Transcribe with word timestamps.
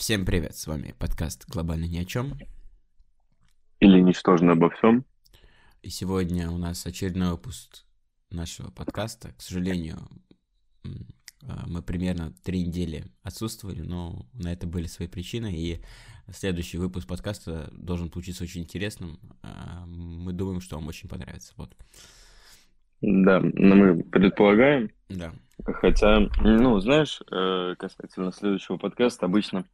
Всем 0.00 0.24
привет, 0.24 0.56
с 0.56 0.66
вами 0.66 0.94
подкаст 0.98 1.44
«Глобально 1.46 1.84
ни 1.84 1.98
о 1.98 2.06
чем». 2.06 2.32
Или 3.80 4.00
«Ничтожно 4.00 4.52
обо 4.52 4.70
всем». 4.70 5.04
И 5.82 5.90
сегодня 5.90 6.50
у 6.50 6.56
нас 6.56 6.86
очередной 6.86 7.32
выпуск 7.32 7.84
нашего 8.30 8.70
подкаста. 8.70 9.34
К 9.36 9.42
сожалению, 9.42 9.98
а, 11.46 11.66
мы 11.66 11.82
примерно 11.82 12.32
три 12.42 12.66
недели 12.66 13.04
отсутствовали, 13.22 13.82
но 13.82 14.24
на 14.32 14.50
это 14.50 14.66
были 14.66 14.86
свои 14.86 15.06
причины, 15.06 15.52
и 15.54 15.82
следующий 16.32 16.78
выпуск 16.78 17.06
подкаста 17.06 17.68
должен 17.70 18.08
получиться 18.08 18.44
очень 18.44 18.62
интересным. 18.62 19.20
А, 19.42 19.84
мы 19.86 20.32
думаем, 20.32 20.62
что 20.62 20.76
вам 20.76 20.88
очень 20.88 21.10
понравится. 21.10 21.52
Вот. 21.58 21.76
Да, 23.02 23.38
но 23.40 23.74
мы 23.74 24.02
предполагаем. 24.02 24.92
Да. 25.10 25.34
Хотя, 25.62 26.20
ну, 26.40 26.80
знаешь, 26.80 27.20
э, 27.30 27.74
касательно 27.78 28.32
следующего 28.32 28.78
подкаста, 28.78 29.26
обычно 29.26 29.66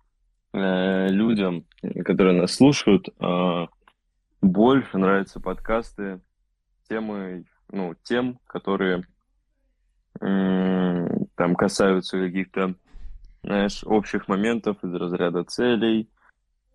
Э, 0.53 1.09
людям, 1.09 1.67
которые 2.05 2.41
нас 2.41 2.55
слушают, 2.55 3.09
э, 3.09 3.67
больше 4.41 4.97
нравятся 4.97 5.41
подкасты 5.41 6.21
темы, 6.89 7.45
ну, 7.71 7.95
тем, 8.03 8.39
которые 8.47 9.05
там 10.19 11.55
касаются 11.59 12.19
каких-то, 12.19 12.75
знаешь, 13.43 13.85
общих 13.85 14.29
моментов 14.29 14.83
из 14.83 14.95
разряда 14.95 15.45
целей, 15.45 16.09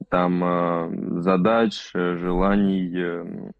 там 0.10 0.44
э, 0.44 1.22
задач, 1.22 1.92
желаний. 1.92 3.52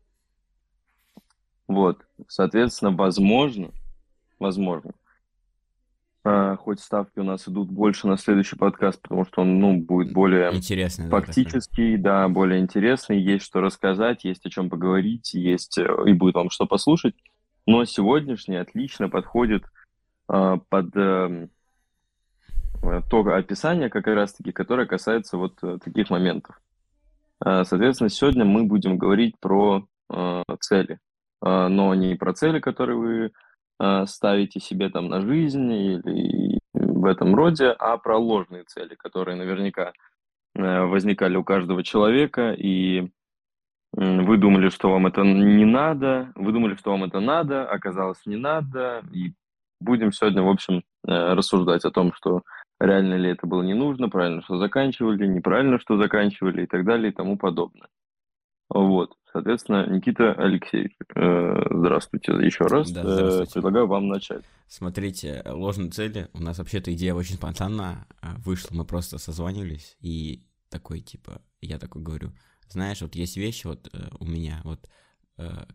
Вот, 1.68 2.06
соответственно, 2.28 2.92
возможно, 2.92 3.72
возможно, 4.38 4.92
хоть 6.24 6.80
ставки 6.80 7.20
у 7.20 7.24
нас 7.24 7.48
идут 7.48 7.72
больше 7.72 8.08
на 8.08 8.18
следующий 8.18 8.56
подкаст, 8.56 9.02
потому 9.02 9.26
что 9.26 9.42
он, 9.42 9.60
ну, 9.60 9.78
будет 9.80 10.14
более 10.14 10.54
интересный, 10.56 11.10
фактический, 11.10 11.98
да, 11.98 12.28
более 12.30 12.60
интересный, 12.60 13.20
есть 13.20 13.44
что 13.44 13.60
рассказать, 13.60 14.24
есть 14.24 14.46
о 14.46 14.50
чем 14.50 14.70
поговорить, 14.70 15.34
есть 15.34 15.80
э, 15.80 15.88
и 16.06 16.14
будет 16.14 16.36
вам 16.36 16.52
что 16.52 16.68
послушать. 16.68 17.16
Но 17.66 17.86
сегодняшний 17.86 18.58
отлично 18.58 19.10
подходит 19.10 19.64
э, 20.30 20.58
под 20.70 20.96
э, 20.96 21.48
то 23.10 23.20
описание, 23.36 23.90
как 23.90 24.08
раз-таки, 24.08 24.52
которое 24.52 24.88
касается 24.88 25.38
вот 25.38 25.58
э, 25.64 25.80
таких 25.84 26.10
моментов. 26.10 26.60
Э, 27.44 27.64
соответственно, 27.64 28.10
сегодня 28.10 28.46
мы 28.46 28.66
будем 28.66 28.98
говорить 28.98 29.40
про 29.40 29.88
э, 30.12 30.44
цели, 30.60 31.00
но 31.44 31.96
не 31.96 32.14
про 32.14 32.34
цели, 32.34 32.60
которые 32.60 32.98
вы 32.98 33.32
ставите 34.06 34.60
себе 34.60 34.90
там 34.90 35.08
на 35.08 35.22
жизнь 35.22 35.72
или 35.72 36.60
в 36.74 37.06
этом 37.06 37.36
роде, 37.36 37.68
а 37.80 37.98
про 37.98 38.18
ложные 38.18 38.64
цели, 38.64 38.96
которые 38.96 39.36
наверняка 39.36 39.94
э, 40.56 40.82
возникали 40.82 41.36
у 41.36 41.44
каждого 41.44 41.84
человека, 41.84 42.54
и 42.54 43.10
вы 43.94 44.38
думали, 44.38 44.70
что 44.70 44.90
вам 44.90 45.08
это 45.08 45.22
не 45.24 45.66
надо, 45.66 46.32
вы 46.36 46.52
думали, 46.52 46.76
что 46.76 46.92
вам 46.92 47.04
это 47.04 47.20
надо, 47.20 47.68
оказалось 47.70 48.26
не 48.26 48.38
надо, 48.38 49.04
и 49.12 49.34
будем 49.82 50.12
сегодня, 50.12 50.44
в 50.44 50.50
общем, 50.50 50.84
э, 51.08 51.34
рассуждать 51.34 51.84
о 51.86 51.92
том, 51.92 52.14
что 52.14 52.44
реально 52.80 53.16
ли 53.16 53.32
это 53.32 53.48
было 53.48 53.64
не 53.64 53.74
нужно, 53.74 54.10
правильно, 54.10 54.42
что 54.44 54.58
заканчивали, 54.58 55.28
неправильно, 55.28 55.80
что 55.80 55.98
заканчивали 55.98 56.64
и 56.64 56.68
так 56.68 56.86
далее 56.86 57.12
и 57.12 57.16
тому 57.16 57.38
подобное. 57.38 57.88
Вот. 58.74 59.18
Соответственно, 59.34 59.86
Никита 59.90 60.32
Алексеевич, 60.34 60.94
э, 61.16 61.64
здравствуйте 61.70 62.32
еще 62.34 62.64
раз. 62.66 62.90
Да, 62.92 63.02
здравствуйте. 63.04 63.52
Э, 63.52 63.54
предлагаю 63.54 63.88
вам 63.88 64.08
начать. 64.08 64.44
Смотрите, 64.68 65.44
ложные 65.46 65.92
цели. 65.92 66.30
У 66.34 66.42
нас 66.42 66.58
вообще-то 66.58 66.94
идея 66.94 67.14
очень 67.14 67.36
спонтанно 67.36 68.08
а, 68.22 68.36
вышла. 68.46 68.74
Мы 68.74 68.86
просто 68.86 69.18
созванивались 69.18 69.98
и 70.00 70.46
такой, 70.70 71.02
типа, 71.02 71.42
я 71.60 71.80
такой 71.80 72.02
говорю, 72.02 72.32
знаешь, 72.70 73.02
вот 73.02 73.16
есть 73.16 73.36
вещи 73.36 73.68
вот 73.68 73.90
э, 73.92 74.08
у 74.20 74.26
меня, 74.26 74.62
вот, 74.64 74.90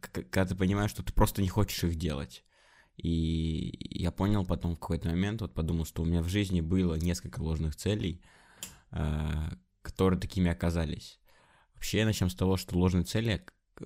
когда 0.01 0.47
ты 0.47 0.55
понимаешь, 0.55 0.91
что 0.91 1.03
ты 1.03 1.13
просто 1.13 1.43
не 1.43 1.49
хочешь 1.49 1.85
их 1.85 1.97
делать. 1.97 2.45
И 2.97 3.77
я 3.91 4.11
понял 4.11 4.47
потом 4.47 4.75
в 4.75 4.79
какой-то 4.79 5.09
момент, 5.09 5.43
вот 5.43 5.53
подумал, 5.53 5.85
что 5.85 6.03
у 6.03 6.07
меня 6.07 6.23
в 6.23 6.29
жизни 6.29 6.63
было 6.63 6.95
несколько 6.95 7.41
ложных 7.41 7.75
целей, 7.77 8.23
которые 9.83 10.21
такими 10.21 10.51
оказались. 10.51 11.19
Вообще, 11.77 12.05
начнем 12.05 12.29
с 12.29 12.35
того, 12.35 12.57
что 12.57 12.77
ложные 12.77 13.05
цели, 13.05 13.45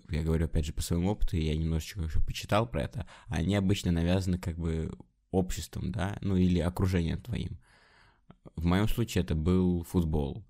я 0.08 0.22
говорю 0.22 0.46
опять 0.46 0.64
же 0.64 0.72
по 0.72 0.80
своему 0.80 1.10
опыту, 1.10 1.36
я 1.36 1.56
немножечко 1.56 2.00
еще 2.00 2.20
почитал 2.20 2.66
про 2.66 2.82
это, 2.82 3.06
они 3.26 3.54
обычно 3.54 3.92
навязаны 3.92 4.38
как 4.38 4.56
бы 4.56 4.90
обществом, 5.30 5.92
да, 5.92 6.16
ну 6.22 6.36
или 6.36 6.60
окружением 6.60 7.20
твоим. 7.20 7.58
В 8.56 8.64
моем 8.64 8.88
случае 8.88 9.22
это 9.22 9.34
был 9.34 9.84
футбол. 9.84 10.46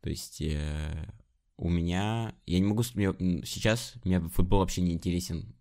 То 0.00 0.10
есть 0.10 0.40
э, 0.40 1.12
у 1.56 1.68
меня, 1.68 2.34
я 2.46 2.58
не 2.58 2.64
могу, 2.64 2.82
мне, 2.94 3.12
сейчас 3.44 3.94
мне 4.04 4.20
футбол 4.20 4.60
вообще 4.60 4.80
не 4.82 4.92
интересен 4.92 5.54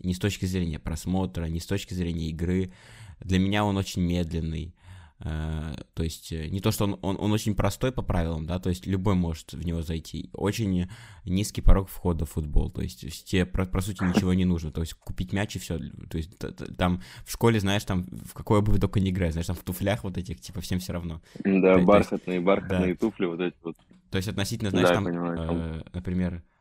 ни 0.00 0.12
с 0.12 0.18
точки 0.18 0.46
зрения 0.46 0.78
просмотра, 0.78 1.46
ни 1.46 1.58
с 1.58 1.66
точки 1.66 1.94
зрения 1.94 2.28
игры. 2.28 2.72
Для 3.20 3.38
меня 3.38 3.64
он 3.64 3.76
очень 3.76 4.02
медленный. 4.02 4.74
Э, 5.20 5.74
то 5.94 6.04
есть 6.04 6.30
э, 6.32 6.48
не 6.48 6.60
то, 6.60 6.70
что 6.70 6.84
он, 6.84 6.98
он, 7.02 7.16
он 7.18 7.32
очень 7.32 7.54
простой 7.56 7.90
по 7.90 8.02
правилам, 8.02 8.46
да, 8.46 8.60
то 8.60 8.68
есть 8.68 8.86
любой 8.86 9.14
может 9.14 9.52
в 9.52 9.64
него 9.66 9.82
зайти. 9.82 10.30
Очень 10.32 10.88
низкий 11.24 11.60
порог 11.60 11.88
входа 11.88 12.24
в 12.24 12.30
футбол, 12.30 12.70
то 12.70 12.82
есть 12.82 13.24
тебе, 13.24 13.44
по, 13.44 13.64
по 13.64 13.80
сути, 13.80 14.04
ничего 14.04 14.32
не 14.34 14.44
нужно. 14.44 14.70
То 14.70 14.80
есть 14.80 14.94
купить 14.94 15.32
мяч 15.32 15.56
и 15.56 15.58
все. 15.58 15.78
То 16.10 16.18
есть 16.18 16.38
там 16.76 17.02
в 17.24 17.32
школе, 17.32 17.58
знаешь, 17.58 17.84
там 17.84 18.06
в 18.24 18.32
какой 18.32 18.60
обуви 18.60 18.78
только 18.78 19.00
не 19.00 19.10
играешь, 19.10 19.32
знаешь, 19.32 19.46
там 19.46 19.56
в 19.56 19.64
туфлях 19.64 20.04
вот 20.04 20.16
этих, 20.16 20.40
типа, 20.40 20.60
всем 20.60 20.78
все 20.78 20.92
равно. 20.92 21.20
Да, 21.44 21.78
то, 21.78 21.84
бархатные, 21.84 22.40
бархатные 22.40 22.94
да. 22.94 22.98
туфли 23.00 23.26
вот 23.26 23.40
эти 23.40 23.56
вот. 23.62 23.76
То 24.10 24.16
есть 24.16 24.28
относительно, 24.28 24.70
знаешь, 24.70 24.88
да, 24.88 24.94
там, 24.94 25.04
понимаю, 25.04 25.38
э, 25.38 25.82
например, 25.92 26.34
э, 26.34 26.57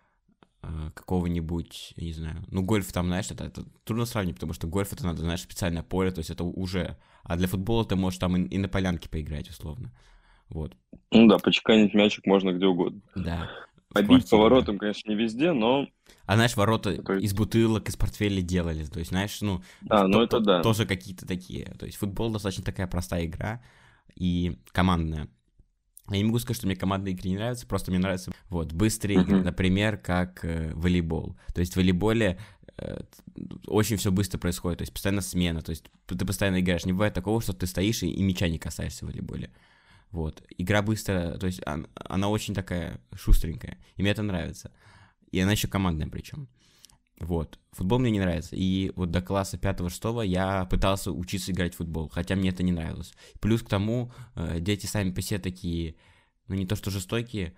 какого-нибудь, 0.61 1.93
я 1.95 2.05
не 2.07 2.13
знаю, 2.13 2.43
ну, 2.49 2.63
гольф 2.63 2.91
там, 2.91 3.07
знаешь, 3.07 3.31
это, 3.31 3.45
это 3.45 3.63
трудно 3.83 4.05
сравнить, 4.05 4.35
потому 4.35 4.53
что 4.53 4.67
гольф 4.67 4.91
это 4.91 5.05
надо, 5.05 5.21
знаешь, 5.21 5.41
специальное 5.41 5.83
поле, 5.83 6.11
то 6.11 6.19
есть 6.19 6.29
это 6.29 6.43
уже 6.43 6.97
а 7.27 7.35
для 7.35 7.47
футбола 7.47 7.83
ты 7.85 7.95
можешь 7.95 8.19
там 8.19 8.37
и, 8.37 8.47
и 8.47 8.57
на 8.57 8.69
полянке 8.69 9.09
поиграть, 9.09 9.49
условно. 9.49 9.91
Вот. 10.47 10.73
Ну 11.11 11.27
да, 11.27 11.37
почеканить 11.39 11.93
мячик 11.93 12.25
можно 12.25 12.53
где 12.53 12.65
угодно. 12.65 13.01
Да. 13.15 13.49
Побить 13.89 14.29
поворотом, 14.29 14.77
конечно, 14.77 15.09
не 15.09 15.15
везде, 15.15 15.51
но... 15.51 15.87
А 16.25 16.35
знаешь, 16.35 16.55
ворота 16.55 16.91
есть... 16.91 17.09
из 17.25 17.33
бутылок, 17.33 17.89
из 17.89 17.97
портфелей 17.97 18.41
делали. 18.41 18.85
То 18.85 18.99
есть, 18.99 19.11
знаешь, 19.11 19.41
ну... 19.41 19.61
А, 19.89 20.07
ну 20.07 20.21
это 20.21 20.39
да. 20.39 20.61
Тоже 20.61 20.85
какие-то 20.85 21.27
такие. 21.27 21.65
То 21.77 21.85
есть 21.85 21.97
футбол 21.97 22.31
достаточно 22.31 22.63
такая 22.63 22.87
простая 22.87 23.25
игра 23.25 23.61
и 24.15 24.57
командная. 24.71 25.27
Я 26.09 26.17
не 26.17 26.23
могу 26.23 26.39
сказать, 26.39 26.57
что 26.57 26.67
мне 26.67 26.75
командные 26.75 27.13
игры 27.13 27.29
не 27.29 27.35
нравятся, 27.35 27.67
просто 27.67 27.91
мне 27.91 27.99
нравятся 27.99 28.31
вот 28.49 28.71
быстрые 28.71 29.21
игры, 29.21 29.43
например, 29.43 29.97
как 29.97 30.45
э, 30.45 30.71
волейбол. 30.73 31.35
То 31.53 31.59
есть 31.59 31.73
в 31.73 31.75
волейболе 31.75 32.39
Э, 32.77 32.99
очень 33.65 33.97
все 33.97 34.11
быстро 34.11 34.37
происходит, 34.37 34.79
то 34.79 34.81
есть 34.83 34.93
постоянно 34.93 35.21
смена, 35.21 35.61
то 35.61 35.71
есть 35.71 35.85
ты 36.05 36.25
постоянно 36.25 36.59
играешь. 36.59 36.85
Не 36.85 36.93
бывает 36.93 37.13
такого, 37.13 37.41
что 37.41 37.53
ты 37.53 37.65
стоишь 37.65 38.03
и, 38.03 38.07
и 38.07 38.21
мяча 38.21 38.47
не 38.47 38.59
касаешься 38.59 39.05
в 39.05 39.09
волейболе. 39.09 39.51
Вот. 40.11 40.43
Игра 40.57 40.81
быстрая, 40.81 41.37
то 41.37 41.47
есть 41.47 41.61
она, 41.65 41.87
она 41.95 42.29
очень 42.29 42.53
такая 42.53 43.01
шустренькая, 43.15 43.77
и 43.95 44.01
мне 44.01 44.11
это 44.11 44.21
нравится. 44.21 44.71
И 45.31 45.39
она 45.39 45.51
еще 45.53 45.67
командная 45.67 46.07
причем. 46.07 46.47
Вот. 47.19 47.59
Футбол 47.71 47.99
мне 47.99 48.11
не 48.11 48.19
нравится. 48.19 48.55
И 48.55 48.91
вот 48.95 49.11
до 49.11 49.21
класса 49.21 49.57
5-6 49.57 50.25
я 50.25 50.65
пытался 50.65 51.11
учиться 51.11 51.51
играть 51.51 51.73
в 51.73 51.77
футбол, 51.77 52.09
хотя 52.09 52.35
мне 52.35 52.49
это 52.49 52.63
не 52.63 52.71
нравилось. 52.71 53.13
Плюс 53.39 53.63
к 53.63 53.69
тому, 53.69 54.11
э, 54.35 54.59
дети 54.59 54.85
сами 54.85 55.11
по 55.11 55.21
себе 55.21 55.39
такие, 55.39 55.95
ну 56.47 56.55
не 56.55 56.67
то 56.67 56.75
что 56.75 56.91
жестокие, 56.91 57.55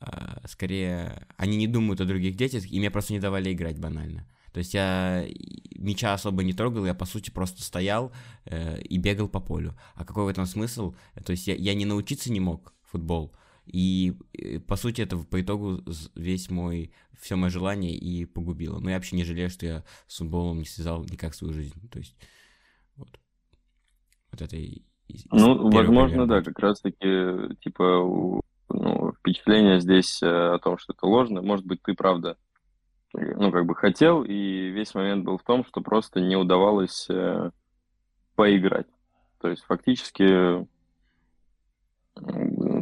а 0.00 0.40
скорее, 0.48 1.26
они 1.36 1.56
не 1.56 1.66
думают 1.66 2.00
о 2.00 2.04
других 2.04 2.36
детях, 2.36 2.70
и 2.70 2.78
мне 2.78 2.90
просто 2.90 3.12
не 3.12 3.20
давали 3.20 3.52
играть 3.52 3.78
банально. 3.78 4.26
То 4.52 4.58
есть 4.58 4.72
я 4.72 5.26
мяча 5.76 6.14
особо 6.14 6.44
не 6.44 6.52
трогал, 6.52 6.86
я 6.86 6.94
по 6.94 7.06
сути 7.06 7.30
просто 7.30 7.62
стоял 7.62 8.12
э, 8.44 8.80
и 8.82 8.98
бегал 8.98 9.28
по 9.28 9.40
полю. 9.40 9.76
А 9.94 10.04
какой 10.04 10.24
в 10.24 10.28
этом 10.28 10.46
смысл? 10.46 10.94
То 11.24 11.32
есть 11.32 11.46
я, 11.46 11.54
я 11.54 11.74
не 11.74 11.84
научиться 11.84 12.30
не 12.30 12.40
мог 12.40 12.72
футбол. 12.82 13.34
И, 13.66 14.14
и 14.32 14.58
по 14.58 14.76
сути 14.76 15.02
это 15.02 15.16
по 15.18 15.40
итогу 15.40 15.82
весь 16.14 16.50
мой, 16.50 16.92
все 17.18 17.36
мое 17.36 17.50
желание 17.50 17.94
и 17.94 18.24
погубило. 18.26 18.78
Но 18.78 18.90
я 18.90 18.96
вообще 18.96 19.16
не 19.16 19.24
жалею, 19.24 19.50
что 19.50 19.66
я 19.66 19.84
с 20.06 20.18
футболом 20.18 20.58
не 20.58 20.66
связал 20.66 21.04
никак 21.04 21.34
свою 21.34 21.54
жизнь. 21.54 21.88
То 21.90 21.98
есть 21.98 22.16
вот, 22.96 23.18
вот 24.30 24.42
это 24.42 24.56
и, 24.56 24.82
Ну, 25.30 25.70
возможно, 25.70 26.24
пример. 26.24 26.26
да, 26.26 26.42
как 26.42 26.58
раз-таки, 26.58 27.56
типа, 27.62 28.40
ну, 28.68 29.12
впечатление 29.18 29.80
здесь 29.80 30.22
э, 30.22 30.26
о 30.26 30.58
том, 30.58 30.78
что 30.78 30.92
это 30.92 31.06
ложно. 31.06 31.40
Может 31.42 31.66
быть, 31.66 31.82
ты 31.82 31.94
правда 31.94 32.36
ну, 33.14 33.52
как 33.52 33.66
бы 33.66 33.74
хотел, 33.74 34.24
и 34.24 34.70
весь 34.70 34.94
момент 34.94 35.24
был 35.24 35.38
в 35.38 35.44
том, 35.44 35.64
что 35.64 35.80
просто 35.80 36.20
не 36.20 36.36
удавалось 36.36 37.06
э, 37.08 37.50
поиграть. 38.34 38.88
То 39.40 39.48
есть 39.48 39.62
фактически 39.64 40.66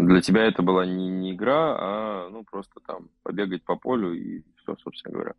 для 0.07 0.21
тебя 0.21 0.45
это 0.45 0.63
была 0.63 0.87
не, 0.87 1.09
не 1.09 1.33
игра, 1.33 1.77
а 1.79 2.29
ну 2.31 2.45
просто 2.45 2.81
там 2.87 3.09
побегать 3.23 3.65
по 3.65 3.77
полю 3.77 4.13
и 4.13 4.43
все, 4.57 4.77
собственно 4.77 5.15
говоря. 5.15 5.35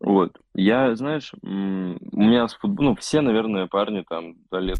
Вот. 0.00 0.40
Я, 0.54 0.94
знаешь, 0.94 1.32
у 1.42 1.46
меня 1.46 2.46
с 2.46 2.54
футболом, 2.54 2.90
ну, 2.90 2.96
все, 2.96 3.20
наверное, 3.20 3.66
парни 3.66 4.04
там 4.08 4.36
до 4.50 4.58
лет 4.58 4.78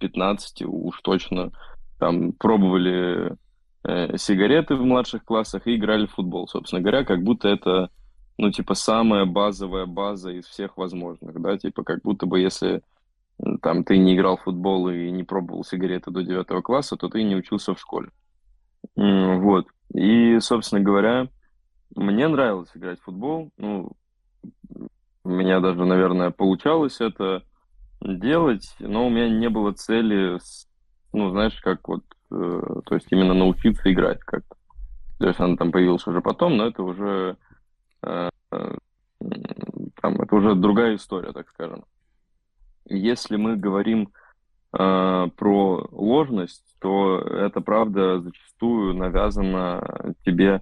15 0.00 0.62
уж 0.66 1.00
точно 1.00 1.52
там 1.98 2.32
пробовали 2.32 3.36
э, 3.84 4.16
сигареты 4.16 4.74
в 4.74 4.82
младших 4.82 5.24
классах 5.24 5.66
и 5.66 5.76
играли 5.76 6.06
в 6.06 6.12
футбол, 6.12 6.48
собственно 6.48 6.82
говоря, 6.82 7.04
как 7.04 7.22
будто 7.22 7.48
это, 7.48 7.90
ну, 8.38 8.50
типа, 8.50 8.74
самая 8.74 9.24
базовая 9.24 9.86
база 9.86 10.30
из 10.30 10.46
всех 10.46 10.76
возможных, 10.76 11.40
да, 11.40 11.56
типа, 11.56 11.82
как 11.82 12.02
будто 12.02 12.26
бы 12.26 12.40
если 12.40 12.82
там 13.62 13.84
ты 13.84 13.98
не 13.98 14.14
играл 14.14 14.36
в 14.36 14.42
футбол 14.42 14.88
и 14.90 15.10
не 15.10 15.22
пробовал 15.22 15.64
сигареты 15.64 16.10
до 16.10 16.22
девятого 16.22 16.62
класса, 16.62 16.96
то 16.96 17.08
ты 17.08 17.22
не 17.22 17.36
учился 17.36 17.74
в 17.74 17.80
школе. 17.80 18.10
Вот. 18.96 19.66
И, 19.94 20.38
собственно 20.40 20.80
говоря, 20.82 21.28
мне 21.94 22.28
нравилось 22.28 22.70
играть 22.74 23.00
в 23.00 23.04
футбол. 23.04 23.50
Ну, 23.56 23.92
у 25.24 25.28
меня 25.28 25.60
даже, 25.60 25.84
наверное, 25.84 26.30
получалось 26.30 27.00
это 27.00 27.42
делать, 28.00 28.74
но 28.78 29.06
у 29.06 29.10
меня 29.10 29.28
не 29.28 29.48
было 29.48 29.72
цели, 29.72 30.38
ну, 31.12 31.30
знаешь, 31.30 31.58
как 31.60 31.86
вот, 31.88 32.02
э, 32.30 32.62
то 32.86 32.94
есть 32.94 33.08
именно 33.10 33.34
научиться 33.34 33.92
играть 33.92 34.20
как-то. 34.20 34.56
То 35.18 35.26
есть 35.28 35.38
она 35.38 35.56
там 35.56 35.70
появилась 35.70 36.06
уже 36.06 36.22
потом, 36.22 36.56
но 36.56 36.66
это 36.66 36.82
уже, 36.82 37.36
э, 38.02 38.30
э, 38.52 38.76
там, 40.00 40.20
это 40.22 40.34
уже 40.34 40.54
другая 40.54 40.96
история, 40.96 41.32
так 41.32 41.48
скажем. 41.50 41.84
Если 42.86 43.36
мы 43.36 43.56
говорим 43.56 44.10
э, 44.72 45.28
про 45.36 45.88
ложность, 45.90 46.76
то 46.80 47.18
это 47.18 47.60
правда 47.60 48.20
зачастую 48.20 48.94
навязано 48.94 50.14
тебе 50.24 50.54
э, 50.54 50.60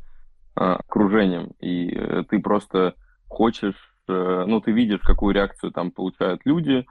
окружением, 0.56 1.52
и 1.60 1.90
э, 1.94 2.24
ты 2.28 2.40
просто 2.40 2.94
хочешь, 3.28 3.94
э, 4.08 4.44
ну, 4.46 4.60
ты 4.60 4.72
видишь, 4.72 5.00
какую 5.00 5.34
реакцию 5.34 5.70
там 5.70 5.90
получают 5.90 6.42
люди, 6.44 6.86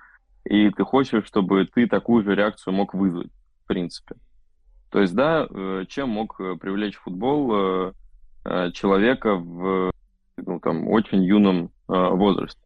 и 0.45 0.69
ты 0.69 0.83
хочешь, 0.83 1.25
чтобы 1.25 1.65
ты 1.65 1.87
такую 1.87 2.23
же 2.23 2.35
реакцию 2.35 2.73
мог 2.73 2.93
вызвать, 2.93 3.31
в 3.63 3.67
принципе. 3.67 4.15
То 4.89 5.01
есть, 5.01 5.13
да, 5.13 5.45
э, 5.49 5.85
чем 5.89 6.09
мог 6.09 6.39
э, 6.39 6.55
привлечь 6.55 6.95
футбол 6.95 7.93
человека 8.71 9.35
в 9.35 9.91
ну, 10.37 10.61
там, 10.61 10.87
очень 10.87 11.21
юном 11.21 11.69
возрасте? 11.89 12.61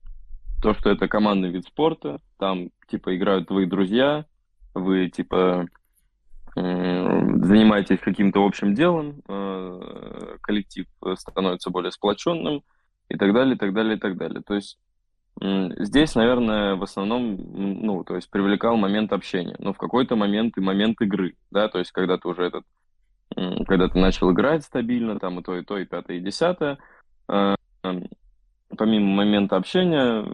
То, 0.62 0.74
что 0.74 0.90
это 0.90 1.08
командный 1.08 1.50
вид 1.50 1.66
спорта, 1.66 2.20
там, 2.38 2.70
типа, 2.88 3.16
играют 3.16 3.48
твои 3.48 3.66
друзья, 3.66 4.26
вы, 4.74 5.10
типа, 5.10 5.68
занимаетесь 6.56 8.00
каким-то 8.00 8.46
общим 8.46 8.76
делом, 8.76 9.22
коллектив 10.42 10.86
становится 11.16 11.70
более 11.70 11.92
сплоченным 11.92 12.62
и 13.10 13.18
так 13.18 13.34
далее, 13.34 13.56
и 13.56 13.58
так 13.58 13.74
далее, 13.74 13.96
и 13.96 14.00
так 14.00 14.18
далее. 14.18 14.42
То 14.46 14.56
есть 14.56 14.78
Здесь, 15.40 16.14
наверное, 16.14 16.76
в 16.76 16.84
основном, 16.84 17.36
ну, 17.36 18.04
то 18.04 18.16
есть 18.16 18.30
привлекал 18.30 18.76
момент 18.78 19.12
общения, 19.12 19.56
но 19.58 19.74
в 19.74 19.78
какой-то 19.78 20.16
момент 20.16 20.58
и 20.58 20.62
момент 20.62 21.02
игры, 21.02 21.36
да, 21.50 21.68
то 21.68 21.80
есть 21.80 21.92
когда 21.92 22.18
ты 22.18 22.28
уже 22.28 22.44
этот, 22.44 22.64
когда 23.66 23.88
ты 23.88 23.98
начал 23.98 24.32
играть 24.32 24.64
стабильно, 24.64 25.18
там 25.20 25.40
и 25.40 25.44
то, 25.44 25.58
и 25.58 25.64
то, 25.64 25.80
и 25.80 25.86
пятое, 25.86 26.18
и 26.18 26.20
десятое, 26.20 26.78
а, 27.28 27.56
помимо 28.78 29.08
момента 29.08 29.56
общения 29.58 30.26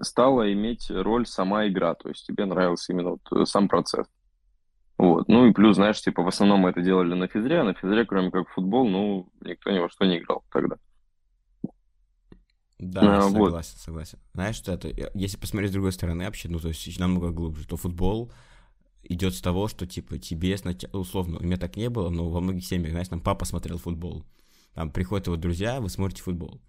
стала 0.00 0.52
иметь 0.52 0.90
роль 0.90 1.26
сама 1.26 1.68
игра, 1.68 1.94
то 1.94 2.08
есть 2.08 2.26
тебе 2.26 2.44
нравился 2.44 2.92
именно 2.92 3.10
вот 3.10 3.20
э, 3.32 3.44
сам 3.46 3.68
процесс. 3.68 4.06
Вот. 4.98 5.28
Ну 5.28 5.46
и 5.46 5.52
плюс, 5.52 5.76
знаешь, 5.76 6.00
типа 6.00 6.22
в 6.22 6.28
основном 6.28 6.60
мы 6.60 6.70
это 6.70 6.80
делали 6.80 7.14
на 7.14 7.28
физре, 7.28 7.60
а 7.60 7.64
на 7.64 7.74
физре, 7.74 8.04
кроме 8.04 8.30
как 8.30 8.48
футбол, 8.50 8.88
ну, 8.88 9.28
никто 9.40 9.70
ни 9.70 9.78
во 9.78 9.88
что 9.88 10.04
не 10.04 10.18
играл 10.18 10.44
тогда. 10.50 10.76
Да, 12.78 13.18
а, 13.18 13.22
согласен, 13.22 13.74
вот. 13.74 13.82
согласен. 13.84 14.18
Знаешь, 14.34 14.56
что 14.56 14.72
это, 14.72 14.88
если 15.14 15.38
посмотреть 15.38 15.70
с 15.70 15.74
другой 15.74 15.92
стороны 15.92 16.24
вообще, 16.24 16.48
ну, 16.48 16.58
то 16.58 16.68
есть 16.68 16.98
намного 16.98 17.30
глубже, 17.30 17.66
то 17.66 17.76
футбол 17.76 18.32
идет 19.04 19.34
с 19.34 19.40
того, 19.40 19.68
что, 19.68 19.86
типа, 19.86 20.18
тебе 20.18 20.56
сначала, 20.56 21.00
условно, 21.00 21.38
у 21.38 21.42
меня 21.42 21.56
так 21.56 21.76
не 21.76 21.88
было, 21.88 22.08
но 22.08 22.28
во 22.28 22.40
многих 22.40 22.64
семьях, 22.64 22.90
знаешь, 22.90 23.08
там 23.08 23.20
папа 23.20 23.44
смотрел 23.44 23.78
футбол, 23.78 24.24
там 24.74 24.90
приходят 24.90 25.26
его 25.28 25.36
друзья, 25.36 25.80
вы 25.80 25.88
смотрите 25.90 26.22
футбол. 26.22 26.60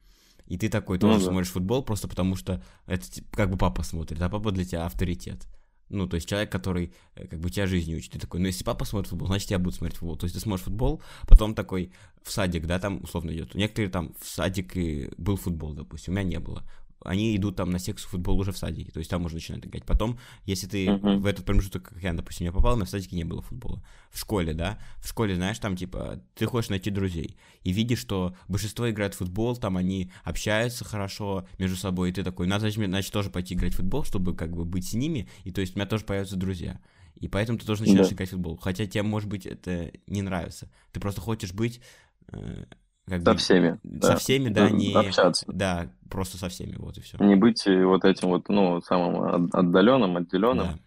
И 0.46 0.58
ты 0.58 0.70
такой 0.70 1.00
тоже 1.00 1.20
ну, 1.20 1.26
да. 1.26 1.32
смотришь 1.32 1.52
футбол 1.52 1.84
просто 1.84 2.08
потому, 2.08 2.36
что 2.36 2.62
это 2.86 3.06
как 3.32 3.50
бы 3.50 3.58
папа 3.58 3.84
смотрит, 3.84 4.22
а 4.22 4.30
папа 4.30 4.52
для 4.52 4.66
тебя 4.66 4.86
авторитет. 4.86 5.48
Ну, 5.90 6.08
то 6.08 6.16
есть 6.16 6.28
человек, 6.28 6.52
который 6.52 6.94
э, 7.16 7.28
как 7.28 7.40
бы 7.40 7.50
тебя 7.52 7.68
жизни 7.68 7.96
учит. 7.96 8.14
Ты 8.14 8.20
такой, 8.20 8.40
ну, 8.40 8.48
если 8.48 8.64
папа 8.64 8.84
смотрит 8.84 9.10
футбол, 9.10 9.28
значит, 9.28 9.52
я 9.52 9.60
буду 9.60 9.76
смотреть 9.76 9.98
футбол. 9.98 10.18
То 10.18 10.26
есть 10.26 10.36
ты 10.36 10.42
смотришь 10.42 10.66
футбол, 10.66 11.02
потом 11.28 11.54
такой 11.54 11.92
в 12.24 12.32
садик, 12.32 12.66
да, 12.66 12.80
там 12.80 13.02
условно 13.04 13.32
идет. 13.32 13.54
Некоторые 13.54 13.92
там 13.92 14.14
в 14.20 14.28
садик 14.28 14.76
и 14.76 15.12
был 15.18 15.38
футбол, 15.38 15.74
допустим, 15.74 16.14
у 16.14 16.16
меня 16.16 16.28
не 16.28 16.40
было 16.40 16.64
они 17.04 17.36
идут 17.36 17.56
там 17.56 17.70
на 17.70 17.80
секцию 17.80 18.10
футбол 18.10 18.40
уже 18.40 18.52
в 18.52 18.58
садике, 18.58 18.92
то 18.92 19.00
есть 19.00 19.10
там 19.10 19.26
уже 19.26 19.36
начинают 19.36 19.66
играть. 19.66 19.86
Потом, 19.86 20.20
если 20.46 20.68
ты 20.68 20.86
uh-huh. 20.86 21.18
в 21.18 21.26
этот 21.26 21.46
промежуток, 21.46 21.90
как 21.90 22.02
я, 22.02 22.14
допустим, 22.14 22.46
я 22.46 22.52
попал, 22.52 22.78
в 22.78 22.86
садике 22.88 23.16
не 23.16 23.24
было 23.24 23.42
футбола. 23.42 23.84
В 24.12 24.20
школе, 24.20 24.54
да, 24.54 24.80
в 24.98 25.08
школе, 25.08 25.36
знаешь, 25.36 25.60
там, 25.60 25.76
типа, 25.76 26.22
ты 26.36 26.46
хочешь 26.46 26.70
найти 26.70 26.90
друзей, 26.90 27.38
и 27.64 27.72
видишь, 27.72 28.00
что 28.00 28.36
большинство 28.48 28.90
играет 28.90 29.14
в 29.14 29.18
футбол, 29.18 29.56
там 29.56 29.78
они 29.78 30.12
общаются 30.24 30.86
хорошо 30.86 31.48
между 31.60 31.78
собой, 31.78 32.10
и 32.10 32.14
ты 32.14 32.24
такой, 32.24 32.48
надо, 32.48 32.70
значит, 32.70 33.12
тоже 33.12 33.30
пойти 33.30 33.56
играть 33.56 33.74
в 33.74 33.78
футбол, 33.78 34.04
чтобы, 34.04 34.36
как 34.36 34.56
бы, 34.56 34.66
быть 34.66 34.88
с 34.88 34.94
ними, 34.94 35.30
и 35.44 35.52
то 35.52 35.62
есть 35.62 35.76
у 35.76 35.80
меня 35.80 35.88
тоже 35.88 36.06
появятся 36.06 36.36
друзья. 36.36 36.80
И 37.16 37.28
поэтому 37.28 37.58
ты 37.58 37.66
тоже 37.66 37.84
начинаешь 37.84 38.10
да. 38.10 38.16
играть 38.16 38.30
в 38.30 38.32
футбол. 38.34 38.58
Хотя 38.58 38.86
тебе, 38.86 39.04
может 39.04 39.30
быть, 39.30 39.46
это 39.46 39.92
не 40.08 40.22
нравится. 40.22 40.70
Ты 40.92 41.00
просто 41.00 41.22
хочешь 41.22 41.54
быть 41.54 41.80
э, 42.28 42.66
как 43.06 43.22
со 43.22 43.34
бы, 43.34 43.38
всеми. 43.38 43.80
Со 44.02 44.10
да. 44.10 44.16
всеми, 44.16 44.50
да, 44.50 44.70
не... 44.70 44.94
Общаться. 44.94 45.46
Да, 45.48 45.88
просто 46.10 46.38
со 46.38 46.50
всеми, 46.50 46.76
вот 46.78 46.98
и 46.98 47.02
все. 47.02 47.18
Не 47.20 47.36
быть 47.36 47.66
э, 47.68 47.86
вот 47.86 48.06
этим 48.06 48.30
вот, 48.30 48.48
ну, 48.50 48.82
самым 48.82 49.50
отдаленным, 49.52 50.18
отделенным. 50.18 50.68
Да. 50.68 50.80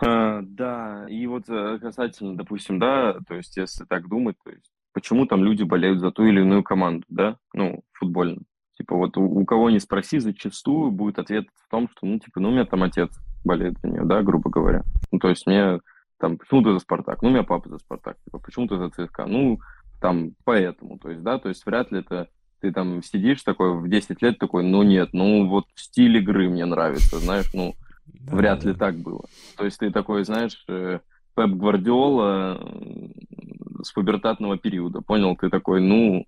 А, 0.00 0.40
да, 0.42 1.06
и 1.08 1.26
вот 1.26 1.48
э, 1.48 1.78
касательно, 1.80 2.36
допустим, 2.36 2.78
да, 2.78 3.18
то 3.26 3.34
есть 3.34 3.56
если 3.56 3.84
так 3.84 4.08
думать, 4.08 4.36
то 4.44 4.50
есть 4.50 4.70
почему 4.92 5.26
там 5.26 5.42
люди 5.44 5.64
болеют 5.64 5.98
за 5.98 6.12
ту 6.12 6.24
или 6.24 6.40
иную 6.40 6.62
команду, 6.62 7.04
да, 7.08 7.36
ну, 7.52 7.82
футбольную. 7.92 8.42
Типа 8.76 8.94
вот 8.94 9.16
у, 9.16 9.22
у 9.22 9.44
кого 9.44 9.70
не 9.70 9.80
спроси, 9.80 10.20
зачастую 10.20 10.92
будет 10.92 11.18
ответ 11.18 11.46
в 11.66 11.68
том, 11.68 11.88
что, 11.88 12.06
ну, 12.06 12.20
типа, 12.20 12.38
ну, 12.38 12.50
у 12.50 12.52
меня 12.52 12.64
там 12.64 12.84
отец 12.84 13.10
болеет 13.44 13.76
за 13.80 13.88
нее, 13.88 14.04
да, 14.04 14.22
грубо 14.22 14.50
говоря. 14.50 14.84
Ну, 15.10 15.18
то 15.18 15.28
есть 15.28 15.46
мне 15.46 15.80
там, 16.18 16.36
почему 16.36 16.62
ты 16.62 16.72
за 16.72 16.78
Спартак? 16.78 17.22
Ну, 17.22 17.28
у 17.28 17.32
меня 17.32 17.42
папа 17.42 17.68
за 17.68 17.78
Спартак. 17.78 18.16
Типа, 18.24 18.38
почему 18.38 18.66
ты 18.66 18.76
за 18.76 18.90
ЦСКА? 18.90 19.26
Ну, 19.26 19.60
там, 20.00 20.32
поэтому, 20.44 20.98
то 20.98 21.10
есть, 21.10 21.22
да, 21.22 21.38
то 21.38 21.48
есть 21.48 21.64
вряд 21.66 21.90
ли 21.92 22.00
это 22.00 22.28
ты 22.60 22.72
там 22.72 23.02
сидишь 23.02 23.42
такой 23.42 23.78
в 23.78 23.88
10 23.88 24.20
лет 24.22 24.38
такой, 24.38 24.64
ну 24.64 24.82
нет, 24.82 25.10
ну 25.12 25.46
вот 25.46 25.66
стиль 25.74 26.16
игры 26.18 26.48
мне 26.48 26.64
нравится, 26.64 27.18
знаешь, 27.18 27.46
ну 27.54 27.74
да, 28.06 28.36
вряд 28.36 28.60
да. 28.60 28.70
ли 28.70 28.74
так 28.74 28.96
было. 28.96 29.24
То 29.56 29.64
есть 29.64 29.78
ты 29.78 29.90
такой, 29.90 30.24
знаешь, 30.24 30.64
э, 30.68 30.98
Пеп 31.36 31.50
Гвардиола 31.50 32.60
с 33.82 33.92
пубертатного 33.92 34.58
периода, 34.58 35.02
понял? 35.02 35.36
Ты 35.36 35.50
такой, 35.50 35.80
ну, 35.80 36.26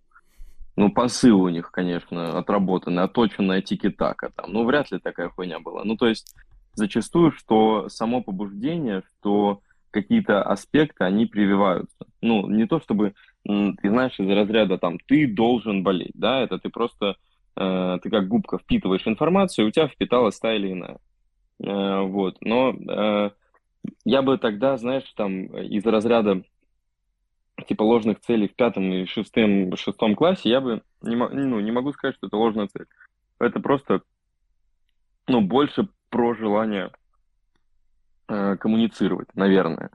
ну 0.77 0.93
посыл 0.93 1.41
у 1.43 1.49
них, 1.49 1.73
конечно, 1.73 2.39
отработанный, 2.39 3.03
оточенная 3.03 3.61
тики-така 3.61 4.31
там, 4.31 4.53
ну 4.53 4.65
вряд 4.65 4.91
ли 4.93 4.99
такая 4.99 5.31
хуйня 5.31 5.59
была. 5.59 5.85
Ну 5.85 5.97
то 5.97 6.07
есть 6.07 6.35
зачастую, 6.75 7.33
что 7.33 7.89
само 7.89 8.23
побуждение, 8.23 9.03
что 9.19 9.63
какие-то 9.91 10.43
аспекты, 10.43 11.05
они 11.05 11.27
прививаются. 11.27 12.07
Ну, 12.21 12.49
не 12.49 12.67
то 12.67 12.81
чтобы 12.81 13.15
ты 13.45 13.89
знаешь, 13.89 14.19
из 14.19 14.29
разряда 14.29 14.79
там 14.79 14.99
ты 14.99 15.27
должен 15.27 15.83
болеть, 15.83 16.15
да, 16.15 16.41
это 16.41 16.59
ты 16.59 16.69
просто, 16.69 17.17
э, 17.57 17.99
ты 18.03 18.11
как 18.11 18.29
губка 18.29 18.59
впитываешь 18.59 19.07
информацию, 19.07 19.69
у 19.69 19.71
тебя 19.71 19.89
впиталась 19.89 20.39
та 20.39 20.55
или 20.55 20.73
иная. 20.73 20.99
Э, 21.63 22.03
вот, 22.03 22.37
но 22.41 22.71
э, 22.71 23.31
я 24.05 24.23
бы 24.23 24.39
тогда, 24.39 24.77
знаешь, 24.77 25.11
там 25.17 25.47
из 25.47 25.85
разряда 25.85 26.43
типа 27.67 27.83
ложных 27.83 28.21
целей 28.21 28.49
в 28.49 28.55
пятом 28.55 28.93
и 28.93 29.07
шестом, 29.07 29.77
шестом 29.77 30.15
классе, 30.15 30.49
я 30.49 30.61
бы 30.61 30.83
не, 31.03 31.17
ну, 31.17 31.61
не 31.61 31.73
могу 31.73 31.93
сказать, 31.93 32.17
что 32.17 32.27
это 32.27 32.37
ложная 32.37 32.69
цель. 32.69 32.87
Это 33.39 33.61
просто, 33.61 34.03
ну, 35.27 35.41
больше 35.41 35.89
про 36.11 36.35
желание 36.35 36.91
э, 38.29 38.57
коммуницировать, 38.57 39.29
наверное. 39.35 39.91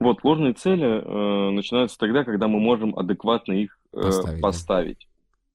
Вот, 0.00 0.24
ложные 0.24 0.54
цели 0.54 0.86
э, 0.86 1.50
начинаются 1.50 1.98
тогда, 1.98 2.24
когда 2.24 2.48
мы 2.48 2.58
можем 2.58 2.98
адекватно 2.98 3.52
их 3.52 3.78
э, 3.92 4.00
поставить. 4.00 4.40
поставить. 4.40 5.08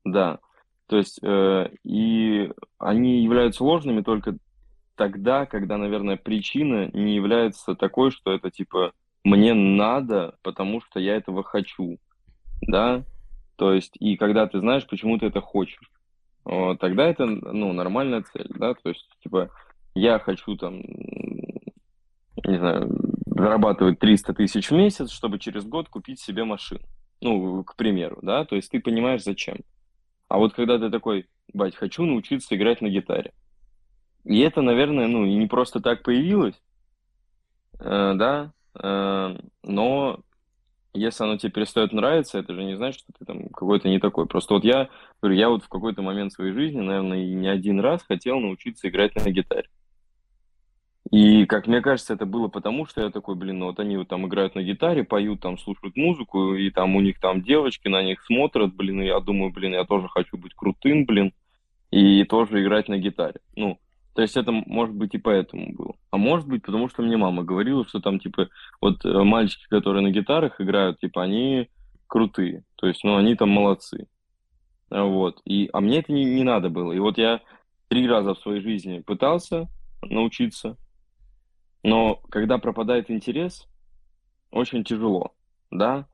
Да. 0.06 0.40
То 0.88 0.98
есть, 0.98 1.20
э, 1.24 1.70
и 1.84 2.52
они 2.78 3.24
являются 3.24 3.64
ложными 3.64 4.02
только 4.02 4.38
тогда, 4.96 5.48
когда, 5.48 5.78
наверное, 5.78 6.16
причина 6.16 6.90
не 6.94 7.16
является 7.16 7.74
такой, 7.75 8.12
что 8.12 8.32
это 8.32 8.52
типа 8.52 8.94
мне 9.24 9.56
надо, 9.56 10.36
потому 10.44 10.80
что 10.82 11.00
я 11.00 11.16
этого 11.16 11.44
хочу. 11.44 11.98
Да? 12.62 13.04
То 13.56 13.74
есть, 13.74 13.96
и 14.00 14.16
когда 14.16 14.46
ты 14.46 14.60
знаешь, 14.60 14.88
почему 14.88 15.18
ты 15.18 15.25
это 15.25 15.42
хочешь, 15.42 15.92
э, 16.46 16.75
тогда 16.80 17.08
это, 17.08 17.25
ну, 17.25 17.74
нормальная 17.74 18.22
цель, 18.22 18.52
да, 18.60 18.75
то 18.75 18.90
есть, 18.90 19.08
типа, 19.24 19.50
я 19.96 20.20
хочу 20.20 20.56
там, 20.58 20.75
не 22.44 22.58
знаю, 22.60 23.14
зарабатывать 23.36 24.00
300 24.00 24.34
тысяч 24.34 24.72
в 24.72 24.74
месяц, 24.74 25.12
чтобы 25.12 25.39
через 25.39 25.65
год 25.65 25.89
купить 25.89 26.20
себе 26.22 26.46
машину. 26.46 26.82
Ну, 27.22 27.63
к 27.63 27.75
примеру, 27.75 28.20
да, 28.22 28.46
то 28.46 28.56
есть 28.56 28.72
ты 28.72 28.80
понимаешь, 28.80 29.24
зачем. 29.24 29.58
А 30.30 30.38
вот 30.38 30.54
когда 30.54 30.80
ты 30.80 30.89
такой, 30.89 31.27
бать, 31.54 31.75
хочу 31.75 32.06
научиться 32.06 32.56
играть 32.56 32.82
на 32.82 32.88
гитаре. 32.88 33.34
И 34.24 34.39
это, 34.39 34.62
наверное, 34.62 35.08
ну, 35.08 35.25
и 35.25 35.36
не 35.36 35.48
просто 35.48 35.82
так 35.82 36.01
появилось, 36.01 36.56
э, 37.80 38.13
да, 38.15 38.54
э, 38.82 39.38
но 39.63 40.20
если 40.94 41.25
оно 41.25 41.38
тебе 41.38 41.51
перестает 41.51 41.92
нравиться, 41.92 42.39
это 42.39 42.54
же 42.54 42.63
не 42.63 42.75
значит, 42.75 43.01
что 43.01 43.12
ты 43.20 43.25
там 43.25 43.50
какой-то 43.50 43.89
не 43.89 44.00
такой. 44.00 44.27
Просто 44.27 44.54
вот 44.54 44.63
я, 44.63 44.89
говорю, 45.22 45.38
я 45.38 45.50
вот 45.50 45.63
в 45.63 45.68
какой-то 45.68 46.01
момент 46.01 46.32
своей 46.32 46.54
жизни, 46.54 46.80
наверное, 46.80 47.25
и 47.25 47.34
не 47.34 47.50
один 47.50 47.82
раз 47.82 48.01
хотел 48.01 48.39
научиться 48.39 48.88
играть 48.88 49.13
на 49.15 49.30
гитаре. 49.30 49.68
И, 51.12 51.46
как 51.46 51.68
мне 51.68 51.82
кажется, 51.82 52.14
это 52.14 52.26
было 52.26 52.48
потому, 52.48 52.88
что 52.88 53.02
я 53.02 53.10
такой, 53.12 53.36
блин, 53.36 53.60
ну 53.60 53.68
вот 53.68 53.80
они 53.80 53.96
вот 53.98 54.08
там 54.08 54.26
играют 54.26 54.56
на 54.56 54.64
гитаре, 54.64 55.04
поют, 55.04 55.42
там 55.42 55.58
слушают 55.58 55.96
музыку, 55.96 56.56
и 56.56 56.72
там 56.72 56.96
у 56.96 57.02
них 57.02 57.20
там 57.20 57.44
девочки 57.44 57.88
на 57.88 58.02
них 58.02 58.24
смотрят, 58.26 58.76
блин, 58.76 59.02
и 59.02 59.06
я 59.06 59.20
думаю, 59.20 59.52
блин, 59.52 59.74
я 59.74 59.86
тоже 59.86 60.08
хочу 60.10 60.38
быть 60.38 60.56
крутым, 60.56 61.06
блин, 61.06 61.32
и 61.92 62.24
тоже 62.24 62.62
играть 62.62 62.90
на 62.90 62.98
гитаре. 62.98 63.40
Ну, 63.56 63.80
то 64.16 64.22
есть 64.22 64.36
это 64.36 64.52
может 64.52 64.96
быть 64.96 65.14
и 65.14 65.18
поэтому 65.18 65.74
было. 65.74 65.94
А 66.10 66.18
может 66.18 66.48
быть, 66.48 66.64
потому 66.64 66.90
что 66.90 67.04
мне 67.04 67.18
мама 67.18 67.44
говорила, 67.44 67.86
что 67.86 68.00
там, 68.00 68.20
типа, 68.20 68.50
вот 68.82 69.06
э, 69.06 69.24
мальчики, 69.24 69.66
которые 69.70 70.02
на 70.02 70.10
гитарах 70.10 70.60
играют, 70.60 71.00
типа, 71.00 71.24
они 71.24 71.70
крутые. 72.08 72.64
То 72.78 72.88
есть, 72.88 73.04
ну, 73.04 73.18
они 73.18 73.36
там 73.36 73.50
молодцы. 73.50 74.08
Вот. 74.90 75.42
И, 75.44 75.70
а 75.74 75.82
мне 75.82 76.00
это 76.00 76.14
не, 76.14 76.24
не 76.24 76.44
надо 76.44 76.70
было. 76.70 76.94
И 76.94 77.00
вот 77.00 77.18
я 77.18 77.42
три 77.90 78.08
раза 78.08 78.34
в 78.34 78.40
своей 78.40 78.62
жизни 78.62 79.00
пытался 79.00 79.68
научиться, 80.02 80.78
но 81.86 82.20
когда 82.30 82.58
пропадает 82.58 83.12
интерес, 83.12 83.68
очень 84.50 84.84
тяжело, 84.84 85.34
да. 85.70 86.08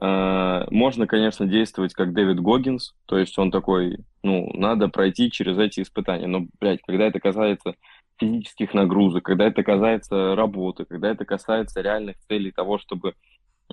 Э, 0.00 0.66
можно, 0.70 1.08
конечно, 1.08 1.46
действовать 1.46 1.94
как 1.94 2.12
Дэвид 2.12 2.38
Гоггинс, 2.38 2.94
то 3.06 3.18
есть 3.18 3.36
он 3.36 3.50
такой, 3.50 3.98
ну, 4.22 4.48
надо 4.54 4.88
пройти 4.88 5.32
через 5.32 5.58
эти 5.58 5.80
испытания. 5.80 6.28
Но, 6.28 6.46
блядь, 6.60 6.80
когда 6.82 7.06
это 7.06 7.18
касается 7.18 7.74
физических 8.18 8.72
нагрузок, 8.72 9.24
когда 9.24 9.46
это 9.46 9.64
касается 9.64 10.36
работы, 10.36 10.84
когда 10.84 11.10
это 11.10 11.24
касается 11.24 11.80
реальных 11.80 12.16
целей 12.28 12.52
того, 12.52 12.78
чтобы, 12.78 13.14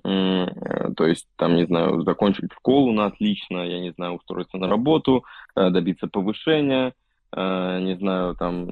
э, 0.03 0.45
то 0.97 1.05
есть, 1.05 1.27
там, 1.35 1.55
не 1.55 1.67
знаю, 1.67 2.01
закончить 2.01 2.51
школу 2.51 2.93
на 2.93 3.05
отлично, 3.05 3.59
я 3.59 3.79
не 3.79 3.91
знаю, 3.91 4.13
устроиться 4.13 4.57
на 4.57 4.67
работу, 4.67 5.23
э, 5.55 5.69
добиться 5.69 6.07
повышения, 6.07 6.93
не 7.35 7.95
знаю, 7.97 8.35
там, 8.35 8.69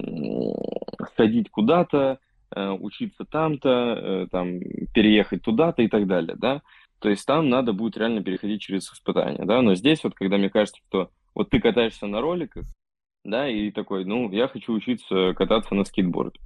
сходить 1.13 1.49
куда-то, 1.49 2.19
учиться 2.55 3.25
там-то, 3.25 3.69
э, 3.69 4.27
там, 4.31 4.59
переехать 4.93 5.41
туда-то 5.41 5.81
и 5.81 5.87
так 5.87 6.07
далее, 6.07 6.35
да. 6.37 6.61
То 6.99 7.09
есть 7.09 7.25
там 7.25 7.49
надо 7.49 7.73
будет 7.73 7.97
реально 7.97 8.23
переходить 8.23 8.61
через 8.61 8.91
испытания, 8.91 9.45
да. 9.45 9.61
Но 9.61 9.75
здесь 9.75 10.03
вот, 10.03 10.13
когда 10.13 10.37
мне 10.37 10.49
кажется, 10.49 10.81
что 10.87 11.09
вот 11.33 11.49
ты 11.49 11.59
катаешься 11.59 12.07
на 12.07 12.21
роликах, 12.21 12.65
да, 13.23 13.47
и 13.47 13.71
такой, 13.71 14.05
ну, 14.05 14.31
я 14.31 14.47
хочу 14.47 14.73
учиться 14.73 15.33
кататься 15.33 15.75
на 15.75 15.83
скейтборде. 15.83 16.39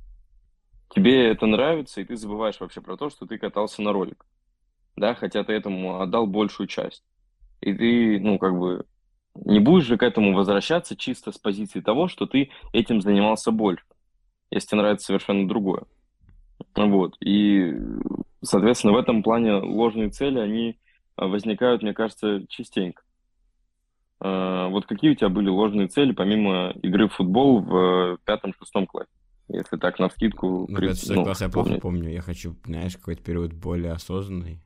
Тебе 0.90 1.28
это 1.30 1.46
нравится, 1.46 2.02
и 2.02 2.06
ты 2.06 2.16
забываешь 2.16 2.60
вообще 2.60 2.82
про 2.82 2.96
то, 2.96 3.10
что 3.10 3.26
ты 3.26 3.38
катался 3.38 3.82
на 3.82 3.92
ролик, 3.92 4.26
да, 4.96 5.16
хотя 5.16 5.44
ты 5.44 5.54
этому 5.54 6.00
отдал 6.00 6.28
большую 6.28 6.68
часть. 6.68 7.04
И 7.62 7.74
ты, 7.74 8.20
ну, 8.20 8.38
как 8.38 8.58
бы, 8.58 8.86
не 9.34 9.60
будешь 9.60 9.86
же 9.86 9.98
к 9.98 10.04
этому 10.04 10.34
возвращаться 10.34 10.96
чисто 10.96 11.32
с 11.32 11.38
позиции 11.38 11.82
того, 11.82 12.08
что 12.08 12.26
ты 12.26 12.52
этим 12.72 13.02
занимался 13.02 13.52
больше, 13.52 13.86
если 14.52 14.70
тебе 14.70 14.82
нравится 14.82 15.08
совершенно 15.08 15.48
другое. 15.48 15.84
Вот. 16.76 17.16
И, 17.22 17.74
соответственно, 18.42 18.94
в 18.94 18.98
этом 18.98 19.24
плане 19.24 19.54
ложные 19.54 20.10
цели, 20.10 20.40
они 20.40 20.80
а, 21.16 21.28
возникают, 21.28 21.82
мне 21.82 21.94
кажется, 21.94 22.46
частенько. 22.50 23.04
А, 24.20 24.68
вот 24.68 24.86
какие 24.86 25.12
у 25.12 25.16
тебя 25.16 25.30
были 25.30 25.50
ложные 25.50 25.88
цели, 25.88 26.12
помимо 26.12 26.72
игры 26.84 27.08
в 27.08 27.14
футбол 27.14 27.62
в 27.62 28.18
пятом-шестом 28.26 28.88
классе? 28.88 29.10
Если 29.48 29.78
так, 29.78 30.00
на 30.00 30.10
вскидку... 30.10 30.66
Ну, 30.68 30.76
при... 30.76 30.92
ну, 31.14 31.24
класс 31.24 31.42
я 31.42 31.50
плохо 31.50 31.80
помню. 31.80 32.10
Я 32.10 32.22
хочу, 32.22 32.56
знаешь, 32.66 32.98
какой-то 32.98 33.24
период 33.24 33.54
более 33.54 33.92
осознанный. 33.92 34.62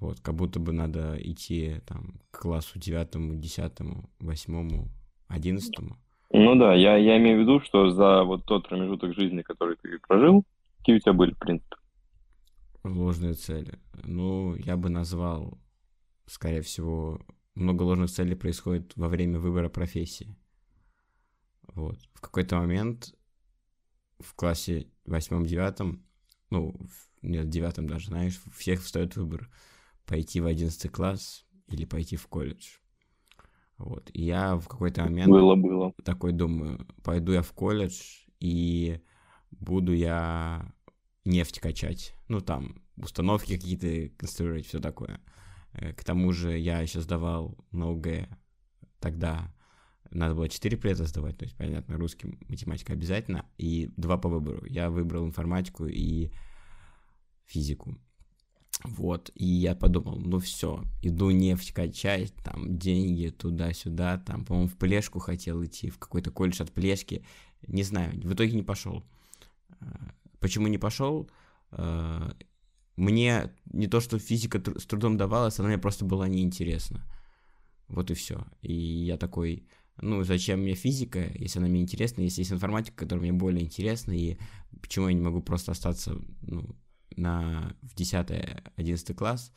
Вот, 0.00 0.20
как 0.20 0.34
будто 0.34 0.58
бы 0.58 0.72
надо 0.72 1.16
идти 1.18 1.76
там 1.86 2.20
к 2.30 2.42
классу 2.42 2.78
девятому, 2.78 3.34
десятому, 3.34 4.10
восьмому, 4.20 4.88
одиннадцатому. 5.26 5.96
Ну 6.30 6.54
да, 6.56 6.74
я, 6.74 6.96
я 6.96 7.16
имею 7.18 7.38
в 7.38 7.40
виду, 7.42 7.60
что 7.60 7.90
за 7.90 8.24
вот 8.24 8.44
тот 8.44 8.68
промежуток 8.68 9.14
жизни, 9.14 9.42
который 9.42 9.76
ты 9.76 9.98
прожил, 10.06 10.44
какие 10.86 10.96
у 10.96 11.00
тебя 11.00 11.12
были, 11.14 11.32
в 11.32 11.38
принципе? 11.38 11.76
Ложные 12.84 13.34
цели. 13.34 13.80
Ну, 14.04 14.54
я 14.54 14.76
бы 14.76 14.88
назвал, 14.88 15.58
скорее 16.26 16.62
всего, 16.62 17.20
много 17.56 17.82
ложных 17.82 18.10
целей 18.10 18.36
происходит 18.36 18.96
во 18.96 19.08
время 19.08 19.40
выбора 19.40 19.68
профессии. 19.68 20.38
Вот. 21.74 21.98
В 22.14 22.20
какой-то 22.20 22.58
момент 22.58 23.14
в 24.20 24.34
классе 24.34 24.86
восьмом-девятом, 25.04 26.06
ну, 26.50 26.78
нет, 27.20 27.48
девятом 27.48 27.88
даже, 27.88 28.06
знаешь, 28.06 28.40
всех 28.56 28.80
встает 28.80 29.16
выбор 29.16 29.50
пойти 30.04 30.40
в 30.40 30.46
одиннадцатый 30.46 30.88
класс 30.88 31.44
или 31.66 31.84
пойти 31.84 32.14
в 32.14 32.28
колледж. 32.28 32.76
Вот. 33.76 34.08
И 34.12 34.22
я 34.22 34.54
в 34.54 34.68
какой-то 34.68 35.02
момент 35.02 35.32
было, 35.32 35.56
было. 35.56 35.92
такой 36.04 36.30
думаю, 36.30 36.86
пойду 37.02 37.32
я 37.32 37.42
в 37.42 37.52
колледж 37.52 38.00
и 38.38 39.00
буду 39.50 39.92
я 39.92 40.72
нефть 41.26 41.60
качать. 41.60 42.14
Ну, 42.28 42.40
там, 42.40 42.82
установки 42.96 43.56
какие-то 43.56 44.14
конструировать, 44.16 44.66
все 44.66 44.80
такое. 44.80 45.20
Э, 45.72 45.92
к 45.92 46.04
тому 46.04 46.32
же 46.32 46.58
я 46.58 46.80
еще 46.80 47.00
сдавал 47.00 47.56
на 47.72 47.90
ОГЭ 47.90 48.28
тогда. 49.00 49.52
Надо 50.10 50.34
было 50.34 50.48
4 50.48 50.76
преда 50.76 51.04
сдавать, 51.04 51.36
то 51.36 51.44
есть, 51.44 51.56
понятно, 51.56 51.96
русский, 51.96 52.38
математика 52.48 52.92
обязательно, 52.92 53.44
и 53.58 53.90
два 53.96 54.16
по 54.16 54.28
выбору. 54.28 54.64
Я 54.66 54.88
выбрал 54.88 55.26
информатику 55.26 55.86
и 55.86 56.30
физику. 57.44 57.98
Вот, 58.84 59.30
и 59.34 59.46
я 59.46 59.74
подумал, 59.74 60.18
ну 60.18 60.38
все, 60.38 60.84
иду 61.02 61.30
нефть 61.30 61.72
качать, 61.72 62.32
там, 62.44 62.78
деньги 62.78 63.30
туда-сюда, 63.30 64.18
там, 64.18 64.44
по-моему, 64.44 64.68
в 64.68 64.76
Плешку 64.76 65.18
хотел 65.18 65.64
идти, 65.64 65.88
в 65.88 65.98
какой-то 65.98 66.30
колледж 66.30 66.62
от 66.62 66.72
Плешки, 66.72 67.24
не 67.66 67.82
знаю, 67.82 68.12
в 68.20 68.34
итоге 68.34 68.52
не 68.52 68.62
пошел. 68.62 69.02
Почему 70.40 70.68
не 70.68 70.78
пошел? 70.78 71.30
А, 71.70 72.36
мне 72.96 73.52
не 73.66 73.86
то, 73.86 74.00
что 74.00 74.18
физика 74.18 74.62
с 74.78 74.86
трудом 74.86 75.16
давалась, 75.16 75.58
она 75.58 75.68
мне 75.68 75.78
просто 75.78 76.04
была 76.04 76.28
неинтересна. 76.28 77.04
Вот 77.88 78.10
и 78.10 78.14
все. 78.14 78.46
И 78.62 78.72
я 78.72 79.16
такой, 79.16 79.66
ну, 80.00 80.24
зачем 80.24 80.60
мне 80.60 80.74
физика, 80.74 81.30
если 81.34 81.58
она 81.58 81.68
мне 81.68 81.82
интересна, 81.82 82.22
если 82.22 82.40
есть 82.40 82.52
информатика, 82.52 82.96
которая 82.96 83.22
мне 83.22 83.32
более 83.32 83.64
интересна, 83.64 84.12
и 84.12 84.38
почему 84.80 85.08
я 85.08 85.14
не 85.14 85.22
могу 85.22 85.42
просто 85.42 85.72
остаться, 85.72 86.18
ну, 86.42 86.74
на, 87.16 87.76
в 87.82 87.94
10-11 87.94 89.14
класс, 89.14 89.52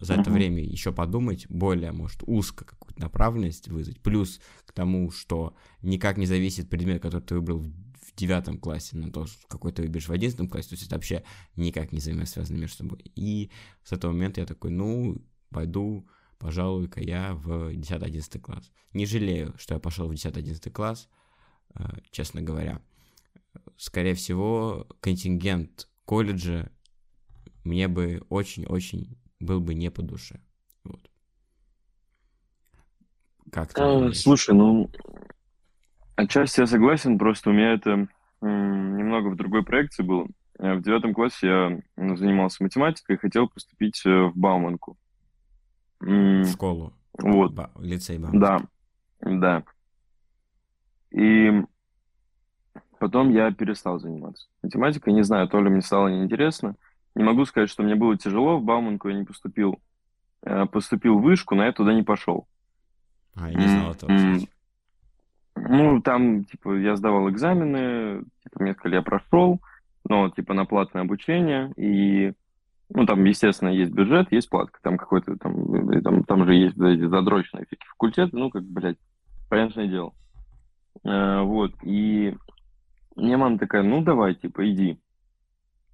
за 0.00 0.14
это 0.14 0.30
uh-huh. 0.30 0.32
время 0.32 0.64
еще 0.64 0.92
подумать, 0.92 1.46
более, 1.50 1.92
может, 1.92 2.22
узко 2.26 2.64
какую-то 2.64 3.00
направленность 3.02 3.68
вызвать. 3.68 4.00
Плюс 4.00 4.40
к 4.64 4.72
тому, 4.72 5.10
что 5.10 5.54
никак 5.82 6.16
не 6.16 6.24
зависит 6.24 6.70
предмет, 6.70 7.02
который 7.02 7.22
ты 7.22 7.34
выбрал 7.34 7.58
в 7.58 7.89
девятом 8.16 8.58
классе, 8.58 8.96
на 8.96 9.10
то, 9.10 9.26
какой 9.48 9.72
ты 9.72 9.82
выберешь 9.82 10.08
в 10.08 10.12
одиннадцатом 10.12 10.48
классе, 10.48 10.70
то 10.70 10.74
есть 10.74 10.86
это 10.86 10.96
вообще 10.96 11.22
никак 11.56 11.92
не 11.92 11.98
взаимосвязано 11.98 12.56
между 12.56 12.78
собой. 12.78 13.00
И 13.14 13.50
с 13.84 13.92
этого 13.92 14.12
момента 14.12 14.40
я 14.40 14.46
такой, 14.46 14.70
ну, 14.70 15.16
пойду, 15.50 16.06
пожалуй-ка 16.38 17.00
я 17.00 17.34
в 17.34 17.72
10-11 17.72 18.40
класс. 18.40 18.70
Не 18.92 19.06
жалею, 19.06 19.54
что 19.58 19.74
я 19.74 19.80
пошел 19.80 20.08
в 20.08 20.12
10-11 20.12 20.70
класс, 20.70 21.08
э, 21.74 21.82
честно 22.10 22.42
говоря. 22.42 22.80
Скорее 23.76 24.14
всего, 24.14 24.86
контингент 25.00 25.88
колледже 26.04 26.70
мне 27.64 27.88
бы 27.88 28.22
очень-очень 28.28 29.16
был 29.38 29.60
бы 29.60 29.74
не 29.74 29.90
по 29.90 30.02
душе. 30.02 30.40
Вот. 30.84 31.10
Как 33.50 33.72
а, 33.78 34.12
Слушай, 34.12 34.54
ну, 34.54 34.90
отчасти 36.22 36.60
я 36.60 36.66
согласен, 36.66 37.18
просто 37.18 37.50
у 37.50 37.52
меня 37.52 37.72
это 37.72 38.08
немного 38.40 39.28
в 39.28 39.36
другой 39.36 39.64
проекции 39.64 40.02
было. 40.02 40.26
Э, 40.58 40.74
в 40.74 40.82
девятом 40.82 41.14
классе 41.14 41.46
я 41.96 42.16
занимался 42.16 42.62
математикой 42.62 43.16
и 43.16 43.18
хотел 43.18 43.48
поступить 43.48 44.00
э, 44.06 44.24
в 44.24 44.36
Бауманку. 44.36 44.96
В 46.00 46.46
школу? 46.46 46.92
Вот. 47.18 47.52
Ба- 47.52 47.70
лицей 47.78 48.18
Бауманку. 48.18 48.38
Да, 48.40 48.60
да. 49.20 49.62
И 51.10 51.64
Потом 53.00 53.30
я 53.30 53.50
перестал 53.50 53.98
заниматься 53.98 54.46
математикой. 54.62 55.14
Не 55.14 55.22
знаю, 55.22 55.48
то 55.48 55.58
ли 55.58 55.70
мне 55.70 55.80
стало 55.80 56.08
неинтересно. 56.08 56.74
Не 57.14 57.24
могу 57.24 57.46
сказать, 57.46 57.70
что 57.70 57.82
мне 57.82 57.94
было 57.94 58.18
тяжело. 58.18 58.58
В 58.58 58.62
Бауманку 58.62 59.08
я 59.08 59.16
не 59.16 59.24
поступил. 59.24 59.80
Э, 60.42 60.66
поступил 60.66 61.18
в 61.18 61.22
вышку, 61.22 61.54
но 61.54 61.64
я 61.64 61.72
туда 61.72 61.94
не 61.94 62.02
пошел. 62.02 62.46
А, 63.34 63.50
я 63.50 63.58
не 63.58 63.66
знал 63.66 63.92
этого. 63.92 64.12
Ну, 65.56 66.00
там, 66.00 66.44
типа, 66.44 66.76
я 66.78 66.96
сдавал 66.96 67.28
экзамены, 67.30 68.24
типа, 68.42 68.62
мне 68.62 68.72
сказали, 68.74 68.96
я 68.96 69.02
прошел, 69.02 69.60
но, 70.08 70.30
типа, 70.30 70.54
на 70.54 70.64
платное 70.64 71.02
обучение, 71.02 71.72
и, 71.76 72.32
ну, 72.88 73.06
там, 73.06 73.24
естественно, 73.24 73.68
есть 73.68 73.92
бюджет, 73.92 74.32
есть 74.32 74.48
платка, 74.48 74.78
там 74.82 74.96
какой-то, 74.96 75.36
там, 75.36 76.02
там, 76.02 76.24
там 76.24 76.44
же 76.46 76.54
есть 76.54 76.76
эти 76.76 77.06
задроченные 77.06 77.66
всякие 77.66 77.88
факультеты, 77.90 78.36
ну, 78.36 78.50
как, 78.50 78.62
блядь, 78.64 78.98
понятное 79.48 79.86
дело. 79.86 80.12
А, 81.04 81.42
вот, 81.42 81.72
и 81.82 82.34
мне 83.16 83.36
мама 83.36 83.58
такая, 83.58 83.82
ну 83.82 84.02
давай, 84.02 84.34
типа, 84.34 84.68
иди. 84.70 84.98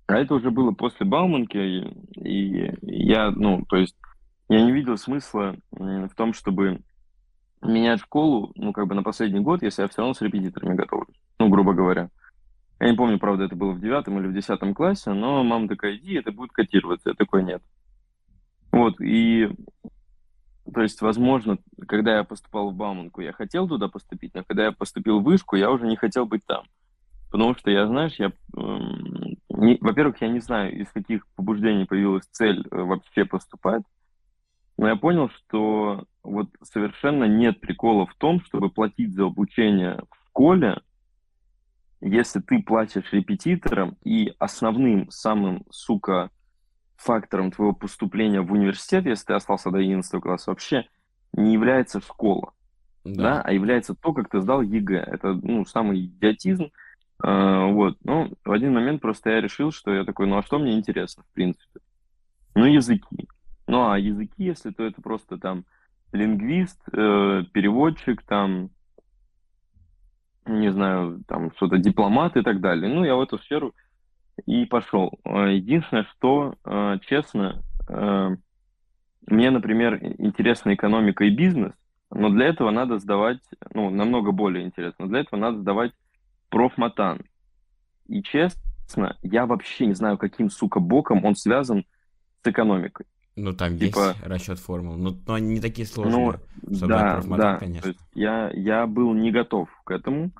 А 0.07 0.19
это 0.19 0.35
уже 0.35 0.51
было 0.51 0.71
после 0.71 1.05
Бауманки, 1.05 1.57
и, 1.57 1.89
и 2.15 3.07
я, 3.07 3.31
ну, 3.31 3.65
то 3.69 3.77
есть 3.77 3.97
я 4.49 4.63
не 4.63 4.71
видел 4.71 4.97
смысла 4.97 5.57
в 5.73 6.11
том, 6.17 6.33
чтобы 6.33 6.81
менять 7.63 8.01
школу, 8.01 8.53
ну, 8.55 8.73
как 8.73 8.87
бы 8.87 8.95
на 8.95 9.03
последний 9.03 9.41
год, 9.41 9.63
если 9.63 9.83
я 9.83 9.89
все 9.89 9.99
равно 9.99 10.15
с 10.15 10.21
репетиторами 10.21 10.75
готовлюсь, 10.75 11.21
ну, 11.39 11.49
грубо 11.49 11.73
говоря. 11.73 12.11
Я 12.79 12.91
не 12.91 12.97
помню, 12.97 13.19
правда, 13.19 13.45
это 13.45 13.57
было 13.57 13.73
в 13.73 13.81
девятом 13.81 14.19
или 14.19 14.27
в 14.27 14.35
десятом 14.35 14.75
классе, 14.75 15.13
но 15.13 15.43
мама 15.43 15.67
такая, 15.69 15.97
иди, 15.97 16.15
это 16.15 16.31
будет 16.31 16.53
котироваться. 16.53 17.11
Я 17.11 17.15
такой, 17.15 17.43
нет. 17.43 17.63
Вот, 18.71 19.01
и, 19.01 19.49
то 20.73 20.83
есть, 20.83 21.01
возможно, 21.01 21.57
когда 21.89 22.19
я 22.19 22.25
поступал 22.25 22.71
в 22.71 22.75
Бауманку, 22.75 23.23
я 23.23 23.33
хотел 23.33 23.67
туда 23.67 23.89
поступить, 23.89 24.35
но 24.35 24.45
когда 24.45 24.67
я 24.67 24.73
поступил 24.73 25.21
в 25.21 25.25
Вышку, 25.25 25.57
я 25.57 25.71
уже 25.71 25.87
не 25.87 25.97
хотел 25.97 26.27
быть 26.27 26.45
там. 26.45 26.65
Потому 27.31 27.55
что 27.55 27.71
я, 27.71 27.87
знаешь, 27.87 28.15
я, 28.19 28.33
не, 29.49 29.79
во-первых, 29.81 30.21
я 30.21 30.29
не 30.29 30.41
знаю, 30.41 30.79
из 30.79 30.91
каких 30.91 31.27
побуждений 31.29 31.87
появилась 31.87 32.27
цель 32.31 32.67
э, 32.71 32.83
вообще 32.83 33.25
поступать, 33.25 33.83
но 34.77 34.89
я 34.89 34.97
понял, 34.97 35.31
что 35.31 36.05
вот 36.27 36.49
совершенно 36.63 37.25
нет 37.25 37.61
прикола 37.61 38.07
в 38.07 38.15
том, 38.15 38.41
чтобы 38.45 38.71
платить 38.71 39.15
за 39.15 39.27
обучение 39.27 40.03
в 40.11 40.29
школе, 40.29 40.81
если 42.01 42.41
ты 42.41 42.63
платишь 42.63 43.13
репетиторам, 43.13 43.97
и 44.05 44.35
основным, 44.39 45.11
самым, 45.11 45.65
сука, 45.71 46.31
фактором 46.97 47.51
твоего 47.51 47.73
поступления 47.75 48.41
в 48.41 48.53
университет, 48.53 49.07
если 49.07 49.27
ты 49.27 49.35
остался 49.35 49.71
до 49.71 49.79
11 49.79 50.21
класса, 50.21 50.51
вообще 50.51 50.87
не 51.33 51.53
является 51.53 52.01
школа, 52.01 52.53
да. 53.05 53.23
да, 53.23 53.43
а 53.43 53.53
является 53.53 53.95
то, 53.95 54.13
как 54.13 54.29
ты 54.29 54.41
сдал 54.41 54.63
ЕГЭ. 54.63 54.99
Это, 55.07 55.35
ну, 55.35 55.65
самый 55.65 56.05
идиотизм. 56.05 56.71
А, 57.19 57.67
вот, 57.67 57.99
но 58.05 58.29
в 58.45 58.53
один 58.53 58.73
момент 58.73 59.01
просто 59.01 59.31
я 59.31 59.41
решил, 59.41 59.73
что 59.73 59.93
я 59.93 60.05
такой, 60.05 60.27
ну, 60.27 60.37
а 60.37 60.43
что 60.43 60.59
мне 60.59 60.77
интересно, 60.77 61.23
в 61.23 61.35
принципе? 61.35 61.81
Ну, 62.55 62.65
языки. 62.65 63.29
Ну, 63.67 63.91
а 63.91 63.99
языки, 63.99 64.45
если 64.45 64.71
то 64.71 64.85
это 64.85 65.01
просто 65.03 65.39
там 65.39 65.65
лингвист, 66.13 66.81
э, 66.93 67.45
переводчик, 67.53 68.23
там, 68.23 68.71
не 70.47 70.71
знаю, 70.73 71.23
там 71.27 71.53
что-то 71.57 71.79
дипломат 71.79 72.37
и 72.37 72.43
так 72.43 72.61
далее. 72.61 72.93
Ну, 72.93 73.05
я 73.05 73.17
в 73.17 73.21
эту 73.21 73.39
сферу 73.39 73.75
и 74.45 74.65
пошел. 74.65 75.19
Э, 75.25 75.55
единственное, 75.55 76.05
что, 76.17 76.55
э, 76.65 76.99
честно, 77.07 77.63
мне, 79.29 79.51
например, 79.51 80.01
интересна 80.19 80.75
экономика 80.75 81.25
и 81.25 81.31
бизнес, 81.31 81.73
но 82.11 82.31
для 82.31 82.47
этого 82.47 82.73
надо 82.73 82.99
сдавать, 82.99 83.41
ну, 83.73 83.91
намного 83.91 84.33
более 84.33 84.65
интересно, 84.65 85.09
для 85.09 85.21
этого 85.21 85.39
надо 85.39 85.59
сдавать 85.59 85.93
профматан. 86.49 87.21
И 88.09 88.23
честно, 88.23 89.17
я 89.23 89.47
вообще 89.47 89.87
не 89.87 89.95
знаю, 89.95 90.19
каким, 90.19 90.51
сука, 90.51 90.81
боком 90.81 91.25
он 91.25 91.37
связан 91.37 91.85
с 92.43 92.49
экономикой. 92.49 93.07
Ну, 93.37 93.53
там 93.53 93.79
типа... 93.79 94.15
есть 94.15 94.23
расчет 94.23 94.59
формул, 94.59 94.97
но, 94.97 95.15
но 95.27 95.35
они 95.35 95.55
не 95.55 95.61
такие 95.61 95.87
сложные. 95.87 96.41
Ну, 96.63 96.87
да, 96.87 97.21
да. 97.21 97.59
Конечно. 97.59 97.95
я, 98.15 98.51
я 98.55 98.87
был 98.87 99.13
не 99.13 99.31
готов 99.31 99.69
к 99.85 99.91
этому. 99.91 100.33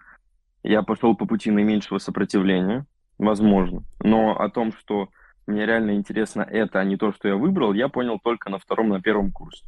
Я 0.63 0.83
пошел 0.83 1.15
по 1.15 1.27
пути 1.27 1.51
наименьшего 1.51 1.99
сопротивления, 1.99 2.87
возможно. 3.19 3.85
Но 4.01 4.41
о 4.41 4.49
том, 4.49 4.73
что 4.73 5.11
мне 5.47 5.67
реально 5.67 5.95
интересно 5.95 6.41
это, 6.41 6.81
а 6.81 6.85
не 6.85 6.97
то, 6.97 7.13
что 7.13 7.29
я 7.29 7.37
выбрал, 7.37 7.75
я 7.75 7.89
понял 7.89 8.19
только 8.19 8.51
на 8.51 8.59
втором, 8.59 8.89
на 8.89 9.01
первом 9.01 9.31
курсе. 9.31 9.65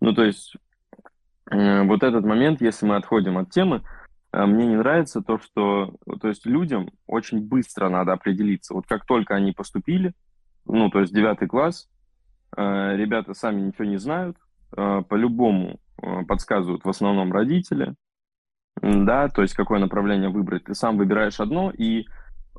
Ну, 0.00 0.14
то 0.14 0.24
есть, 0.24 0.56
э, 1.50 1.82
вот 1.82 2.02
этот 2.02 2.24
момент, 2.24 2.62
если 2.62 2.86
мы 2.86 2.96
отходим 2.96 3.38
от 3.38 3.50
темы, 3.50 3.82
э, 4.32 4.46
мне 4.46 4.66
не 4.66 4.76
нравится 4.76 5.20
то, 5.20 5.38
что, 5.38 5.96
то 6.20 6.28
есть, 6.28 6.46
людям 6.46 6.90
очень 7.06 7.46
быстро 7.46 7.88
надо 7.88 8.12
определиться. 8.12 8.72
Вот 8.72 8.86
как 8.86 9.04
только 9.04 9.34
они 9.34 9.52
поступили, 9.52 10.14
ну, 10.64 10.88
то 10.90 11.00
есть, 11.00 11.12
девятый 11.12 11.48
класс, 11.48 11.90
ребята 12.56 13.34
сами 13.34 13.60
ничего 13.60 13.84
не 13.84 13.98
знают, 13.98 14.36
э, 14.76 15.02
по-любому 15.08 15.78
э, 16.02 16.24
подсказывают 16.26 16.84
в 16.84 16.88
основном 16.88 17.32
родители, 17.32 17.94
да, 18.82 19.28
то 19.28 19.42
есть 19.42 19.54
какое 19.54 19.78
направление 19.78 20.30
выбрать. 20.30 20.64
Ты 20.64 20.74
сам 20.74 20.96
выбираешь 20.96 21.40
одно, 21.40 21.70
и 21.70 22.06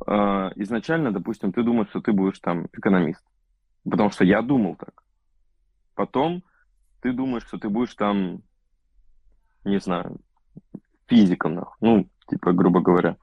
изначально, 0.04 1.12
допустим, 1.12 1.54
ты 1.54 1.62
думаешь, 1.62 1.90
что 1.90 2.02
ты 2.02 2.12
будешь 2.12 2.40
там 2.40 2.68
экономист, 2.74 3.24
потому 3.88 4.10
что 4.10 4.26
я 4.26 4.42
думал 4.42 4.76
так. 4.76 5.04
Потом 5.94 6.44
ты 7.02 7.14
думаешь, 7.14 7.46
что 7.46 7.60
ты 7.60 7.70
будешь 7.70 7.94
там, 7.94 8.42
не 9.64 9.80
знаю, 9.80 10.20
физиком, 11.08 11.66
ну, 11.82 12.08
типа, 12.28 12.54
грубо 12.54 12.82
говоря. 12.82 13.18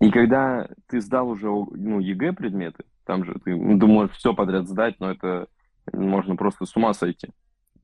И 0.00 0.10
когда 0.10 0.68
ты 0.88 1.00
сдал 1.00 1.28
уже, 1.28 1.46
ну, 1.46 2.00
ЕГЭ 2.00 2.32
предметы, 2.32 2.84
там 3.04 3.24
же 3.24 3.34
ты 3.44 3.54
думаешь 3.76 4.12
все 4.12 4.34
подряд 4.34 4.68
сдать, 4.68 4.98
но 4.98 5.10
это 5.10 5.46
можно 5.92 6.36
просто 6.36 6.66
с 6.66 6.76
ума 6.76 6.92
сойти. 6.94 7.28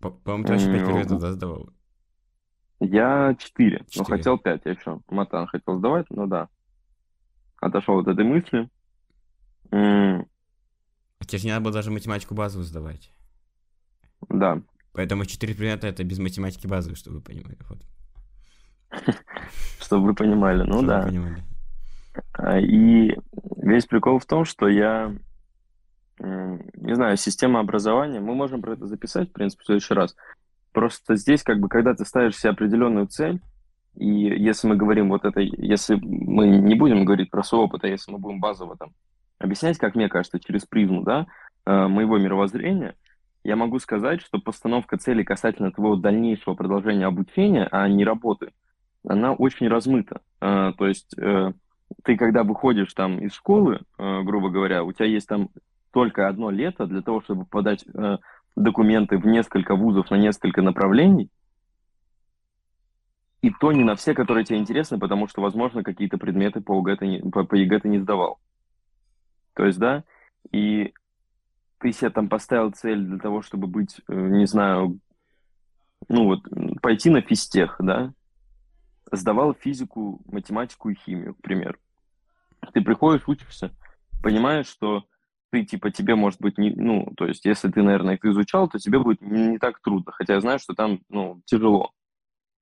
По-моему, 0.00 0.44
ты 0.44 0.52
вообще 0.52 0.72
5 0.72 0.84
предметов 0.84 1.20
да, 1.20 1.32
сдавал? 1.32 1.70
Я 2.80 3.34
4, 3.38 3.78
4. 3.78 3.86
но 3.96 4.04
хотел 4.04 4.38
5, 4.38 4.62
я 4.64 4.72
еще 4.72 5.00
матан 5.08 5.46
хотел 5.46 5.78
сдавать, 5.78 6.06
но 6.10 6.26
да. 6.26 6.48
Отошел 7.60 7.98
от 7.98 8.08
этой 8.08 8.24
мысли. 8.24 8.68
А 9.70 11.24
тебе 11.24 11.38
же 11.38 11.46
не 11.46 11.52
надо 11.52 11.64
было 11.64 11.74
даже 11.74 11.90
математику 11.90 12.34
базовую 12.34 12.66
сдавать. 12.66 13.10
Да. 14.28 14.60
Поэтому 14.92 15.24
4 15.24 15.54
предмета 15.54 15.86
это 15.86 16.04
без 16.04 16.18
математики 16.18 16.66
базовой, 16.66 16.96
чтобы 16.96 17.16
вы 17.16 17.22
понимали. 17.22 17.58
Вот. 17.68 17.78
Чтобы 19.80 20.06
вы 20.06 20.14
понимали, 20.14 20.62
ну 20.62 20.82
да. 20.82 21.10
А, 22.32 22.58
и 22.58 23.14
весь 23.56 23.86
прикол 23.86 24.18
в 24.18 24.26
том, 24.26 24.44
что 24.44 24.68
я 24.68 25.14
не 26.18 26.94
знаю, 26.94 27.16
система 27.16 27.60
образования, 27.60 28.20
мы 28.20 28.34
можем 28.34 28.62
про 28.62 28.72
это 28.72 28.86
записать, 28.86 29.30
в 29.30 29.32
принципе, 29.32 29.62
в 29.62 29.66
следующий 29.66 29.94
раз. 29.94 30.16
Просто 30.72 31.16
здесь, 31.16 31.42
как 31.42 31.60
бы, 31.60 31.68
когда 31.68 31.94
ты 31.94 32.04
ставишь 32.04 32.36
себе 32.36 32.50
определенную 32.50 33.06
цель, 33.06 33.40
и 33.96 34.06
если 34.06 34.68
мы 34.68 34.76
говорим 34.76 35.08
вот 35.08 35.24
это, 35.24 35.40
если 35.40 35.94
мы 35.96 36.48
не 36.48 36.74
будем 36.74 37.04
говорить 37.04 37.30
про 37.30 37.42
свой 37.42 37.62
опыт, 37.62 37.84
а 37.84 37.88
если 37.88 38.12
мы 38.12 38.18
будем 38.18 38.40
базово 38.40 38.76
там 38.76 38.90
объяснять, 39.38 39.78
как 39.78 39.94
мне 39.94 40.08
кажется, 40.08 40.38
через 40.38 40.66
призму, 40.66 41.02
да, 41.02 41.26
э, 41.64 41.86
моего 41.86 42.18
мировоззрения, 42.18 42.94
я 43.42 43.56
могу 43.56 43.78
сказать, 43.78 44.20
что 44.20 44.38
постановка 44.38 44.98
цели 44.98 45.22
касательно 45.22 45.70
твоего 45.70 45.96
дальнейшего 45.96 46.54
продолжения 46.54 47.06
обучения, 47.06 47.68
а 47.70 47.88
не 47.88 48.04
работы, 48.04 48.52
она 49.06 49.32
очень 49.32 49.68
размыта. 49.68 50.20
Э, 50.40 50.72
то 50.76 50.86
есть 50.86 51.16
э, 51.18 51.52
ты, 52.02 52.16
когда 52.16 52.42
выходишь 52.42 52.92
там 52.92 53.18
из 53.20 53.32
школы, 53.32 53.80
грубо 53.96 54.50
говоря, 54.50 54.84
у 54.84 54.92
тебя 54.92 55.06
есть 55.06 55.28
там 55.28 55.48
только 55.96 56.28
одно 56.28 56.50
лето 56.50 56.86
для 56.86 57.00
того, 57.00 57.22
чтобы 57.22 57.46
подать 57.46 57.86
э, 57.94 58.18
документы 58.54 59.16
в 59.16 59.24
несколько 59.26 59.74
вузов 59.74 60.10
на 60.10 60.16
несколько 60.16 60.60
направлений, 60.60 61.30
и 63.40 63.50
то 63.50 63.72
не 63.72 63.82
на 63.82 63.96
все, 63.96 64.12
которые 64.12 64.44
тебе 64.44 64.58
интересны, 64.58 64.98
потому 64.98 65.26
что, 65.26 65.40
возможно, 65.40 65.82
какие-то 65.82 66.18
предметы 66.18 66.60
по, 66.60 66.84
ты 66.96 67.06
не, 67.06 67.20
по, 67.30 67.44
по 67.44 67.54
ЕГЭ 67.54 67.80
ты 67.80 67.88
не 67.88 67.98
сдавал. 67.98 68.38
То 69.54 69.64
есть, 69.64 69.78
да, 69.78 70.04
и 70.52 70.92
ты 71.78 71.92
себе 71.92 72.10
там 72.10 72.28
поставил 72.28 72.72
цель 72.72 73.02
для 73.02 73.18
того, 73.18 73.40
чтобы 73.40 73.66
быть, 73.66 74.02
э, 74.06 74.14
не 74.14 74.44
знаю, 74.44 74.98
ну 76.10 76.26
вот, 76.26 76.40
пойти 76.82 77.08
на 77.08 77.22
физтех, 77.22 77.76
да, 77.78 78.12
сдавал 79.10 79.54
физику, 79.54 80.20
математику 80.26 80.90
и 80.90 80.94
химию, 80.94 81.36
к 81.36 81.40
примеру. 81.40 81.78
Ты 82.74 82.82
приходишь, 82.82 83.26
учишься, 83.26 83.74
понимаешь, 84.22 84.66
что 84.66 85.06
ты, 85.50 85.64
типа, 85.64 85.90
тебе 85.90 86.14
может 86.14 86.40
быть 86.40 86.58
не, 86.58 86.70
ну, 86.70 87.12
то 87.16 87.26
есть, 87.26 87.44
если 87.44 87.70
ты, 87.70 87.82
наверное, 87.82 88.14
их 88.14 88.24
изучал, 88.24 88.68
то 88.68 88.78
тебе 88.78 88.98
будет 88.98 89.20
не, 89.22 89.58
так 89.58 89.80
трудно, 89.80 90.12
хотя 90.12 90.34
я 90.34 90.40
знаю, 90.40 90.58
что 90.58 90.74
там, 90.74 91.00
ну, 91.08 91.40
тяжело, 91.46 91.92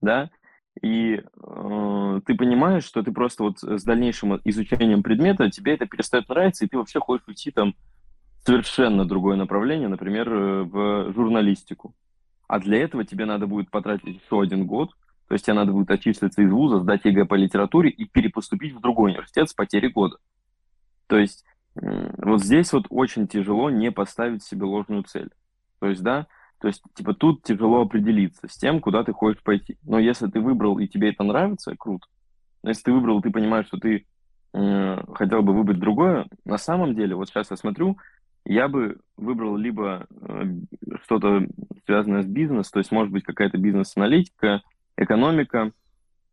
да, 0.00 0.30
и 0.82 1.22
э, 1.22 2.20
ты 2.26 2.34
понимаешь, 2.34 2.84
что 2.84 3.02
ты 3.02 3.12
просто 3.12 3.44
вот 3.44 3.58
с 3.62 3.84
дальнейшим 3.84 4.40
изучением 4.44 5.02
предмета 5.02 5.50
тебе 5.50 5.74
это 5.74 5.86
перестает 5.86 6.28
нравиться, 6.28 6.64
и 6.64 6.68
ты 6.68 6.76
вообще 6.76 6.98
хочешь 6.98 7.28
уйти 7.28 7.50
там 7.52 7.74
совершенно 8.44 9.04
другое 9.04 9.36
направление, 9.36 9.88
например, 9.88 10.28
э, 10.32 10.62
в 10.64 11.12
журналистику. 11.12 11.94
А 12.48 12.58
для 12.58 12.78
этого 12.78 13.04
тебе 13.04 13.24
надо 13.24 13.46
будет 13.46 13.70
потратить 13.70 14.20
еще 14.22 14.40
один 14.40 14.66
год, 14.66 14.90
то 15.28 15.34
есть 15.34 15.46
тебе 15.46 15.54
надо 15.54 15.72
будет 15.72 15.90
отчислиться 15.90 16.42
из 16.42 16.50
вуза, 16.50 16.80
сдать 16.80 17.04
ЕГЭ 17.04 17.24
по 17.24 17.34
литературе 17.34 17.90
и 17.90 18.04
перепоступить 18.04 18.74
в 18.74 18.80
другой 18.80 19.12
университет 19.12 19.48
с 19.48 19.54
потерей 19.54 19.90
года. 19.90 20.18
То 21.06 21.18
есть 21.18 21.44
вот 21.74 22.42
здесь 22.42 22.72
вот 22.72 22.86
очень 22.90 23.26
тяжело 23.26 23.70
не 23.70 23.90
поставить 23.90 24.42
себе 24.42 24.64
ложную 24.64 25.02
цель. 25.02 25.30
То 25.80 25.88
есть, 25.88 26.02
да, 26.02 26.26
то 26.60 26.68
есть, 26.68 26.82
типа, 26.94 27.14
тут 27.14 27.42
тяжело 27.42 27.82
определиться 27.82 28.48
с 28.48 28.56
тем, 28.56 28.80
куда 28.80 29.04
ты 29.04 29.12
хочешь 29.12 29.42
пойти. 29.42 29.76
Но 29.82 29.98
если 29.98 30.28
ты 30.28 30.40
выбрал 30.40 30.78
и 30.78 30.88
тебе 30.88 31.10
это 31.10 31.22
нравится, 31.22 31.74
круто. 31.76 32.06
Но 32.62 32.70
если 32.70 32.84
ты 32.84 32.92
выбрал, 32.92 33.20
ты 33.20 33.30
понимаешь, 33.30 33.66
что 33.66 33.76
ты 33.76 34.06
э, 34.54 34.96
хотел 35.14 35.42
бы 35.42 35.52
выбрать 35.52 35.78
другое, 35.78 36.26
на 36.44 36.56
самом 36.56 36.94
деле, 36.94 37.16
вот 37.16 37.28
сейчас 37.28 37.50
я 37.50 37.56
смотрю, 37.56 37.98
я 38.46 38.68
бы 38.68 38.98
выбрал 39.16 39.56
либо 39.56 40.06
э, 40.10 40.44
что-то 41.02 41.46
связанное 41.84 42.22
с 42.22 42.26
бизнесом, 42.26 42.72
то 42.72 42.78
есть, 42.78 42.92
может 42.92 43.12
быть, 43.12 43.24
какая-то 43.24 43.58
бизнес-аналитика, 43.58 44.62
экономика, 44.96 45.72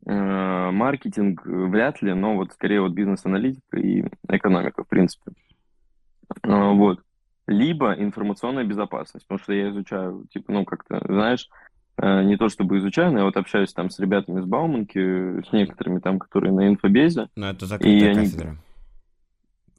маркетинг 0.05 1.45
вряд 1.45 2.01
ли, 2.01 2.13
но 2.13 2.35
вот 2.35 2.53
скорее 2.53 2.81
вот 2.81 2.93
бизнес-аналитика 2.93 3.77
и 3.77 4.03
экономика, 4.27 4.83
в 4.83 4.87
принципе. 4.87 5.31
Э, 6.43 6.71
вот. 6.73 7.01
Либо 7.47 7.93
информационная 7.93 8.63
безопасность, 8.63 9.27
потому 9.27 9.43
что 9.43 9.53
я 9.53 9.69
изучаю, 9.69 10.25
типа, 10.31 10.51
ну, 10.51 10.65
как-то, 10.65 11.01
знаешь, 11.05 11.49
э, 11.97 12.23
не 12.23 12.37
то 12.37 12.49
чтобы 12.49 12.77
изучаю, 12.77 13.11
но 13.11 13.19
я 13.19 13.25
вот 13.25 13.35
общаюсь 13.35 13.73
там 13.73 13.89
с 13.89 13.99
ребятами 13.99 14.41
с 14.41 14.45
Бауманки, 14.45 15.41
с 15.47 15.51
некоторыми 15.51 15.99
там, 15.99 16.19
которые 16.19 16.53
на 16.53 16.67
инфобезе. 16.67 17.27
Но 17.35 17.49
это 17.49 17.65
закрытая 17.65 18.15
кафедра 18.15 18.47
они... 18.49 18.57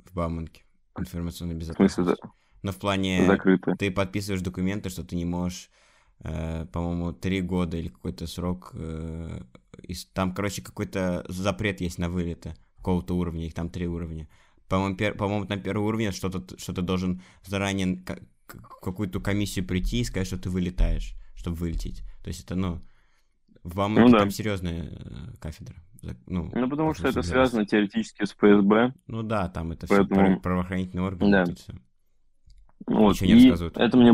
в 0.05 0.15
Бауманке, 0.15 0.63
информационной 0.99 1.55
безопасности. 1.55 2.01
В 2.01 2.05
смысле, 2.05 2.17
да? 2.23 2.31
Но 2.63 2.73
в 2.73 2.79
плане, 2.79 3.27
закрытая. 3.27 3.75
ты 3.77 3.91
подписываешь 3.91 4.43
документы, 4.43 4.89
что 4.89 5.03
ты 5.03 5.17
не 5.17 5.25
можешь, 5.25 5.69
э, 5.69 5.82
по-моему, 6.23 7.13
три 7.13 7.41
года 7.41 7.77
или 7.77 7.89
какой-то 7.89 8.27
срок 8.27 8.71
э, 8.75 9.43
там, 10.13 10.35
короче, 10.35 10.63
какой-то 10.63 11.25
запрет 11.29 11.81
есть 11.81 11.99
на 11.99 12.09
вылеты 12.09 12.55
какого-то 12.77 13.15
уровня, 13.15 13.47
их 13.47 13.55
там 13.55 13.69
три 13.69 13.87
уровня. 13.87 14.29
По-моему, 14.69 14.97
пер, 14.97 15.15
по-моему 15.15 15.47
на 15.47 15.57
первый 15.57 15.85
уровень 15.85 16.13
что-то, 16.13 16.59
что 16.59 16.73
ты 16.73 16.83
должен 16.83 17.23
заранее 17.45 18.03
какую-то 18.47 19.21
комиссию 19.21 19.67
прийти 19.67 20.01
и 20.01 20.05
сказать, 20.05 20.27
что 20.27 20.39
ты 20.39 20.51
вылетаешь, 20.51 21.15
чтобы 21.35 21.57
вылететь. 21.57 22.03
То 22.23 22.29
есть 22.29 22.45
это, 22.45 22.55
ну, 22.55 22.81
вам 23.63 23.95
ну, 23.95 24.09
да. 24.09 24.21
там 24.21 24.31
серьезная 24.31 24.89
э, 24.91 25.37
кафедра. 25.39 25.77
Ну, 26.27 26.51
ну 26.53 26.69
потому 26.69 26.95
что 26.95 27.09
это 27.09 27.23
связано 27.23 27.65
теоретически 27.65 28.25
с 28.25 28.33
ФСБ. 28.33 28.93
Ну 29.07 29.23
да, 29.23 29.49
там 29.49 29.73
это 29.73 29.87
поэтому... 29.87 30.33
все 30.33 30.41
правоохранительные 30.41 31.05
органы. 31.05 31.31
Да. 31.31 31.45
Вот, 32.87 33.13
Ничего 33.13 33.27
не 33.27 33.33
и 33.33 33.51
рассказывают. 33.51 33.77
Это 33.77 33.97
мне, 33.97 34.13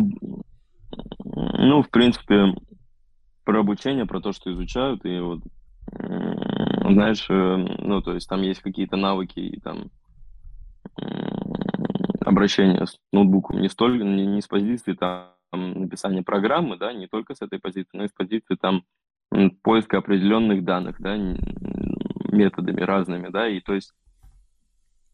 ну, 1.38 1.82
в 1.82 1.90
принципе, 1.90 2.54
про 3.44 3.60
обучение, 3.60 4.06
про 4.06 4.20
то, 4.20 4.32
что 4.32 4.52
изучают, 4.52 5.04
и 5.04 5.20
вот, 5.20 5.40
знаешь, 5.90 7.26
э, 7.30 7.56
ну, 7.78 8.02
то 8.02 8.14
есть 8.14 8.28
там 8.28 8.42
есть 8.42 8.60
какие-то 8.60 8.96
навыки 8.96 9.38
и 9.38 9.60
там 9.60 9.90
обращения 12.20 12.84
с 12.86 12.98
ноутбуком 13.12 13.60
не 13.60 13.68
столько, 13.68 14.04
не, 14.04 14.26
не 14.26 14.42
с 14.42 14.46
позиции 14.46 14.92
там 14.92 15.32
написания 15.50 16.22
программы, 16.22 16.76
да, 16.76 16.92
не 16.92 17.06
только 17.06 17.34
с 17.34 17.42
этой 17.42 17.58
позиции, 17.58 17.96
но 17.96 18.04
и 18.04 18.08
с 18.08 18.12
позиции 18.12 18.54
там 18.54 18.84
поиска 19.62 19.98
определенных 19.98 20.64
данных, 20.64 20.96
да, 21.00 21.16
методами 22.30 22.80
разными, 22.82 23.28
да, 23.28 23.48
и 23.48 23.60
то 23.60 23.74
есть 23.74 23.92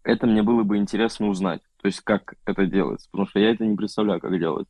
это 0.03 0.27
мне 0.27 0.43
было 0.43 0.63
бы 0.65 0.77
интересно 0.77 1.29
узнать, 1.29 1.63
то 1.81 1.87
есть 1.87 2.01
как 2.01 2.35
это 2.47 2.67
делается, 2.67 3.09
потому 3.11 3.29
что 3.29 3.39
я 3.39 3.51
это 3.51 3.65
не 3.65 3.77
представляю, 3.77 4.21
как 4.21 4.39
делать. 4.39 4.69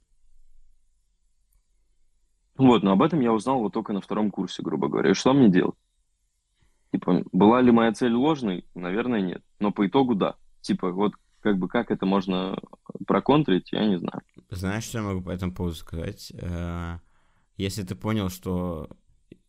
Вот, 2.57 2.83
но 2.83 2.93
об 2.93 3.03
этом 3.03 3.21
я 3.21 3.33
узнал 3.33 3.61
вот 3.61 3.73
только 3.73 3.93
на 3.93 4.01
втором 4.01 4.31
курсе, 4.31 4.63
грубо 4.63 4.89
говоря. 4.89 5.11
И 5.11 5.15
что 5.15 5.33
мне 5.33 5.49
делать? 5.49 5.75
Типа, 6.93 7.25
была 7.33 7.61
ли 7.61 7.73
моя 7.73 7.93
цель 7.93 8.13
ложной? 8.13 8.65
Наверное, 8.75 9.21
нет. 9.21 9.43
Но 9.59 9.73
по 9.73 9.87
итогу 9.87 10.15
да. 10.15 10.37
Типа, 10.61 10.93
вот 10.93 11.15
как 11.41 11.59
бы 11.59 11.69
как 11.69 11.91
это 11.91 12.07
можно 12.07 12.57
проконтрить, 13.07 13.73
я 13.73 13.87
не 13.87 13.99
знаю. 13.99 14.23
Знаешь, 14.51 14.85
что 14.85 14.99
я 14.99 15.05
могу 15.05 15.21
по 15.21 15.31
этому 15.31 15.53
поводу 15.53 15.75
сказать? 15.75 16.33
Э, 16.41 16.99
если 17.57 17.83
ты 17.83 17.97
понял, 17.97 18.29
что 18.29 18.89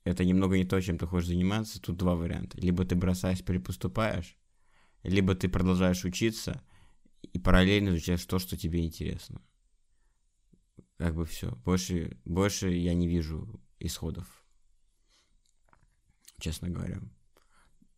это 0.03 0.25
немного 0.25 0.57
не 0.57 0.65
то, 0.65 0.81
чем 0.81 0.97
ты 0.97 1.05
хочешь 1.05 1.29
заниматься, 1.29 1.81
тут 1.81 1.97
два 1.97 2.15
варианта. 2.15 2.59
Либо 2.59 2.83
ты 2.83 2.95
бросаешь, 2.95 3.43
перепоступаешь, 3.43 4.37
либо 5.03 5.35
ты 5.35 5.47
продолжаешь 5.47 6.03
учиться 6.03 6.61
и 7.21 7.39
параллельно 7.39 7.89
изучаешь 7.89 8.25
то, 8.25 8.39
что 8.39 8.57
тебе 8.57 8.85
интересно. 8.85 9.41
Как 10.97 11.15
бы 11.15 11.25
все. 11.25 11.51
Больше, 11.65 12.17
больше 12.25 12.69
я 12.69 12.93
не 12.93 13.07
вижу 13.07 13.47
исходов. 13.79 14.25
Честно 16.39 16.69
говоря. 16.69 16.99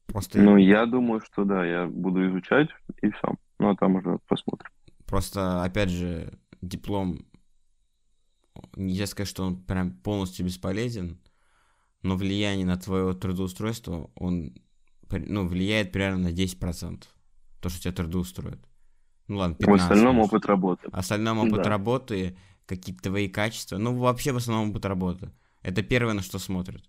Просто... 0.07 0.39
Ну, 0.39 0.57
я 0.57 0.85
думаю, 0.85 1.21
что 1.21 1.43
да, 1.43 1.65
я 1.65 1.85
буду 1.85 2.27
изучать, 2.29 2.69
и 3.01 3.11
все. 3.11 3.35
Ну, 3.59 3.69
а 3.69 3.75
там 3.75 3.95
уже 3.95 4.19
посмотрим. 4.27 4.71
Просто, 5.05 5.63
опять 5.63 5.89
же, 5.89 6.37
диплом, 6.61 7.25
нельзя 8.75 9.05
сказать, 9.05 9.29
что 9.29 9.43
он 9.43 9.63
прям 9.63 9.91
полностью 9.91 10.45
бесполезен, 10.45 11.19
но 12.03 12.15
влияние 12.15 12.65
на 12.65 12.77
твое 12.77 13.13
трудоустройство, 13.13 14.11
он 14.15 14.55
ну, 15.09 15.47
влияет 15.47 15.91
примерно 15.91 16.29
на 16.29 16.33
10%. 16.33 17.03
То, 17.61 17.69
что 17.69 17.81
тебя 17.81 17.93
трудоустроит. 17.93 18.59
Ну 19.27 19.37
ладно, 19.37 19.55
15. 19.55 19.67
В 19.67 19.83
остальном 19.83 20.19
опыт 20.19 20.45
работы. 20.45 20.89
В 20.89 20.93
остальном 20.93 21.39
опыт 21.39 21.63
да. 21.63 21.69
работы 21.69 22.37
какие-то 22.67 23.03
твои 23.09 23.27
качества. 23.27 23.77
Ну, 23.77 23.95
вообще 23.95 24.31
в 24.31 24.37
основном 24.37 24.69
опыт 24.69 24.85
работы. 24.85 25.31
Это 25.63 25.81
первое, 25.81 26.13
на 26.13 26.21
что 26.21 26.37
смотрят. 26.37 26.83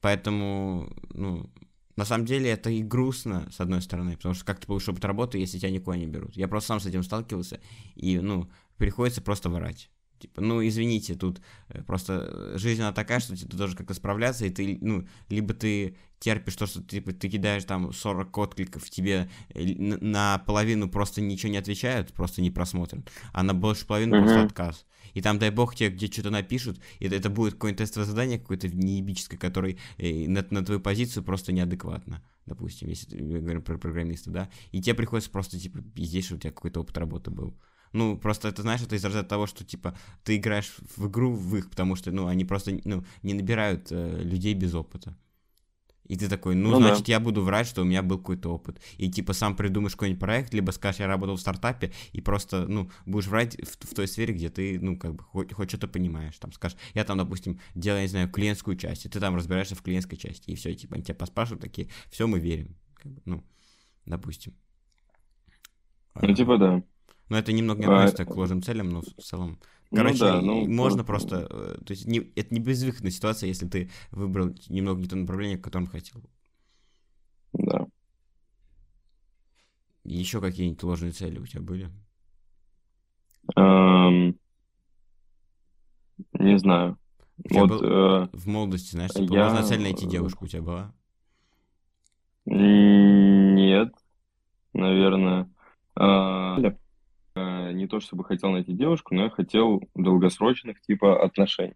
Поэтому, 0.00 0.92
ну, 1.14 1.50
на 1.96 2.04
самом 2.04 2.26
деле 2.26 2.50
это 2.50 2.68
и 2.70 2.82
грустно, 2.82 3.48
с 3.50 3.60
одной 3.60 3.80
стороны, 3.80 4.16
потому 4.16 4.34
что 4.34 4.44
как 4.44 4.60
ты 4.60 4.66
получишь 4.66 4.90
опыт 4.90 5.04
работы, 5.04 5.38
если 5.38 5.58
тебя 5.58 5.70
никуда 5.70 5.96
не 5.96 6.06
берут. 6.06 6.36
Я 6.36 6.48
просто 6.48 6.68
сам 6.68 6.80
с 6.80 6.86
этим 6.86 7.02
сталкивался, 7.02 7.60
и, 7.94 8.18
ну, 8.18 8.50
приходится 8.76 9.22
просто 9.22 9.48
врать. 9.48 9.90
Типа, 10.18 10.40
ну, 10.40 10.66
извините, 10.66 11.14
тут 11.14 11.40
э, 11.68 11.82
просто 11.82 12.56
жизнь 12.56 12.80
она 12.80 12.92
такая, 12.92 13.20
что 13.20 13.36
ты 13.36 13.56
должен 13.56 13.76
как-то 13.76 13.94
справляться, 13.94 14.46
и 14.46 14.50
ты, 14.50 14.78
ну, 14.80 15.06
либо 15.28 15.54
ты 15.54 15.96
терпишь 16.18 16.56
то, 16.56 16.66
что 16.66 16.82
типа, 16.82 17.12
ты 17.12 17.28
кидаешь 17.28 17.64
там 17.64 17.92
40 17.92 18.38
откликов, 18.38 18.88
тебе 18.88 19.28
э, 19.50 19.64
наполовину 19.76 20.88
просто 20.88 21.20
ничего 21.20 21.52
не 21.52 21.58
отвечают, 21.58 22.12
просто 22.14 22.40
не 22.40 22.50
просмотрен, 22.50 23.04
а 23.32 23.42
на 23.42 23.52
больше 23.52 23.86
половины 23.86 24.14
mm-hmm. 24.14 24.22
просто 24.22 24.42
отказ. 24.44 24.86
И 25.12 25.20
там, 25.20 25.38
дай 25.38 25.50
бог, 25.50 25.74
тебе 25.74 25.90
где 25.90 26.06
что-то 26.06 26.30
напишут, 26.30 26.80
и 26.98 27.06
это, 27.06 27.16
это 27.16 27.28
будет 27.28 27.54
какое-нибудь 27.54 27.78
тестовое 27.78 28.06
задание 28.06 28.38
какое-то 28.38 28.68
неебическое, 28.68 29.38
которое 29.38 29.76
э, 29.98 30.26
на, 30.28 30.46
на 30.48 30.64
твою 30.64 30.80
позицию 30.80 31.24
просто 31.24 31.52
неадекватно, 31.52 32.22
допустим, 32.46 32.88
если 32.88 33.20
мы 33.20 33.40
говорим 33.40 33.62
про 33.62 33.76
программиста, 33.76 34.30
да, 34.30 34.50
и 34.72 34.80
тебе 34.80 34.94
приходится 34.94 35.30
просто, 35.30 35.58
типа, 35.58 35.82
пиздеть, 35.82 36.24
что 36.24 36.36
у 36.36 36.38
тебя 36.38 36.50
какой-то 36.50 36.80
опыт 36.80 36.96
работы 36.96 37.30
был. 37.30 37.54
Ну, 37.94 38.18
просто 38.18 38.48
это, 38.48 38.62
знаешь, 38.62 38.82
это 38.82 38.96
из 38.96 39.04
разряда 39.04 39.28
того, 39.28 39.46
что, 39.46 39.64
типа, 39.64 39.96
ты 40.24 40.36
играешь 40.36 40.74
в 40.96 41.06
игру 41.08 41.32
в 41.32 41.56
их, 41.56 41.70
потому 41.70 41.94
что, 41.94 42.10
ну, 42.10 42.26
они 42.26 42.44
просто, 42.44 42.78
ну, 42.84 43.04
не 43.22 43.34
набирают 43.34 43.86
э, 43.90 44.20
людей 44.20 44.52
без 44.54 44.74
опыта. 44.74 45.16
И 46.06 46.16
ты 46.16 46.28
такой, 46.28 46.54
ну, 46.54 46.70
ну 46.70 46.76
значит, 46.80 47.06
да. 47.06 47.12
я 47.12 47.20
буду 47.20 47.42
врать, 47.42 47.66
что 47.66 47.82
у 47.82 47.84
меня 47.84 48.02
был 48.02 48.18
какой-то 48.18 48.52
опыт. 48.52 48.80
И 48.98 49.10
типа 49.10 49.32
сам 49.32 49.56
придумаешь 49.56 49.92
какой-нибудь 49.92 50.20
проект, 50.20 50.52
либо 50.52 50.70
скажешь, 50.72 51.00
я 51.00 51.06
работал 51.06 51.36
в 51.36 51.40
стартапе, 51.40 51.92
и 52.12 52.20
просто, 52.20 52.66
ну, 52.66 52.90
будешь 53.06 53.26
врать 53.26 53.56
в, 53.56 53.86
в 53.86 53.94
той 53.94 54.06
сфере, 54.06 54.34
где 54.34 54.50
ты, 54.50 54.78
ну, 54.80 54.98
как 54.98 55.14
бы, 55.14 55.22
хоть, 55.22 55.52
хоть 55.52 55.68
что-то 55.70 55.88
понимаешь. 55.88 56.36
Там 56.38 56.52
скажешь, 56.52 56.76
я 56.94 57.04
там, 57.04 57.16
допустим, 57.16 57.58
делаю, 57.74 58.02
не 58.02 58.08
знаю, 58.08 58.28
клиентскую 58.28 58.76
часть, 58.76 59.06
и 59.06 59.08
ты 59.08 59.18
там 59.18 59.34
разбираешься 59.34 59.76
в 59.76 59.82
клиентской 59.82 60.18
части, 60.18 60.50
и 60.50 60.56
все, 60.56 60.74
типа, 60.74 60.96
они 60.96 61.04
тебя 61.04 61.14
поспрашивают 61.14 61.62
такие, 61.62 61.88
все, 62.10 62.26
мы 62.26 62.38
верим. 62.38 62.76
Как 62.94 63.12
бы, 63.12 63.22
ну, 63.24 63.44
допустим. 64.04 64.52
Ну, 66.20 66.34
типа, 66.34 66.58
да. 66.58 66.82
Но 67.28 67.38
это 67.38 67.52
немного 67.52 67.80
не 67.80 67.86
относится 67.86 68.22
а... 68.24 68.26
к 68.26 68.36
ложным 68.36 68.62
целям, 68.62 68.90
но 68.90 69.02
в 69.02 69.22
целом... 69.22 69.58
Ну 69.90 69.98
Короче, 69.98 70.24
ну, 70.24 70.26
да, 70.26 70.40
ну, 70.40 70.68
можно 70.68 71.04
просто... 71.04 71.46
Э, 71.50 71.78
то 71.84 71.92
есть 71.92 72.06
не, 72.06 72.18
это 72.36 72.52
не 72.52 72.60
безвыходная 72.60 73.10
ситуация, 73.10 73.48
если 73.48 73.66
ты 73.66 73.90
выбрал 74.10 74.54
немного 74.68 75.00
не 75.00 75.08
то 75.08 75.16
направление, 75.16 75.58
к 75.58 75.64
которому 75.64 75.88
хотел. 75.88 76.20
Да. 77.52 77.86
Еще 80.04 80.40
какие-нибудь 80.40 80.82
ложные 80.82 81.12
цели 81.12 81.38
у 81.38 81.46
тебя 81.46 81.62
были? 81.62 81.90
Um, 83.56 84.36
не 86.34 86.58
знаю. 86.58 86.98
вот, 87.50 87.68
был, 87.68 87.82
э, 87.82 88.28
в 88.32 88.46
молодости, 88.46 88.92
знаешь, 88.92 89.12
типа, 89.12 89.32
я... 89.32 89.44
ложная 89.44 89.62
цель 89.64 89.82
найти 89.82 90.06
девушку 90.06 90.44
у 90.44 90.48
тебя 90.48 90.62
была? 90.62 90.94
Нет, 92.46 93.94
наверное. 94.72 95.50
Э, 95.98 96.74
не 97.36 97.86
то 97.86 98.00
чтобы 98.00 98.24
хотел 98.24 98.50
найти 98.50 98.72
девушку, 98.72 99.14
но 99.14 99.24
я 99.24 99.30
хотел 99.30 99.82
долгосрочных 99.94 100.80
типа 100.80 101.22
отношений. 101.22 101.74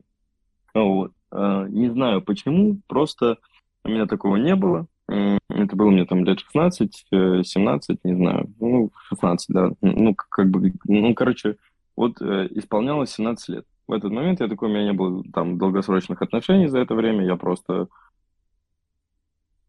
Вот. 0.74 1.12
Э, 1.32 1.66
не 1.68 1.88
знаю 1.88 2.22
почему, 2.22 2.80
просто 2.86 3.38
у 3.84 3.88
меня 3.88 4.06
такого 4.06 4.36
не 4.36 4.54
было. 4.54 4.86
Это 5.08 5.74
было 5.74 5.90
мне 5.90 6.04
там 6.04 6.24
лет 6.24 6.40
16, 6.40 7.06
17, 7.10 7.90
э, 7.90 7.98
не 8.04 8.14
знаю, 8.14 8.52
ну, 8.60 8.92
16, 9.08 9.46
да. 9.48 9.70
Ну, 9.80 10.14
как 10.14 10.50
бы, 10.50 10.72
ну, 10.84 11.14
короче, 11.14 11.56
вот 11.96 12.20
исполнялось 12.20 13.10
17 13.10 13.48
лет. 13.48 13.66
В 13.88 13.92
этот 13.92 14.12
момент 14.12 14.40
я 14.40 14.48
такой, 14.48 14.68
у 14.68 14.72
меня 14.72 14.84
не 14.84 14.92
было 14.92 15.24
там 15.32 15.56
долгосрочных 15.56 16.20
отношений 16.20 16.68
за 16.68 16.78
это 16.78 16.94
время, 16.94 17.24
я 17.24 17.36
просто 17.36 17.88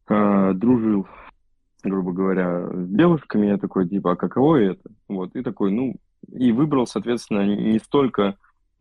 э, 0.09 0.53
дружил 0.53 1.07
грубо 1.83 2.11
говоря, 2.11 2.69
девушками, 2.73 3.47
я 3.47 3.57
такой, 3.57 3.87
типа, 3.87 4.13
а 4.13 4.15
каково 4.15 4.57
это? 4.57 4.89
Вот, 5.07 5.35
и 5.35 5.41
такой, 5.41 5.71
ну, 5.71 5.95
и 6.31 6.51
выбрал, 6.51 6.87
соответственно, 6.87 7.45
не 7.45 7.79
столько 7.79 8.35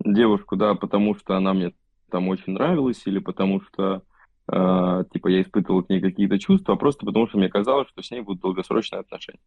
девушку, 0.05 0.57
да, 0.57 0.75
потому 0.75 1.15
что 1.15 1.37
она 1.37 1.55
мне 1.55 1.73
там 2.11 2.29
очень 2.29 2.55
нравилась, 2.55 3.03
или 3.07 3.19
потому 3.19 3.61
что, 3.63 4.03
э, 4.51 5.05
типа, 5.13 5.29
я 5.29 5.43
испытывал 5.43 5.83
к 5.83 5.91
ней 5.91 6.01
какие-то 6.01 6.39
чувства, 6.39 6.75
а 6.75 6.79
просто 6.79 7.07
потому 7.07 7.29
что 7.29 7.39
мне 7.39 7.49
казалось, 7.49 7.89
что 7.89 8.03
с 8.03 8.11
ней 8.11 8.21
будут 8.21 8.43
долгосрочные 8.43 9.01
отношения. 9.01 9.41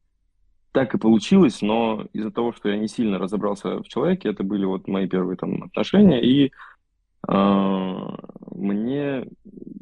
Так 0.72 0.94
и 0.96 1.00
получилось, 1.00 1.62
но 1.62 2.08
из-за 2.14 2.32
того, 2.32 2.54
что 2.54 2.70
я 2.70 2.78
не 2.78 2.88
сильно 2.88 3.20
разобрался 3.20 3.80
в 3.80 3.88
человеке, 3.88 4.30
это 4.30 4.44
были 4.44 4.64
вот 4.64 4.88
мои 4.88 5.08
первые 5.08 5.36
там 5.36 5.64
отношения, 5.64 6.22
и 6.24 6.52
э, 7.28 8.08
мне 8.56 9.28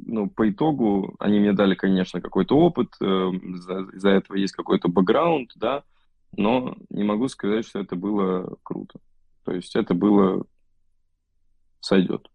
ну, 0.09 0.29
по 0.29 0.49
итогу 0.49 1.15
они 1.19 1.39
мне 1.39 1.53
дали, 1.53 1.75
конечно, 1.75 2.21
какой-то 2.21 2.57
опыт, 2.57 2.95
э, 3.01 3.05
из-за 3.05 4.09
этого 4.09 4.35
есть 4.35 4.53
какой-то 4.53 4.89
бэкграунд, 4.89 5.51
да, 5.55 5.83
но 6.35 6.75
не 6.89 7.03
могу 7.03 7.27
сказать, 7.27 7.65
что 7.65 7.79
это 7.79 7.95
было 7.95 8.57
круто. 8.63 8.99
То 9.45 9.53
есть 9.53 9.75
это 9.75 9.93
было 9.93 10.45
сойдет. 11.79 12.29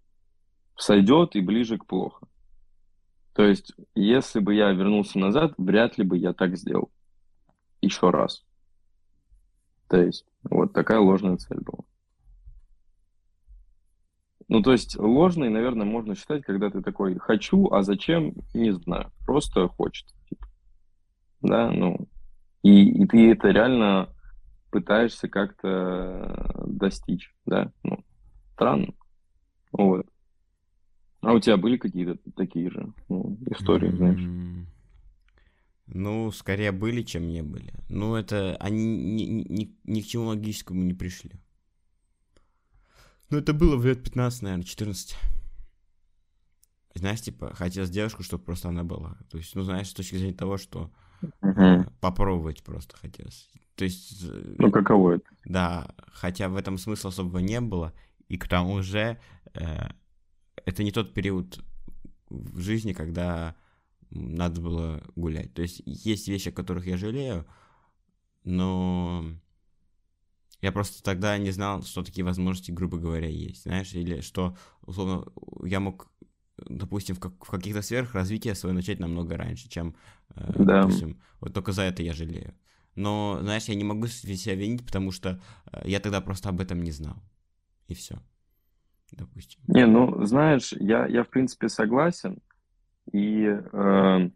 Сойдет 0.77 1.37
и 1.37 1.41
ближе 1.41 1.79
к 1.79 1.87
плохо. 1.87 2.27
То 3.35 3.43
есть, 3.45 3.73
если 3.95 4.41
бы 4.41 4.55
я 4.55 4.71
вернулся 4.71 5.19
назад, 5.19 5.55
вряд 5.59 5.99
ли 5.99 6.05
бы 6.05 6.17
я 6.17 6.33
так 6.33 6.57
сделал. 6.57 6.91
Еще 7.81 8.11
раз. 8.11 8.45
То 9.89 10.01
есть, 10.01 10.25
вот 10.43 10.73
такая 10.73 11.01
ложная 11.01 11.37
цель 11.37 11.61
была. 11.61 11.85
Ну, 14.49 14.63
то 14.63 14.73
есть, 14.73 14.99
ложной, 14.99 15.49
наверное, 15.49 15.87
можно 15.87 16.15
считать, 16.15 16.43
когда 16.43 16.71
ты 16.71 16.83
такой 16.83 17.19
«хочу», 17.19 17.71
а 17.71 17.83
зачем, 17.83 18.35
не 18.53 18.73
знаю. 18.73 19.11
Просто 19.25 19.69
хочется. 19.69 20.15
Типа. 20.29 20.47
Да, 21.41 21.71
ну. 21.71 22.09
И, 22.63 23.03
и 23.03 23.07
ты 23.07 23.33
это 23.33 23.49
реально 23.49 24.11
пытаешься 24.71 25.29
как-то 25.29 26.65
достичь, 26.67 27.35
да. 27.47 27.73
Ну, 27.83 28.05
странно. 28.53 28.93
Вот. 29.73 30.07
А 31.21 31.33
у 31.33 31.41
тебя 31.41 31.57
были 31.57 31.79
какие-то 31.79 32.19
такие 32.37 32.71
же 32.71 32.93
ну, 33.09 33.39
истории, 33.51 33.91
mm-hmm. 33.91 33.97
знаешь? 33.97 34.67
Ну, 35.87 36.31
скорее 36.33 36.73
были, 36.73 37.03
чем 37.03 37.29
не 37.29 37.43
были. 37.43 37.73
Ну, 37.89 38.15
это 38.15 38.57
они 38.57 38.85
ни, 38.85 39.23
ни, 39.23 39.77
ни 39.85 40.01
к 40.01 40.07
чему 40.07 40.27
логическому 40.27 40.83
не 40.83 40.95
пришли. 40.95 41.33
Ну, 43.35 43.41
это 43.41 43.53
было 43.53 43.77
в 43.77 43.85
лет 43.85 44.01
15, 44.01 44.43
наверное, 44.43 44.65
14. 44.65 45.17
Знаешь, 46.95 47.21
типа, 47.21 47.53
хотелось 47.53 47.91
девушку, 47.91 48.23
чтобы 48.23 48.45
просто 48.45 48.69
она 48.69 48.85
была. 48.85 49.19
То 49.29 49.39
есть, 49.39 49.57
ну, 49.57 49.63
знаешь, 49.63 49.89
с 49.89 49.93
точки 49.93 50.15
зрения 50.15 50.37
того, 50.37 50.57
что 50.57 50.93
uh-huh. 51.43 51.91
попробовать 52.01 52.63
просто 52.63 52.97
хотелось. 52.97 53.51
То 53.75 53.83
есть... 53.83 54.23
Э, 54.23 54.55
ну, 54.59 54.71
каково 54.71 55.17
это? 55.17 55.25
Да, 55.45 55.97
хотя 56.13 56.49
в 56.49 56.55
этом 56.55 56.79
смысла 56.79 57.11
особого 57.11 57.41
не 57.41 57.61
было. 57.61 57.93
И 58.29 58.39
к 58.39 58.47
тому 58.47 58.83
же 58.83 59.19
э, 59.55 59.89
это 60.65 60.85
не 60.85 60.93
тот 60.93 61.13
период 61.13 61.59
в 62.31 62.61
жизни, 62.61 62.93
когда 62.93 63.57
надо 64.11 64.61
было 64.61 65.03
гулять. 65.17 65.53
То 65.55 65.63
есть 65.63 65.83
есть 65.87 66.29
вещи, 66.29 66.51
о 66.51 66.53
которых 66.53 66.87
я 66.87 66.97
жалею, 66.97 67.49
но 68.45 69.25
я 70.65 70.73
просто 70.73 71.03
тогда 71.03 71.37
не 71.37 71.51
знал, 71.51 71.83
что 71.83 72.03
такие 72.03 72.25
возможности, 72.25 72.71
грубо 72.71 72.99
говоря, 72.99 73.29
есть, 73.29 73.65
знаешь, 73.65 73.93
или 73.93 74.21
что, 74.21 74.57
условно, 74.83 75.27
я 75.63 75.79
мог, 75.79 76.11
допустим, 76.57 77.15
в, 77.15 77.21
как, 77.21 77.45
в 77.45 77.51
каких-то 77.51 77.83
сферах 77.83 78.15
развития 78.15 78.55
свое 78.55 78.75
начать 78.75 78.99
намного 78.99 79.37
раньше, 79.37 79.69
чем, 79.69 79.95
э, 80.35 80.53
да. 80.59 80.83
допустим, 80.83 81.21
вот 81.41 81.53
только 81.53 81.73
за 81.73 81.83
это 81.83 82.03
я 82.03 82.15
жалею. 82.15 82.55
Но, 82.95 83.39
знаешь, 83.43 83.65
я 83.65 83.75
не 83.75 83.85
могу 83.85 84.07
себя 84.07 84.55
винить, 84.55 84.87
потому 84.87 85.11
что 85.11 85.39
э, 85.71 85.83
я 85.85 86.01
тогда 86.01 86.23
просто 86.23 86.49
об 86.49 86.61
этом 86.61 86.83
не 86.83 86.93
знал. 86.93 87.23
И 87.89 87.95
все 87.95 88.19
допустим. 89.17 89.61
Не, 89.69 89.87
ну, 89.87 90.25
знаешь, 90.25 90.73
я, 90.73 91.07
я 91.07 91.25
в 91.25 91.29
принципе 91.29 91.69
согласен. 91.69 92.39
И, 93.13 93.45
э, 93.45 94.31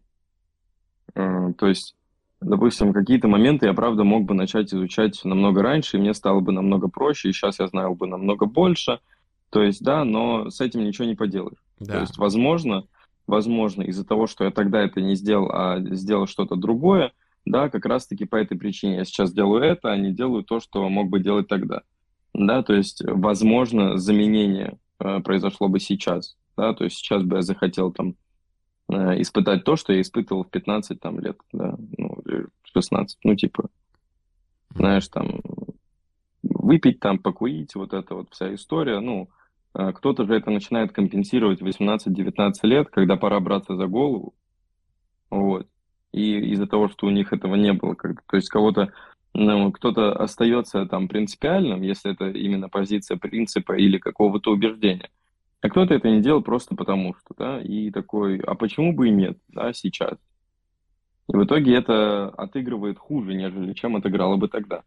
э, 1.15 1.53
то 1.57 1.67
есть, 1.67 1.95
допустим, 2.41 2.93
какие-то 2.93 3.27
моменты 3.27 3.67
я, 3.67 3.73
правда, 3.73 4.03
мог 4.03 4.25
бы 4.25 4.33
начать 4.33 4.73
изучать 4.73 5.19
намного 5.23 5.61
раньше, 5.61 5.97
и 5.97 5.99
мне 5.99 6.13
стало 6.13 6.39
бы 6.39 6.51
намного 6.51 6.87
проще, 6.87 7.29
и 7.29 7.33
сейчас 7.33 7.59
я 7.59 7.67
знал 7.67 7.95
бы 7.95 8.07
намного 8.07 8.45
больше. 8.45 8.99
То 9.49 9.63
есть, 9.63 9.83
да, 9.83 10.03
но 10.03 10.49
с 10.49 10.61
этим 10.61 10.83
ничего 10.83 11.05
не 11.05 11.15
поделаешь. 11.15 11.63
Да. 11.79 11.93
То 11.93 11.99
есть, 12.01 12.17
возможно, 12.17 12.85
возможно, 13.25 13.83
из-за 13.83 14.05
того, 14.05 14.27
что 14.27 14.43
я 14.43 14.51
тогда 14.51 14.81
это 14.81 15.01
не 15.01 15.15
сделал, 15.15 15.49
а 15.51 15.79
сделал 15.79 16.27
что-то 16.27 16.55
другое, 16.55 17.11
да, 17.45 17.69
как 17.69 17.85
раз-таки 17.85 18.25
по 18.25 18.35
этой 18.35 18.57
причине 18.57 18.97
я 18.97 19.05
сейчас 19.05 19.33
делаю 19.33 19.63
это, 19.63 19.91
а 19.91 19.97
не 19.97 20.11
делаю 20.11 20.43
то, 20.43 20.59
что 20.59 20.87
мог 20.87 21.09
бы 21.09 21.19
делать 21.19 21.47
тогда 21.47 21.81
да, 22.33 22.63
то 22.63 22.73
есть, 22.73 23.01
возможно, 23.05 23.97
заменение 23.97 24.77
э, 24.99 25.19
произошло 25.21 25.67
бы 25.67 25.79
сейчас, 25.79 26.37
да, 26.55 26.73
то 26.73 26.83
есть 26.83 26.97
сейчас 26.97 27.23
бы 27.23 27.37
я 27.37 27.41
захотел 27.41 27.91
там 27.91 28.15
испытать 28.89 29.63
то, 29.63 29.75
что 29.75 29.93
я 29.93 30.01
испытывал 30.01 30.43
в 30.43 30.49
15 30.49 30.99
там 30.99 31.19
лет, 31.19 31.37
да, 31.53 31.75
ну, 31.97 32.17
16, 32.63 33.19
ну, 33.23 33.35
типа, 33.35 33.69
знаешь, 34.73 35.07
там, 35.07 35.41
выпить 36.43 36.99
там, 36.99 37.19
покурить, 37.19 37.75
вот 37.75 37.93
эта 37.93 38.15
вот 38.15 38.29
вся 38.31 38.53
история, 38.53 38.99
ну, 38.99 39.29
э, 39.75 39.91
кто-то 39.93 40.25
же 40.25 40.35
это 40.35 40.49
начинает 40.49 40.91
компенсировать 40.91 41.61
в 41.61 41.67
18-19 41.67 42.53
лет, 42.63 42.89
когда 42.89 43.15
пора 43.15 43.39
браться 43.39 43.75
за 43.75 43.87
голову, 43.87 44.33
вот, 45.29 45.67
и 46.11 46.39
из-за 46.53 46.65
того, 46.65 46.89
что 46.89 47.07
у 47.07 47.11
них 47.11 47.33
этого 47.33 47.55
не 47.55 47.73
было, 47.73 47.93
как 47.93 48.23
то 48.23 48.35
есть 48.37 48.49
кого-то 48.49 48.91
ну, 49.33 49.71
кто-то 49.71 50.13
остается 50.13 50.85
там 50.85 51.07
принципиальным, 51.07 51.81
если 51.81 52.11
это 52.11 52.29
именно 52.29 52.67
позиция 52.67 53.17
принципа 53.17 53.73
или 53.73 53.97
какого-то 53.97 54.51
убеждения, 54.51 55.09
а 55.61 55.69
кто-то 55.69 55.93
это 55.93 56.09
не 56.09 56.21
делал 56.21 56.41
просто 56.41 56.75
потому 56.75 57.15
что, 57.15 57.33
да, 57.37 57.61
и 57.61 57.91
такой, 57.91 58.39
а 58.39 58.55
почему 58.55 58.93
бы 58.93 59.09
и 59.09 59.11
нет, 59.11 59.37
да, 59.49 59.73
сейчас. 59.73 60.17
И 61.27 61.35
в 61.35 61.43
итоге 61.43 61.75
это 61.75 62.29
отыгрывает 62.29 62.97
хуже, 62.97 63.33
нежели 63.33 63.73
чем 63.73 63.95
отыграло 63.95 64.37
бы 64.37 64.47
тогда. 64.47 64.83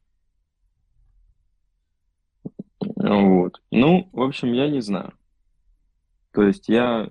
Вот. 2.80 3.60
Ну, 3.70 4.08
в 4.12 4.22
общем, 4.22 4.52
я 4.52 4.68
не 4.68 4.80
знаю. 4.80 5.12
То 6.32 6.42
есть 6.42 6.68
я 6.68 7.08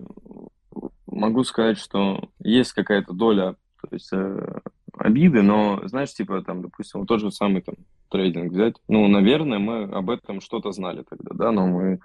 могу 1.05 1.43
сказать, 1.43 1.77
что 1.77 2.29
есть 2.39 2.73
какая-то 2.73 3.13
доля 3.13 3.55
то 3.81 3.95
есть, 3.95 4.13
э, 4.13 4.59
обиды, 4.93 5.41
но, 5.41 5.81
знаешь, 5.85 6.13
типа, 6.13 6.41
там, 6.43 6.61
допустим, 6.61 6.99
вот 6.99 7.07
тот 7.07 7.19
же 7.19 7.31
самый 7.31 7.61
там 7.61 7.75
трейдинг 8.09 8.51
взять, 8.51 8.75
ну, 8.87 9.07
наверное, 9.07 9.59
мы 9.59 9.83
об 9.83 10.09
этом 10.09 10.41
что-то 10.41 10.71
знали 10.71 11.03
тогда, 11.09 11.33
да, 11.33 11.51
но 11.51 11.67
мы 11.67 11.99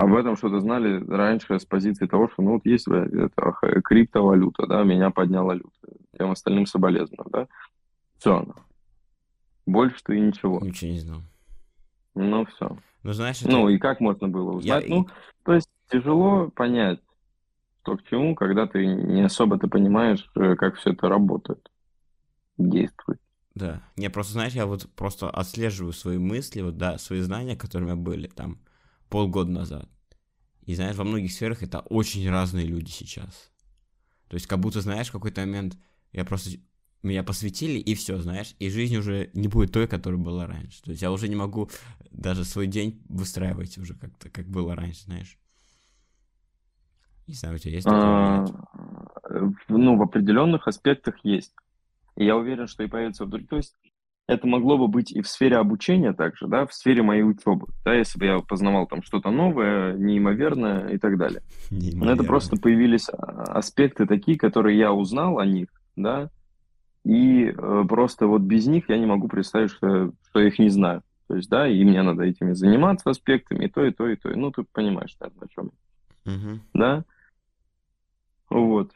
об 0.00 0.14
этом 0.14 0.36
что-то 0.36 0.60
знали 0.60 1.04
раньше 1.06 1.60
с 1.60 1.66
позиции 1.66 2.06
того, 2.06 2.30
что, 2.30 2.42
ну, 2.42 2.54
вот 2.54 2.64
есть 2.64 2.88
это, 2.88 3.52
криптовалюта, 3.84 4.66
да, 4.66 4.82
меня 4.82 5.10
подняла 5.10 5.54
люта, 5.54 5.70
всем 6.14 6.30
остальным 6.30 6.64
соболезную, 6.64 7.26
да, 7.30 7.46
все, 8.18 8.46
больше 9.66 9.96
ты 10.02 10.18
ничего. 10.18 10.58
Ничего 10.60 10.90
не 10.90 11.00
знал. 11.00 11.20
Ну, 12.14 12.46
все. 12.46 12.78
Ну, 13.02 13.12
знаешь, 13.12 13.42
это... 13.42 13.50
Ну, 13.50 13.68
и 13.68 13.78
как 13.78 14.00
можно 14.00 14.26
было 14.26 14.52
узнать? 14.52 14.84
Я... 14.88 14.94
Ну, 14.94 15.08
то 15.44 15.52
есть 15.52 15.68
тяжело 15.90 16.48
понять, 16.48 17.00
что 17.82 17.98
к 17.98 18.04
чему, 18.04 18.34
когда 18.34 18.66
ты 18.66 18.86
не 18.86 19.22
особо 19.22 19.58
ты 19.58 19.68
понимаешь, 19.68 20.28
э, 20.34 20.56
как 20.56 20.76
все 20.76 20.92
это 20.92 21.08
работает 21.08 21.70
действует. 22.56 23.20
Да. 23.54 23.82
Не, 23.96 24.08
просто, 24.08 24.32
знаешь, 24.32 24.54
я 24.54 24.64
вот 24.64 24.88
просто 24.96 25.28
отслеживаю 25.28 25.92
свои 25.92 26.18
мысли, 26.18 26.62
вот, 26.62 26.78
да, 26.78 26.96
свои 26.98 27.20
знания, 27.20 27.56
которые 27.56 27.90
у 27.90 27.94
меня 27.94 28.02
были 28.02 28.28
там 28.28 28.58
полгода 29.10 29.50
назад. 29.50 29.88
И, 30.62 30.74
знаешь, 30.74 30.96
во 30.96 31.04
многих 31.04 31.32
сферах 31.32 31.62
это 31.62 31.80
очень 31.80 32.28
разные 32.30 32.66
люди 32.66 32.90
сейчас. 32.90 33.50
То 34.28 34.34
есть, 34.34 34.46
как 34.46 34.60
будто, 34.60 34.80
знаешь, 34.80 35.08
в 35.08 35.12
какой-то 35.12 35.40
момент 35.42 35.76
я 36.12 36.24
просто... 36.24 36.50
Меня 37.02 37.22
посвятили, 37.22 37.78
и 37.78 37.94
все, 37.94 38.18
знаешь, 38.18 38.54
и 38.58 38.68
жизнь 38.68 38.94
уже 38.98 39.30
не 39.32 39.48
будет 39.48 39.72
той, 39.72 39.88
которая 39.88 40.20
была 40.20 40.46
раньше. 40.46 40.82
То 40.82 40.90
есть 40.90 41.00
я 41.00 41.10
уже 41.10 41.28
не 41.28 41.34
могу 41.34 41.70
даже 42.10 42.44
свой 42.44 42.66
день 42.66 43.02
выстраивать 43.08 43.78
уже 43.78 43.94
как-то, 43.94 44.28
как 44.28 44.46
было 44.46 44.76
раньше, 44.76 45.04
знаешь. 45.04 45.38
Не 47.26 47.32
знаю, 47.32 47.54
у 47.54 47.58
тебя 47.58 47.72
есть 47.72 47.86
такое? 47.86 48.02
А, 48.02 48.44
ну, 49.68 49.96
в 49.96 50.02
определенных 50.02 50.68
аспектах 50.68 51.14
есть. 51.24 51.54
Я 52.16 52.36
уверен, 52.36 52.66
что 52.66 52.82
и 52.82 52.86
появится 52.86 53.24
в 53.24 53.30
других. 53.30 53.48
То 53.48 53.56
есть 53.56 53.74
это 54.26 54.46
могло 54.46 54.78
бы 54.78 54.88
быть 54.88 55.10
и 55.12 55.22
в 55.22 55.28
сфере 55.28 55.56
обучения 55.56 56.12
также, 56.12 56.46
да, 56.46 56.66
в 56.66 56.72
сфере 56.72 57.02
моей 57.02 57.22
учебы, 57.22 57.66
да, 57.84 57.94
если 57.94 58.18
бы 58.18 58.26
я 58.26 58.38
познавал 58.38 58.86
там 58.86 59.02
что-то 59.02 59.30
новое, 59.30 59.94
неимоверное 59.94 60.88
и 60.88 60.98
так 60.98 61.18
далее. 61.18 61.42
Но 61.70 62.12
это 62.12 62.22
просто 62.22 62.56
появились 62.56 63.08
а, 63.08 63.58
аспекты 63.58 64.06
такие, 64.06 64.38
которые 64.38 64.78
я 64.78 64.92
узнал 64.92 65.38
о 65.38 65.46
них, 65.46 65.68
да, 65.96 66.30
и 67.04 67.46
э, 67.46 67.84
просто 67.88 68.26
вот 68.26 68.42
без 68.42 68.66
них 68.66 68.88
я 68.88 68.98
не 68.98 69.06
могу 69.06 69.26
представить, 69.26 69.70
что, 69.70 70.12
что 70.28 70.40
я 70.40 70.48
их 70.48 70.58
не 70.58 70.68
знаю. 70.68 71.02
То 71.28 71.36
есть, 71.36 71.48
да, 71.48 71.66
и 71.66 71.84
мне 71.84 72.02
надо 72.02 72.24
этими 72.24 72.52
заниматься 72.52 73.08
аспектами, 73.08 73.66
и 73.66 73.68
то, 73.68 73.84
и 73.84 73.92
то, 73.92 74.08
и 74.08 74.16
то. 74.16 74.28
Ну, 74.30 74.50
ты 74.50 74.64
понимаешь, 74.64 75.16
наверное, 75.20 75.46
о 75.46 75.48
чем. 75.48 75.70
Uh-huh. 76.26 76.58
Да? 76.74 77.04
Вот. 78.50 78.90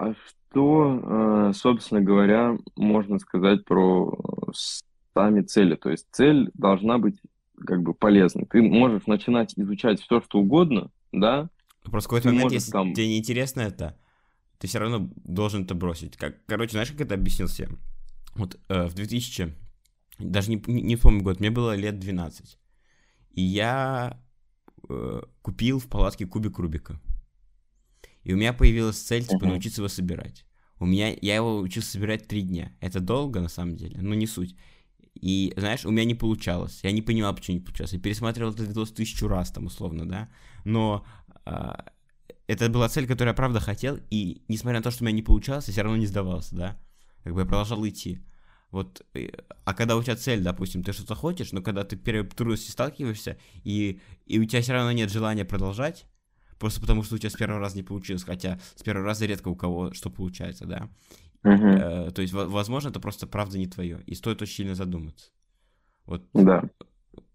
Э, 0.00 0.10
а 0.10 0.14
что, 0.14 1.50
э, 1.50 1.52
собственно 1.54 2.00
говоря, 2.00 2.56
можно 2.76 3.18
сказать 3.18 3.64
про 3.64 4.18
сами 5.14 5.42
цели? 5.42 5.76
То 5.76 5.90
есть 5.90 6.06
цель 6.12 6.50
должна 6.54 6.98
быть 6.98 7.16
как 7.64 7.82
бы 7.82 7.94
полезной. 7.94 8.46
Ты 8.46 8.62
можешь 8.62 9.06
начинать 9.06 9.52
изучать 9.56 10.00
все, 10.00 10.20
что 10.20 10.38
угодно, 10.38 10.90
да? 11.12 11.50
Просто 11.84 12.08
в 12.08 12.10
какой-то 12.10 12.28
момент, 12.28 12.52
если 12.52 12.72
там... 12.72 12.92
тебе 12.94 13.08
неинтересно 13.08 13.60
это, 13.60 13.96
ты 14.58 14.66
все 14.66 14.78
равно 14.78 15.10
должен 15.24 15.64
это 15.64 15.74
бросить. 15.74 16.16
Как, 16.16 16.44
короче, 16.46 16.72
знаешь, 16.72 16.90
как 16.90 17.00
это 17.00 17.14
объяснил 17.14 17.48
всем? 17.48 17.78
Вот 18.34 18.58
э, 18.68 18.86
в 18.86 18.94
2000, 18.94 19.54
даже 20.18 20.50
не, 20.50 20.62
не, 20.66 20.82
не 20.82 20.96
помню 20.96 21.22
год, 21.22 21.40
мне 21.40 21.50
было 21.50 21.74
лет 21.74 21.98
12. 21.98 22.58
И 23.32 23.42
я 23.42 24.20
э, 24.88 25.22
купил 25.42 25.78
в 25.78 25.88
палатке 25.88 26.26
кубик 26.26 26.58
Рубика. 26.58 27.00
И 28.22 28.32
у 28.32 28.36
меня 28.36 28.52
появилась 28.52 28.98
цель, 28.98 29.26
типа, 29.26 29.46
научиться 29.46 29.80
его 29.80 29.88
собирать. 29.88 30.44
У 30.78 30.86
меня, 30.86 31.14
я 31.20 31.36
его 31.36 31.58
учился 31.58 31.92
собирать 31.92 32.26
три 32.26 32.42
дня. 32.42 32.72
Это 32.80 33.00
долго, 33.00 33.40
на 33.40 33.48
самом 33.48 33.76
деле, 33.76 33.98
но 34.00 34.14
не 34.14 34.26
суть. 34.26 34.56
И, 35.14 35.52
знаешь, 35.56 35.84
у 35.84 35.90
меня 35.90 36.04
не 36.04 36.14
получалось. 36.14 36.80
Я 36.82 36.92
не 36.92 37.02
понимал, 37.02 37.34
почему 37.34 37.58
не 37.58 37.62
получалось. 37.62 37.92
Я 37.92 38.00
пересматривал 38.00 38.52
этот 38.52 38.68
видос 38.68 38.90
тысячу 38.92 39.28
раз, 39.28 39.50
там, 39.50 39.66
условно, 39.66 40.08
да. 40.08 40.30
Но 40.64 41.04
а, 41.44 41.84
это 42.46 42.68
была 42.68 42.88
цель, 42.88 43.06
которую 43.06 43.32
я 43.32 43.36
правда 43.36 43.60
хотел, 43.60 43.98
и 44.10 44.42
несмотря 44.48 44.78
на 44.78 44.82
то, 44.82 44.90
что 44.90 45.04
у 45.04 45.06
меня 45.06 45.14
не 45.16 45.22
получалось, 45.22 45.68
я 45.68 45.72
все 45.72 45.82
равно 45.82 45.98
не 45.98 46.06
сдавался, 46.06 46.56
да. 46.56 46.80
Как 47.22 47.34
бы 47.34 47.40
я 47.40 47.46
продолжал 47.46 47.86
идти. 47.86 48.20
Вот, 48.70 49.04
э, 49.14 49.28
а 49.64 49.74
когда 49.74 49.96
у 49.96 50.02
тебя 50.02 50.16
цель, 50.16 50.42
допустим, 50.42 50.82
ты 50.82 50.92
что-то 50.92 51.14
хочешь, 51.14 51.52
но 51.52 51.60
когда 51.60 51.84
ты 51.84 51.96
первой 51.96 52.28
трудности 52.28 52.70
сталкиваешься, 52.70 53.36
и, 53.64 54.00
и 54.26 54.38
у 54.38 54.44
тебя 54.44 54.62
все 54.62 54.72
равно 54.72 54.92
нет 54.92 55.10
желания 55.10 55.44
продолжать, 55.44 56.06
просто 56.60 56.80
потому 56.80 57.02
что 57.02 57.16
у 57.16 57.18
тебя 57.18 57.30
с 57.30 57.34
первого 57.34 57.58
раза 57.58 57.76
не 57.76 57.82
получилось, 57.82 58.22
хотя 58.22 58.58
с 58.76 58.82
первого 58.84 59.04
раза 59.06 59.26
редко 59.26 59.48
у 59.48 59.56
кого 59.56 59.92
что 59.94 60.10
получается, 60.10 60.66
да. 60.66 60.88
Мгм. 61.42 61.66
Э, 61.68 62.10
то 62.12 62.20
есть, 62.22 62.34
во- 62.34 62.46
возможно, 62.46 62.90
это 62.90 63.00
просто 63.00 63.26
правда 63.26 63.58
не 63.58 63.66
твое, 63.66 64.00
и 64.06 64.14
стоит 64.14 64.42
очень 64.42 64.54
сильно 64.54 64.74
задуматься. 64.74 65.30
Вот, 66.04 66.22
Да. 66.34 66.62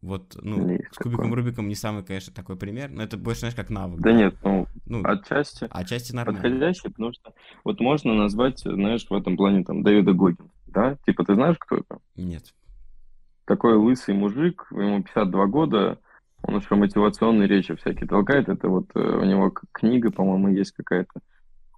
вот, 0.01 0.37
ну, 0.41 0.69
Есть 0.69 0.93
с 0.93 0.97
кубиком 0.97 1.29
такое. 1.31 1.43
Рубиком 1.43 1.67
не 1.67 1.75
самый, 1.75 2.03
конечно, 2.03 2.31
такой 2.31 2.55
пример, 2.55 2.89
но 2.91 3.01
это 3.01 3.17
больше, 3.17 3.39
знаешь, 3.41 3.55
как 3.55 3.69
навык. 3.71 3.99
Да 4.01 4.11
нет, 4.11 4.35
ну, 4.43 4.67
Ну, 4.85 5.01
отчасти 5.03 5.65
отчасти 5.71 6.13
нормально. 6.13 6.41
подходящий, 6.43 6.89
потому 6.89 7.11
что 7.13 7.33
вот 7.63 7.79
можно 7.79 8.13
назвать, 8.13 8.59
знаешь, 8.59 9.07
в 9.09 9.13
этом 9.13 9.35
плане 9.37 9.63
там 9.63 9.81
Дэвида 9.81 10.13
Гоггинса, 10.13 10.51
да? 10.67 10.97
Типа, 11.07 11.25
ты 11.25 11.33
знаешь, 11.33 11.57
кто 11.59 11.77
это? 11.77 11.97
Нет. 12.15 12.53
Такой 13.45 13.73
лысый 13.75 14.13
мужик, 14.13 14.67
ему 14.71 15.01
52 15.03 15.47
года, 15.47 15.99
он 16.47 16.57
еще 16.57 16.75
мотивационные 16.75 17.47
речи 17.47 17.75
всякие 17.75 18.07
толкает, 18.07 18.49
это 18.49 18.69
вот 18.69 18.89
э, 18.95 18.99
у 18.99 19.23
него 19.23 19.51
книга, 19.71 20.11
по-моему, 20.11 20.49
есть 20.49 20.71
какая-то. 20.71 21.19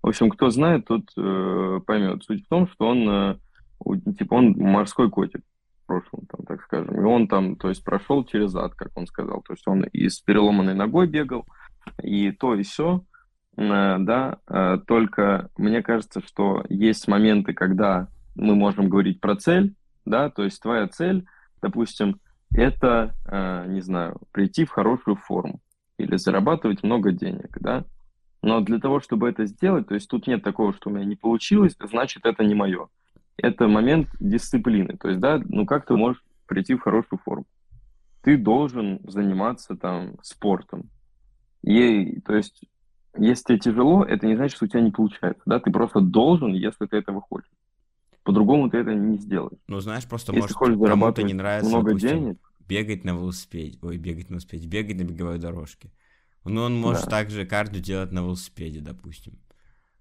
В 0.01 0.09
общем, 0.09 0.29
кто 0.29 0.49
знает, 0.49 0.85
тот 0.85 1.03
э, 1.17 1.79
поймет. 1.85 2.23
Суть 2.23 2.45
в 2.45 2.49
том, 2.49 2.67
что 2.67 2.87
он, 2.87 3.09
э, 3.09 3.35
типа, 4.17 4.35
он 4.35 4.51
морской 4.57 5.09
котик 5.09 5.41
в 5.83 5.87
прошлом, 5.87 6.25
там, 6.27 6.45
так 6.45 6.61
скажем. 6.63 6.99
И 6.99 7.03
он 7.03 7.27
там, 7.27 7.55
то 7.55 7.69
есть, 7.69 7.83
прошел 7.83 8.25
через 8.25 8.55
ад, 8.55 8.75
как 8.75 8.95
он 8.95 9.07
сказал. 9.07 9.41
То 9.41 9.53
есть, 9.53 9.67
он 9.67 9.83
и 9.83 10.09
с 10.09 10.19
переломанной 10.19 10.75
ногой 10.75 11.07
бегал, 11.07 11.45
и 12.03 12.31
то, 12.31 12.55
и 12.55 12.63
все. 12.63 13.03
Да, 13.55 14.37
э, 14.47 14.77
только 14.85 15.49
мне 15.57 15.81
кажется, 15.81 16.21
что 16.21 16.63
есть 16.69 17.07
моменты, 17.07 17.53
когда 17.53 18.07
мы 18.35 18.53
можем 18.53 18.87
говорить 18.87 19.19
про 19.19 19.35
цель, 19.35 19.73
да, 20.05 20.29
то 20.29 20.43
есть 20.43 20.61
твоя 20.61 20.87
цель, 20.87 21.25
допустим, 21.61 22.19
это, 22.53 23.15
э, 23.25 23.65
не 23.67 23.81
знаю, 23.81 24.17
прийти 24.31 24.65
в 24.65 24.71
хорошую 24.71 25.15
форму 25.15 25.59
или 25.97 26.15
зарабатывать 26.17 26.83
много 26.83 27.11
денег, 27.11 27.57
да. 27.59 27.85
Но 28.41 28.61
для 28.61 28.79
того, 28.79 28.99
чтобы 28.99 29.29
это 29.29 29.45
сделать, 29.45 29.87
то 29.87 29.95
есть 29.95 30.09
тут 30.09 30.27
нет 30.27 30.43
такого, 30.43 30.73
что 30.73 30.89
у 30.89 30.93
меня 30.93 31.05
не 31.05 31.15
получилось, 31.15 31.75
значит, 31.79 32.25
это 32.25 32.43
не 32.43 32.55
мое. 32.55 32.87
Это 33.37 33.67
момент 33.67 34.09
дисциплины. 34.19 34.97
То 34.97 35.09
есть, 35.09 35.19
да, 35.19 35.41
ну 35.43 35.65
как 35.65 35.85
ты 35.85 35.95
можешь 35.95 36.23
прийти 36.45 36.75
в 36.75 36.81
хорошую 36.81 37.19
форму? 37.23 37.45
Ты 38.21 38.37
должен 38.37 38.99
заниматься 39.07 39.75
там 39.75 40.17
спортом. 40.21 40.89
И, 41.63 42.19
то 42.21 42.35
есть, 42.35 42.61
если 43.17 43.43
тебе 43.43 43.59
тяжело, 43.59 44.03
это 44.03 44.25
не 44.25 44.35
значит, 44.35 44.55
что 44.55 44.65
у 44.65 44.67
тебя 44.67 44.81
не 44.81 44.91
получается, 44.91 45.41
да, 45.45 45.59
ты 45.59 45.71
просто 45.71 45.99
должен, 45.99 46.53
если 46.53 46.85
ты 46.85 46.97
этого 46.97 47.21
хочешь. 47.21 47.49
По-другому 48.27 48.69
ты 48.69 48.77
это 48.77 48.93
не 48.93 49.17
сделаешь. 49.17 49.57
Ну, 49.67 49.79
знаешь, 49.79 50.05
просто 50.05 50.33
Если 50.33 50.41
может 50.41 50.57
хочешь 50.57 50.77
кому-то 50.77 51.23
не 51.23 51.33
нравится, 51.33 51.69
много 51.69 51.91
допустим, 51.91 52.09
денег, 52.09 52.37
бегать 52.67 53.05
на 53.05 53.11
велосипеде, 53.11 53.79
ой, 53.81 53.97
бегать 53.97 54.29
на 54.29 54.33
велосипеде, 54.33 54.67
бегать 54.67 54.97
на 54.97 55.03
беговой 55.03 55.39
дорожке. 55.39 55.91
Ну, 56.43 56.61
он 56.61 56.75
может 56.77 57.05
Да. 57.05 57.09
также 57.09 57.45
кардио 57.45 57.81
делать 57.81 58.11
на 58.11 58.19
велосипеде, 58.19 58.81
допустим. 58.81 59.39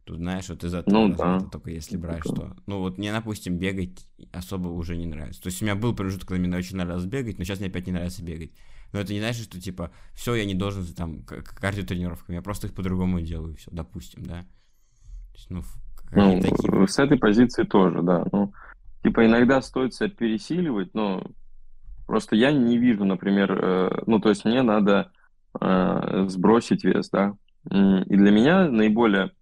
Тут, 0.05 0.19
знаешь, 0.19 0.49
вот 0.49 0.62
из 0.65 0.75
этого 0.75 1.09
Ну 1.09 1.15
да. 1.17 1.39
только 1.51 1.71
если 1.71 1.97
брать, 1.97 2.25
Такое. 2.25 2.49
что... 2.49 2.57
Ну, 2.67 2.81
вот 2.81 2.99
мне, 2.99 3.12
допустим, 3.12 3.59
бегать 3.59 4.07
особо 4.33 4.69
уже 4.69 4.97
не 4.97 5.07
нравится. 5.07 5.43
То 5.43 5.49
есть 5.49 5.62
у 5.62 5.65
меня 5.65 5.75
был 5.77 5.95
промежуток, 5.95 6.29
когда 6.29 6.47
мне 6.47 6.57
очень 6.57 6.77
нравилось 6.77 7.07
бегать, 7.07 7.39
но 7.39 7.45
сейчас 7.45 7.59
мне 7.61 7.69
опять 7.69 7.87
не 7.87 7.93
нравится 7.93 8.23
бегать. 8.25 8.53
Но 8.93 9.01
это 9.01 9.12
не 9.12 9.19
значит, 9.21 9.45
что, 9.45 9.61
типа, 9.61 9.91
все, 10.15 10.35
я 10.37 10.45
не 10.45 10.55
должен 10.55 10.85
там 10.95 11.23
к- 11.25 11.43
к 11.43 11.57
кардиотренировкам, 11.61 12.35
я 12.37 12.43
просто 12.43 12.69
их 12.69 12.75
по-другому 12.75 13.21
делаю, 13.21 13.57
все, 13.57 13.71
допустим, 13.73 14.25
да. 14.25 14.43
То 14.43 15.35
есть, 15.35 15.51
ну, 15.51 15.62
Ну, 16.12 16.40
такие... 16.40 16.88
с 16.88 16.99
этой 16.99 17.19
позиции 17.19 17.64
тоже, 17.64 18.03
да. 18.03 18.25
Ну, 18.33 18.53
типа, 19.03 19.27
иногда 19.27 19.61
стоит 19.61 19.95
себя 19.95 20.09
пересиливать, 20.09 20.95
но 20.95 21.25
просто 22.07 22.37
я 22.37 22.53
не 22.53 22.79
вижу, 22.79 23.05
например, 23.05 23.53
э, 23.53 24.03
ну, 24.07 24.21
то 24.21 24.29
есть 24.29 24.45
мне 24.45 24.62
надо 24.62 25.11
э, 25.61 26.25
сбросить 26.29 26.85
вес, 26.85 27.11
да. 27.11 27.35
И 27.69 28.16
для 28.16 28.31
меня 28.31 28.69
наиболее, 28.71 29.33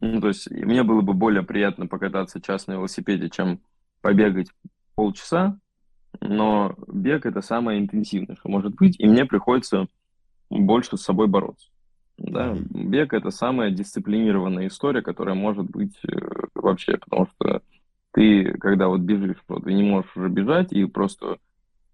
ну, 0.00 0.20
то 0.20 0.28
есть 0.28 0.50
мне 0.50 0.82
было 0.82 1.00
бы 1.00 1.14
более 1.14 1.42
приятно 1.42 1.86
покататься 1.86 2.40
час 2.40 2.66
на 2.66 2.72
велосипеде, 2.72 3.30
чем 3.30 3.60
побегать 4.02 4.48
полчаса, 4.94 5.58
но 6.20 6.74
бег 6.86 7.24
это 7.24 7.40
самое 7.40 7.80
интенсивное, 7.80 8.36
что 8.36 8.48
может 8.48 8.74
быть, 8.74 9.00
и 9.00 9.06
мне 9.06 9.24
приходится 9.24 9.86
больше 10.50 10.96
с 10.96 11.02
собой 11.02 11.28
бороться. 11.28 11.68
Да, 12.22 12.56
бег 12.70 13.12
это 13.14 13.30
самая 13.30 13.70
дисциплинированная 13.72 14.68
история, 14.68 15.02
которая 15.02 15.34
может 15.34 15.68
быть 15.68 15.98
э, 16.04 16.16
вообще, 16.54 16.96
потому 16.96 17.26
что 17.34 17.62
ты, 18.12 18.52
когда 18.58 18.86
вот 18.86 19.00
бежишь, 19.00 19.42
вот, 19.48 19.64
ты 19.64 19.72
не 19.72 19.82
можешь 19.82 20.16
уже 20.16 20.28
бежать, 20.28 20.72
и 20.72 20.84
просто 20.84 21.38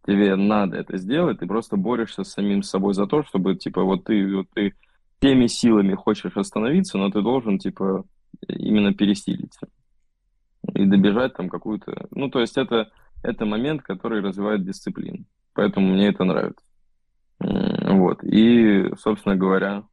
тебе 0.06 0.36
надо 0.36 0.76
это 0.76 0.98
сделать, 0.98 1.38
ты 1.38 1.46
просто 1.46 1.76
борешься 1.76 2.24
с 2.24 2.32
самим 2.32 2.62
собой 2.62 2.92
за 2.92 3.06
то, 3.06 3.22
чтобы, 3.22 3.56
типа, 3.56 3.82
вот 3.82 4.04
ты, 4.04 4.36
вот 4.36 4.46
ты 4.54 4.74
теми 5.20 5.46
силами 5.46 5.94
хочешь 5.94 6.36
остановиться, 6.36 6.98
но 6.98 7.10
ты 7.10 7.22
должен, 7.22 7.58
типа, 7.58 8.04
именно 8.48 8.92
пересилиться 8.92 9.68
и 10.74 10.84
добежать 10.84 11.34
там 11.34 11.48
какую-то... 11.48 12.06
Ну, 12.10 12.28
то 12.28 12.40
есть 12.40 12.58
это, 12.58 12.90
это 13.22 13.46
момент, 13.46 13.82
который 13.82 14.20
развивает 14.20 14.64
дисциплину. 14.64 15.24
Поэтому 15.54 15.94
мне 15.94 16.08
это 16.08 16.24
нравится. 16.24 16.64
Вот. 17.40 18.22
И, 18.22 18.90
собственно 18.98 19.36
говоря, 19.36 19.84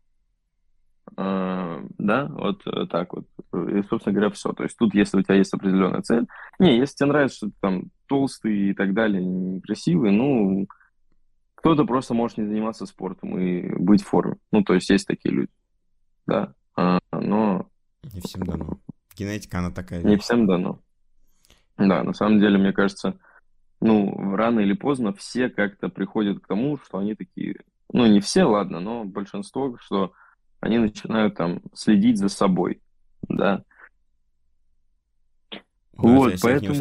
да, 1.15 2.27
вот 2.29 2.61
э, 2.65 2.87
так 2.87 3.13
вот. 3.13 3.25
И, 3.69 3.83
собственно 3.83 4.13
говоря, 4.13 4.29
все. 4.31 4.51
То 4.53 4.63
есть 4.63 4.77
тут, 4.77 4.93
если 4.93 5.19
у 5.19 5.21
тебя 5.21 5.35
есть 5.35 5.53
определенная 5.53 6.01
цель... 6.01 6.27
Не, 6.59 6.77
если 6.77 6.95
тебе 6.95 7.09
нравится, 7.09 7.37
что 7.37 7.47
ты 7.47 7.53
там 7.61 7.83
толстый 8.07 8.69
и 8.69 8.73
так 8.73 8.93
далее, 8.93 9.23
некрасивый, 9.23 10.11
ну, 10.11 10.67
кто-то 11.55 11.85
просто 11.85 12.13
может 12.13 12.37
не 12.37 12.45
заниматься 12.45 12.85
спортом 12.85 13.39
и 13.39 13.75
быть 13.77 14.03
в 14.03 14.07
форме. 14.07 14.37
Ну, 14.51 14.63
то 14.63 14.73
есть 14.73 14.89
есть 14.89 15.07
такие 15.07 15.33
люди. 15.33 15.51
Да. 16.27 16.53
А, 16.75 16.99
но 17.11 17.67
Не 18.13 18.21
всем 18.21 18.43
дано. 18.43 18.79
Генетика, 19.17 19.59
она 19.59 19.71
такая 19.71 20.03
не 20.03 20.17
всем 20.17 20.45
дано. 20.45 20.79
Да, 21.77 22.03
на 22.03 22.13
самом 22.13 22.39
деле, 22.39 22.57
мне 22.57 22.73
кажется, 22.73 23.17
ну, 23.81 24.35
рано 24.35 24.59
или 24.59 24.73
поздно 24.73 25.13
все 25.13 25.49
как-то 25.49 25.89
приходят 25.89 26.39
к 26.39 26.47
тому, 26.47 26.77
что 26.77 26.97
они 26.97 27.15
такие, 27.15 27.61
ну, 27.91 28.05
не 28.05 28.19
все, 28.19 28.43
ладно, 28.43 28.79
но 28.79 29.05
большинство, 29.05 29.77
что 29.79 30.13
они 30.59 30.77
начинают 30.79 31.35
там 31.35 31.61
следить 31.73 32.17
за 32.17 32.29
собой, 32.29 32.81
да. 33.27 33.63
Но 35.97 36.15
Вот, 36.17 36.33
поэтому- 36.41 36.73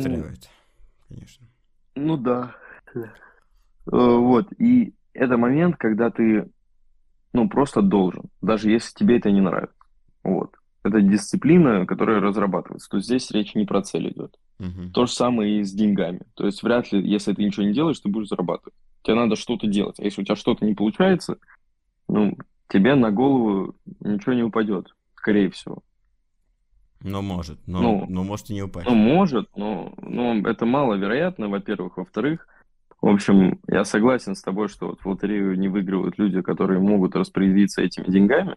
конечно. 1.09 1.47
Ну 1.95 2.17
да. 2.17 2.57
Э, 2.95 3.03
Вот, 3.87 4.49
и 4.59 4.95
это 5.13 5.37
момент, 5.37 5.77
когда 5.77 6.11
ты, 6.11 6.51
ну, 7.33 7.49
просто 7.49 7.83
должен, 7.83 8.25
даже 8.41 8.71
если 8.71 8.95
тебе 8.95 9.19
это 9.19 9.31
не 9.31 9.41
нравится. 9.41 9.77
Вот. 10.23 10.55
Это 10.83 11.01
дисциплина, 11.01 11.87
которая 11.87 12.21
разрабатывается. 12.21 12.89
То 12.91 12.97
есть 12.99 13.07
здесь 13.09 13.31
речь 13.31 13.55
не 13.55 13.65
про 13.65 13.83
цель 13.83 14.11
идет. 14.11 14.37
Мгм. 14.59 14.93
То 14.93 15.07
же 15.07 15.13
самое 15.13 15.61
и 15.61 15.65
с 15.65 15.73
деньгами. 15.73 16.21
То 16.35 16.47
есть 16.47 16.63
вряд 16.63 16.93
ли, 16.93 17.01
если 17.09 17.33
ты 17.33 17.43
ничего 17.45 17.65
не 17.67 17.73
делаешь, 17.73 18.01
ты 18.01 18.09
будешь 18.09 18.29
зарабатывать. 18.29 18.75
Тебе 19.03 19.17
надо 19.17 19.37
что-то 19.37 19.67
делать. 19.67 19.99
А 19.99 20.03
если 20.05 20.23
у 20.23 20.25
тебя 20.25 20.37
что-то 20.37 20.65
не 20.65 20.75
получается, 20.75 21.37
ну, 22.09 22.37
тебе 22.69 22.95
на 22.95 23.11
голову 23.11 23.75
ничего 24.01 24.35
не 24.35 24.43
упадет, 24.43 24.95
скорее 25.15 25.51
всего. 25.51 25.83
Но 27.01 27.21
может, 27.21 27.59
но, 27.67 27.83
Ну, 27.83 28.07
но 28.09 28.25
может 28.25 28.51
и 28.51 28.55
не 28.55 28.63
упасть. 28.63 28.89
Ну, 28.89 28.95
может, 28.95 29.49
но, 29.57 29.93
но 30.01 30.37
это 30.49 30.65
маловероятно, 30.65 31.49
во-первых. 31.49 31.99
Во-вторых, 31.99 32.49
в 33.03 33.09
общем, 33.09 33.61
я 33.69 33.85
согласен 33.85 34.35
с 34.35 34.43
тобой, 34.43 34.69
что 34.69 34.89
вот 34.89 35.01
в 35.01 35.07
лотерею 35.07 35.59
не 35.59 35.69
выигрывают 35.69 36.19
люди, 36.19 36.41
которые 36.41 36.81
могут 36.81 37.15
распорядиться 37.15 37.83
этими 37.83 38.07
деньгами, 38.07 38.57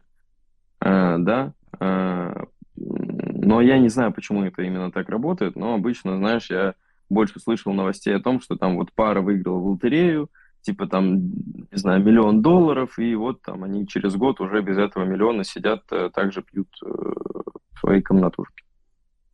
Э, 0.80 1.18
да, 1.18 1.54
Э, 1.80 2.46
но 2.76 3.62
я 3.62 3.80
не 3.80 3.90
знаю, 3.90 4.14
почему 4.14 4.44
это 4.44 4.62
именно 4.62 4.92
так 4.92 5.10
работает, 5.10 5.56
но 5.56 5.74
обычно, 5.74 6.18
знаешь, 6.18 6.50
я 6.50 6.76
больше 7.10 7.40
слышал 7.40 7.74
новостей 7.74 8.16
о 8.16 8.20
том, 8.20 8.40
что 8.42 8.56
там 8.56 8.76
вот 8.76 8.92
пара 8.94 9.22
выиграла 9.22 9.58
в 9.58 9.68
лотерею, 9.68 10.30
типа 10.68 10.86
там, 10.86 11.30
не 11.72 11.78
знаю, 11.78 12.04
миллион 12.04 12.42
долларов, 12.42 13.00
и 13.00 13.16
вот 13.16 13.42
там 13.42 13.64
они 13.64 13.88
через 13.88 14.18
год 14.18 14.42
уже 14.42 14.62
без 14.62 14.78
этого 14.78 15.06
миллиона 15.06 15.46
сидят, 15.46 15.84
э, 15.92 16.10
также 16.14 16.42
пьют 16.42 16.68
э, 16.84 16.88
в 16.90 17.80
своей 17.80 18.02
комнатушке. 18.02 18.66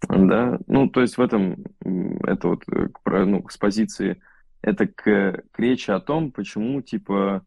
Да, 0.08 0.60
ну, 0.68 0.88
то 0.90 1.02
есть 1.02 1.18
в 1.18 1.22
этом, 1.22 1.56
это 2.24 2.50
вот 2.50 2.64
э, 2.72 3.26
ну, 3.26 3.44
с 3.50 3.58
позиции, 3.58 4.22
это 4.62 4.86
к, 4.86 5.42
к 5.52 5.60
речи 5.60 5.90
о 5.90 6.00
том, 6.00 6.32
почему, 6.32 6.84
типа, 6.84 7.42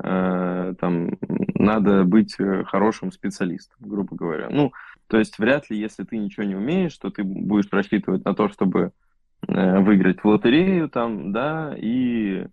э, 0.00 0.74
там, 0.78 1.18
надо 1.56 2.04
быть 2.04 2.36
хорошим 2.66 3.10
специалистом, 3.10 3.78
грубо 3.80 4.14
говоря. 4.14 4.48
Ну, 4.48 4.72
то 5.08 5.18
есть 5.18 5.40
вряд 5.40 5.70
ли, 5.70 5.80
если 5.80 6.04
ты 6.04 6.18
ничего 6.18 6.44
не 6.44 6.54
умеешь, 6.54 6.96
то 6.98 7.10
ты 7.10 7.24
будешь 7.24 7.72
рассчитывать 7.72 8.24
на 8.24 8.34
то, 8.34 8.48
чтобы 8.48 8.92
выиграть 9.46 10.22
в 10.22 10.26
лотерею 10.26 10.88
там, 10.88 11.32
да, 11.32 11.74
и, 11.76 12.46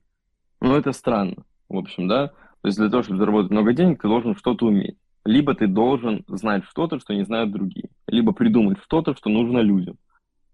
ну, 0.61 0.75
это 0.75 0.91
странно, 0.93 1.43
в 1.69 1.77
общем, 1.77 2.07
да. 2.07 2.27
То 2.61 2.67
есть 2.67 2.77
для 2.77 2.89
того, 2.89 3.03
чтобы 3.03 3.17
заработать 3.17 3.51
много 3.51 3.73
денег, 3.73 4.01
ты 4.01 4.07
должен 4.07 4.35
что-то 4.35 4.67
уметь. 4.67 4.97
Либо 5.25 5.53
ты 5.53 5.67
должен 5.67 6.23
знать 6.27 6.63
что-то, 6.65 6.99
что 6.99 7.13
не 7.13 7.23
знают 7.23 7.51
другие, 7.51 7.89
либо 8.07 8.31
придумать 8.31 8.79
что-то, 8.83 9.15
что 9.15 9.29
нужно 9.29 9.59
людям. 9.59 9.97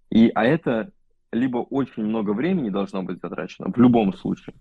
И, 0.09 0.31
а 0.33 0.45
это 0.45 0.91
либо 1.31 1.57
очень 1.57 2.03
много 2.03 2.31
времени 2.31 2.69
должно 2.69 3.03
быть 3.03 3.19
затрачено, 3.21 3.71
в 3.71 3.77
любом 3.77 4.13
случае, 4.13 4.55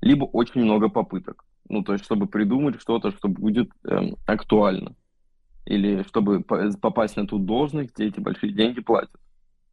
либо 0.00 0.24
очень 0.24 0.62
много 0.62 0.88
попыток. 0.88 1.44
Ну, 1.68 1.82
то 1.82 1.92
есть, 1.92 2.04
чтобы 2.04 2.26
придумать 2.26 2.80
что-то, 2.80 3.12
что 3.12 3.28
будет 3.28 3.70
эм, 3.84 4.16
актуально. 4.26 4.94
Или 5.64 6.02
чтобы 6.02 6.42
попасть 6.42 7.16
на 7.16 7.26
ту 7.26 7.38
должность, 7.38 7.94
где 7.94 8.06
эти 8.06 8.18
большие 8.18 8.52
деньги 8.52 8.80
платят. 8.80 9.14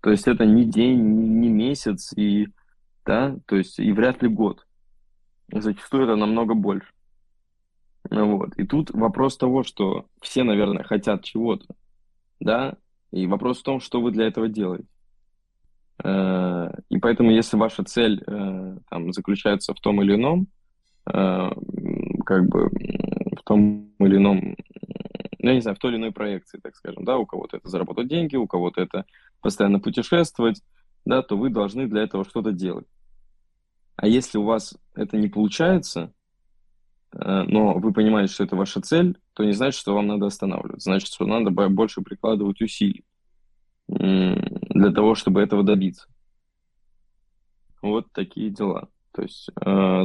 То 0.02 0.12
есть 0.12 0.28
это 0.28 0.46
не 0.46 0.64
день, 0.64 1.00
не 1.40 1.50
месяц, 1.50 2.14
и, 2.16 2.48
да, 3.06 3.36
то 3.48 3.56
есть 3.56 3.80
и 3.80 3.92
вряд 3.92 4.22
ли 4.22 4.30
год. 4.30 4.66
Зачастую 5.52 6.04
это 6.04 6.16
намного 6.16 6.54
больше. 6.54 6.92
Ну, 8.10 8.38
вот. 8.38 8.56
И 8.58 8.66
тут 8.66 8.92
вопрос 8.92 9.38
того, 9.38 9.64
что 9.64 10.06
все, 10.22 10.44
наверное, 10.44 10.84
хотят 10.84 11.24
чего-то, 11.24 11.66
да, 12.40 12.76
и 13.12 13.28
вопрос 13.28 13.60
в 13.60 13.64
том, 13.64 13.80
что 13.80 14.02
вы 14.02 14.12
для 14.12 14.28
этого 14.28 14.48
делаете. 14.48 14.88
Э, 16.04 16.72
и 16.90 16.98
поэтому, 16.98 17.32
если 17.32 17.58
ваша 17.58 17.84
цель 17.84 18.24
э, 18.26 18.78
там, 18.90 19.14
заключается 19.14 19.74
в 19.74 19.80
том 19.80 20.02
или 20.02 20.16
ином, 20.16 20.48
э, 21.12 21.50
как 22.26 22.48
бы 22.48 22.70
в 23.38 23.44
том 23.44 23.92
или 24.00 24.18
ином, 24.18 24.56
я 25.40 25.54
не 25.54 25.62
знаю, 25.62 25.76
в 25.76 25.80
той 25.80 25.92
или 25.92 25.98
иной 25.98 26.12
проекции, 26.12 26.60
так 26.60 26.76
скажем, 26.76 27.04
да, 27.04 27.18
у 27.18 27.26
кого-то 27.26 27.58
это 27.58 27.68
заработать 27.68 28.08
деньги, 28.08 28.36
у 28.36 28.48
кого-то 28.48 28.82
это 28.82 29.06
постоянно 29.42 29.80
путешествовать, 29.80 30.62
да, 31.06 31.22
то 31.22 31.38
вы 31.38 31.50
должны 31.50 31.88
для 31.88 32.04
этого 32.04 32.24
что-то 32.26 32.52
делать. 32.52 32.88
А 33.96 34.08
если 34.08 34.38
у 34.38 34.44
вас 34.44 34.78
это 35.00 35.18
не 35.18 35.28
получается, 35.28 36.14
но 37.12 37.74
вы 37.74 37.92
понимаете, 37.92 38.34
что 38.34 38.44
это 38.44 38.56
ваша 38.56 38.82
цель, 38.82 39.18
то 39.34 39.44
не 39.44 39.54
значит, 39.54 39.80
что 39.80 39.96
вам 39.96 40.08
надо 40.08 40.28
останавливаться. 40.28 40.90
Значит, 40.90 41.12
что 41.12 41.26
надо 41.26 41.50
больше 41.50 42.02
прикладывать 42.02 42.62
усилий 42.62 43.04
для 43.88 44.92
того, 44.92 45.16
чтобы 45.16 45.42
этого 45.42 45.64
добиться. 45.64 46.08
Вот 47.82 48.12
такие 48.12 48.50
дела. 48.50 48.90
То 49.14 49.24
есть, 49.24 49.50
э, 49.66 50.04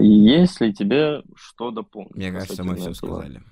если 0.00 0.72
тебе 0.72 1.22
что 1.36 1.70
дополнить? 1.70 2.16
Мне 2.16 2.32
кажется, 2.32 2.64
мы 2.64 2.74
все 2.76 2.92
сказали. 2.94 3.42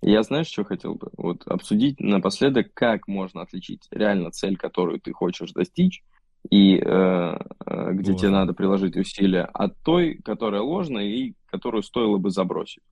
Я 0.00 0.24
знаешь, 0.24 0.48
что 0.48 0.64
хотел 0.64 0.96
бы? 0.96 1.10
Вот 1.16 1.46
обсудить 1.46 2.00
напоследок, 2.00 2.74
как 2.74 3.06
можно 3.06 3.42
отличить 3.42 3.86
реально 3.92 4.32
цель, 4.32 4.56
которую 4.56 5.00
ты 5.00 5.12
хочешь 5.12 5.52
достичь, 5.52 6.02
и 6.50 6.76
э, 6.76 7.36
э 7.66 7.92
где 7.92 8.12
вот. 8.12 8.20
тебе 8.20 8.30
надо 8.30 8.52
приложить 8.52 8.96
усилия, 8.96 9.44
от 9.44 9.80
той, 9.82 10.20
которая 10.24 10.62
ложная 10.62 11.04
и 11.04 11.34
которую 11.46 11.82
стоило 11.82 12.18
бы 12.18 12.30
забросить. 12.30 12.82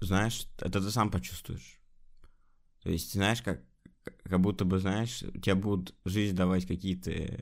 Знаешь, 0.00 0.46
это 0.60 0.80
ты 0.80 0.90
сам 0.90 1.10
почувствуешь. 1.10 1.80
То 2.82 2.90
есть, 2.90 3.12
знаешь, 3.14 3.42
как 3.42 3.60
как 4.22 4.40
будто 4.40 4.64
бы, 4.64 4.78
знаешь, 4.78 5.18
тебе 5.42 5.54
будут 5.54 5.94
жизнь 6.04 6.36
давать 6.36 6.66
какие-то 6.66 7.10
э, 7.10 7.36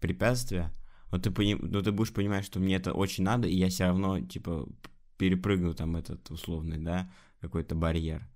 препятствия, 0.00 0.72
но 1.10 1.18
ты, 1.18 1.30
поним... 1.30 1.58
но 1.62 1.82
ты 1.82 1.92
будешь 1.92 2.12
понимать, 2.12 2.44
что 2.44 2.60
мне 2.60 2.76
это 2.76 2.92
очень 2.92 3.24
надо, 3.24 3.48
и 3.48 3.54
я 3.54 3.68
все 3.68 3.84
равно, 3.86 4.20
типа, 4.20 4.68
перепрыгну 5.16 5.74
там 5.74 5.96
этот 5.96 6.30
условный, 6.30 6.78
да, 6.78 7.10
какой-то 7.40 7.74
барьер. 7.74 8.28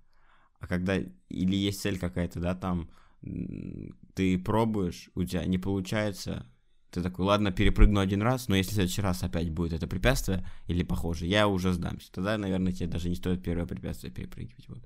А 0.59 0.67
когда, 0.67 0.97
или 0.97 1.55
есть 1.55 1.81
цель 1.81 1.99
какая-то, 1.99 2.39
да, 2.39 2.55
там, 2.55 2.89
ты 4.13 4.37
пробуешь, 4.37 5.09
у 5.15 5.23
тебя 5.23 5.45
не 5.45 5.57
получается, 5.57 6.45
ты 6.91 7.01
такой, 7.03 7.25
ладно, 7.25 7.51
перепрыгну 7.51 7.99
один 7.99 8.21
раз, 8.21 8.47
но 8.47 8.55
если 8.55 8.71
в 8.71 8.75
следующий 8.75 9.01
раз 9.01 9.23
опять 9.23 9.51
будет 9.51 9.73
это 9.73 9.87
препятствие 9.87 10.45
или 10.67 10.83
похоже, 10.83 11.25
я 11.25 11.47
уже 11.47 11.73
сдамся. 11.73 12.11
Тогда, 12.11 12.37
наверное, 12.37 12.71
тебе 12.71 12.87
даже 12.87 13.09
не 13.09 13.15
стоит 13.15 13.43
первое 13.43 13.67
препятствие 13.67 14.11
перепрыгивать. 14.11 14.67
Вот. 14.67 14.83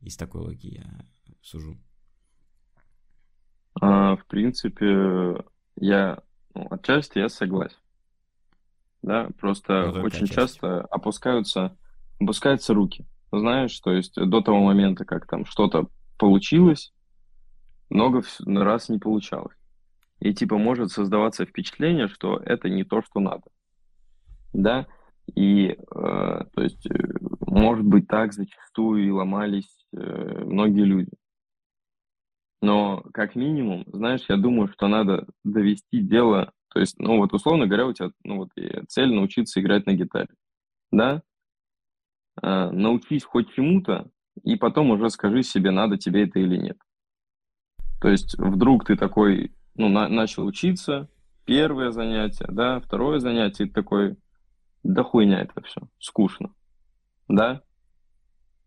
Из 0.00 0.16
такой 0.16 0.42
логики 0.42 0.78
я 0.78 1.06
сужу. 1.42 1.76
А, 3.80 4.16
в 4.16 4.26
принципе, 4.26 5.44
я 5.76 6.18
ну, 6.54 6.68
отчасти 6.70 7.18
я 7.18 7.28
согласен. 7.28 7.76
Да, 9.02 9.28
просто 9.38 9.92
ну, 9.94 10.02
очень 10.02 10.24
отчасти. 10.24 10.34
часто 10.34 10.80
опускаются, 10.82 11.76
опускаются 12.20 12.74
руки. 12.74 13.04
Знаешь, 13.32 13.78
то 13.80 13.92
есть 13.92 14.14
до 14.14 14.40
того 14.40 14.60
момента, 14.60 15.04
как 15.04 15.26
там 15.26 15.44
что-то 15.44 15.88
получилось, 16.16 16.93
много 17.94 18.22
раз 18.46 18.88
не 18.88 18.98
получалось. 18.98 19.56
И 20.20 20.34
типа 20.34 20.58
может 20.58 20.90
создаваться 20.90 21.46
впечатление, 21.46 22.08
что 22.08 22.36
это 22.36 22.68
не 22.68 22.84
то, 22.84 23.02
что 23.02 23.20
надо. 23.20 23.44
Да, 24.52 24.86
и 25.34 25.68
э, 25.68 25.76
то 25.90 26.62
есть 26.62 26.86
э, 26.86 26.94
может 27.46 27.84
быть 27.84 28.06
так 28.06 28.32
зачастую 28.32 29.06
и 29.06 29.10
ломались 29.10 29.86
э, 29.92 30.44
многие 30.44 30.84
люди. 30.84 31.10
Но 32.62 33.02
как 33.12 33.34
минимум, 33.34 33.84
знаешь, 33.86 34.24
я 34.28 34.36
думаю, 34.36 34.68
что 34.68 34.88
надо 34.88 35.26
довести 35.44 36.00
дело, 36.00 36.52
то 36.72 36.80
есть, 36.80 36.98
ну 36.98 37.18
вот 37.18 37.32
условно 37.32 37.66
говоря, 37.66 37.86
у 37.86 37.92
тебя 37.92 38.10
ну, 38.24 38.36
вот, 38.36 38.50
цель 38.88 39.12
научиться 39.12 39.60
играть 39.60 39.86
на 39.86 39.92
гитаре, 39.92 40.28
да? 40.90 41.22
А, 42.40 42.70
научись 42.70 43.24
хоть 43.24 43.52
чему-то, 43.54 44.10
и 44.42 44.56
потом 44.56 44.90
уже 44.90 45.10
скажи 45.10 45.42
себе, 45.42 45.70
надо 45.70 45.98
тебе 45.98 46.24
это 46.24 46.40
или 46.40 46.56
нет. 46.56 46.78
То 48.00 48.08
есть 48.08 48.36
вдруг 48.38 48.84
ты 48.84 48.96
такой, 48.96 49.52
ну, 49.74 49.88
на, 49.88 50.08
начал 50.08 50.46
учиться, 50.46 51.08
первое 51.44 51.90
занятие, 51.90 52.46
да, 52.48 52.80
второе 52.80 53.18
занятие, 53.18 53.64
и 53.64 53.66
ты 53.68 53.74
такой, 53.74 54.16
да 54.82 55.02
хуйня 55.02 55.40
это 55.40 55.60
все, 55.62 55.82
скучно, 55.98 56.50
да? 57.28 57.62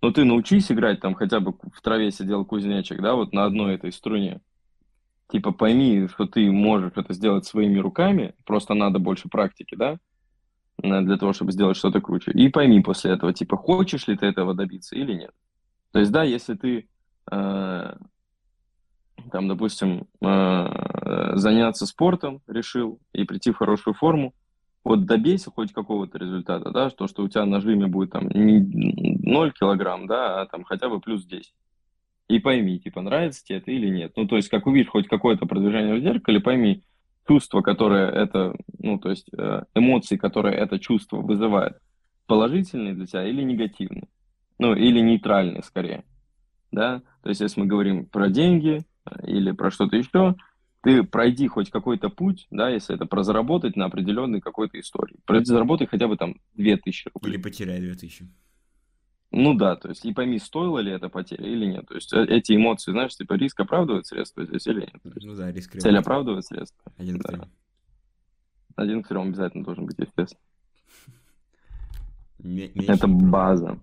Но 0.02 0.12
ты 0.12 0.26
научись 0.26 0.72
играть 0.72 1.00
там 1.00 1.16
хотя 1.16 1.40
бы 1.40 1.54
в 1.74 1.82
траве 1.82 2.12
сидел 2.12 2.46
кузнечик, 2.46 3.02
да, 3.02 3.16
вот 3.16 3.34
на 3.34 3.46
одной 3.46 3.76
этой 3.76 3.92
струне. 3.92 4.42
Типа 5.30 5.52
пойми, 5.52 6.08
что 6.08 6.26
ты 6.26 6.50
можешь 6.52 6.94
это 6.96 7.14
сделать 7.14 7.46
своими 7.46 7.80
руками, 7.80 8.34
просто 8.46 8.74
надо 8.74 9.00
больше 9.00 9.28
практики, 9.28 9.76
да, 9.76 10.00
для 10.78 11.18
того, 11.18 11.34
чтобы 11.34 11.52
сделать 11.52 11.78
что-то 11.78 12.02
круче. 12.02 12.32
И 12.32 12.50
пойми 12.50 12.82
после 12.82 13.12
этого, 13.12 13.34
типа, 13.34 13.58
хочешь 13.58 14.08
ли 14.08 14.16
ты 14.16 14.28
этого 14.28 14.54
добиться 14.54 14.96
или 14.96 15.14
нет. 15.14 15.32
То 15.92 16.00
есть, 16.00 16.12
да, 16.12 16.24
если 16.24 16.54
ты, 16.54 16.88
э, 17.32 17.94
там, 19.32 19.48
допустим, 19.48 20.08
э, 20.22 21.32
заняться 21.36 21.86
спортом 21.86 22.42
решил 22.48 23.00
и 23.14 23.24
прийти 23.24 23.52
в 23.52 23.58
хорошую 23.58 23.94
форму, 23.94 24.34
вот 24.84 25.06
добейся 25.06 25.52
хоть 25.52 25.74
какого-то 25.74 26.18
результата, 26.18 26.72
да, 26.72 26.90
то, 26.90 27.08
что 27.08 27.24
у 27.24 27.28
тебя 27.28 27.46
на 27.46 27.60
жиме 27.60 27.88
будет 27.88 28.12
там 28.12 28.30
не 28.30 28.60
0 28.60 29.52
килограмм, 29.52 30.08
да, 30.08 30.42
а 30.42 30.46
там 30.46 30.64
хотя 30.64 30.88
бы 30.88 31.02
плюс 31.02 31.26
10. 31.26 31.54
И 32.30 32.40
пойми, 32.40 32.80
типа, 32.80 33.02
нравится 33.02 33.44
тебе 33.44 33.60
это 33.60 33.72
или 33.72 33.90
нет. 33.90 34.14
Ну, 34.16 34.28
то 34.28 34.36
есть, 34.36 34.50
как 34.50 34.66
увидишь 34.66 34.90
хоть 34.90 35.08
какое-то 35.08 35.46
продвижение 35.46 35.96
в 35.96 36.02
зеркале, 36.02 36.40
пойми, 36.40 36.84
чувство, 37.28 37.62
которое 37.62 38.10
это, 38.10 38.56
ну, 38.80 38.98
то 38.98 39.10
есть, 39.10 39.28
э, 39.38 39.64
эмоции, 39.76 40.18
которые 40.18 40.56
это 40.56 40.80
чувство 40.80 41.18
вызывает, 41.18 41.78
положительные 42.26 42.94
для 42.94 43.06
тебя 43.06 43.28
или 43.28 43.42
негативные? 43.44 44.08
Ну, 44.60 44.74
или 44.74 45.00
нейтральные, 45.00 45.64
скорее. 45.64 46.04
Да? 46.72 47.02
То 47.24 47.30
есть, 47.30 47.42
если 47.42 47.62
мы 47.62 47.68
говорим 47.68 48.06
про 48.06 48.30
деньги 48.30 48.86
или 49.24 49.52
про 49.52 49.72
что-то 49.72 49.96
еще, 49.96 50.36
ты 50.82 51.04
пройди 51.04 51.48
хоть 51.48 51.70
какой-то 51.70 52.10
путь, 52.10 52.48
да, 52.52 52.70
если 52.70 52.96
это 52.96 53.06
про 53.06 53.24
заработать 53.24 53.76
на 53.76 53.86
определенной 53.86 54.42
какой-то 54.42 54.80
истории. 54.80 55.18
Заработай 55.44 55.88
хотя 55.88 56.08
бы 56.08 56.18
там 56.18 56.36
2000 56.56 57.12
рублей. 57.14 57.34
Или 57.34 57.42
потеряй 57.42 57.80
2000. 57.80 58.28
Ну 59.32 59.54
да, 59.54 59.76
то 59.76 59.90
есть 59.90 60.06
и 60.06 60.14
пойми, 60.14 60.40
стоило 60.40 60.80
ли 60.80 60.92
это 60.92 61.10
потеря 61.10 61.46
или 61.46 61.66
нет. 61.66 61.86
То 61.88 61.96
есть 61.96 62.14
э, 62.14 62.24
эти 62.30 62.56
эмоции, 62.56 62.92
знаешь, 62.92 63.16
типа 63.16 63.34
риск 63.34 63.60
оправдывает 63.60 64.08
средства 64.08 64.46
здесь 64.46 64.66
или 64.68 64.82
нет. 64.82 65.02
Ну 65.04 65.36
да, 65.36 65.52
риск. 65.52 65.78
Цель 65.78 65.98
оправдывает 65.98 66.46
средства. 66.46 66.92
Один 66.98 67.20
к 67.20 67.30
да. 67.30 67.50
Один 68.78 69.04
к 69.04 69.08
трем 69.10 69.30
обязательно 69.30 69.64
должен 69.66 69.86
быть, 69.86 69.98
естественно. 70.00 70.40
Это 72.88 73.08
база. 73.08 73.80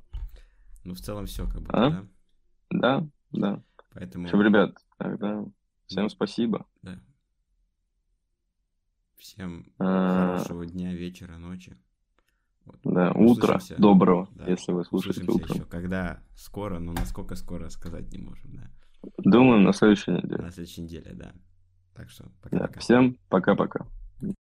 Ну, 0.85 0.95
в 0.95 1.01
целом 1.01 1.27
все, 1.27 1.47
как 1.47 1.63
бы, 1.63 1.69
а? 1.73 1.91
да? 1.91 2.07
Да, 2.71 3.07
да. 3.33 3.63
Поэтому... 3.93 4.29
Что, 4.29 4.41
ребят, 4.43 4.77
тогда 4.97 5.45
Всем 5.87 6.09
спасибо. 6.09 6.67
Да. 6.83 6.99
Всем 9.17 9.73
а... 9.79 10.37
хорошего 10.37 10.67
дня, 10.67 10.95
вечера, 10.95 11.37
ночи. 11.37 11.77
Вот. 12.65 12.81
Да, 12.83 13.13
утро 13.13 13.61
доброго, 13.77 14.29
да. 14.35 14.47
если 14.47 14.73
вы 14.73 14.85
слушаете 14.85 15.23
утром. 15.31 15.57
Еще 15.57 15.67
когда 15.67 16.23
скоро, 16.35 16.79
но 16.79 16.93
насколько 16.93 17.35
скоро 17.37 17.69
сказать 17.69 18.11
не 18.11 18.19
можем, 18.19 18.57
да. 18.57 18.71
Думаем 19.19 19.65
на 19.65 19.75
следующей 19.75 20.13
неделе. 20.13 20.43
На 20.43 20.51
следующей 20.51 20.83
неделе, 20.83 21.13
да. 21.13 21.35
Так 21.95 22.09
что 22.09 22.25
пока-пока. 22.41 22.73
Да, 22.73 22.81
всем 22.81 23.19
пока-пока. 23.29 23.87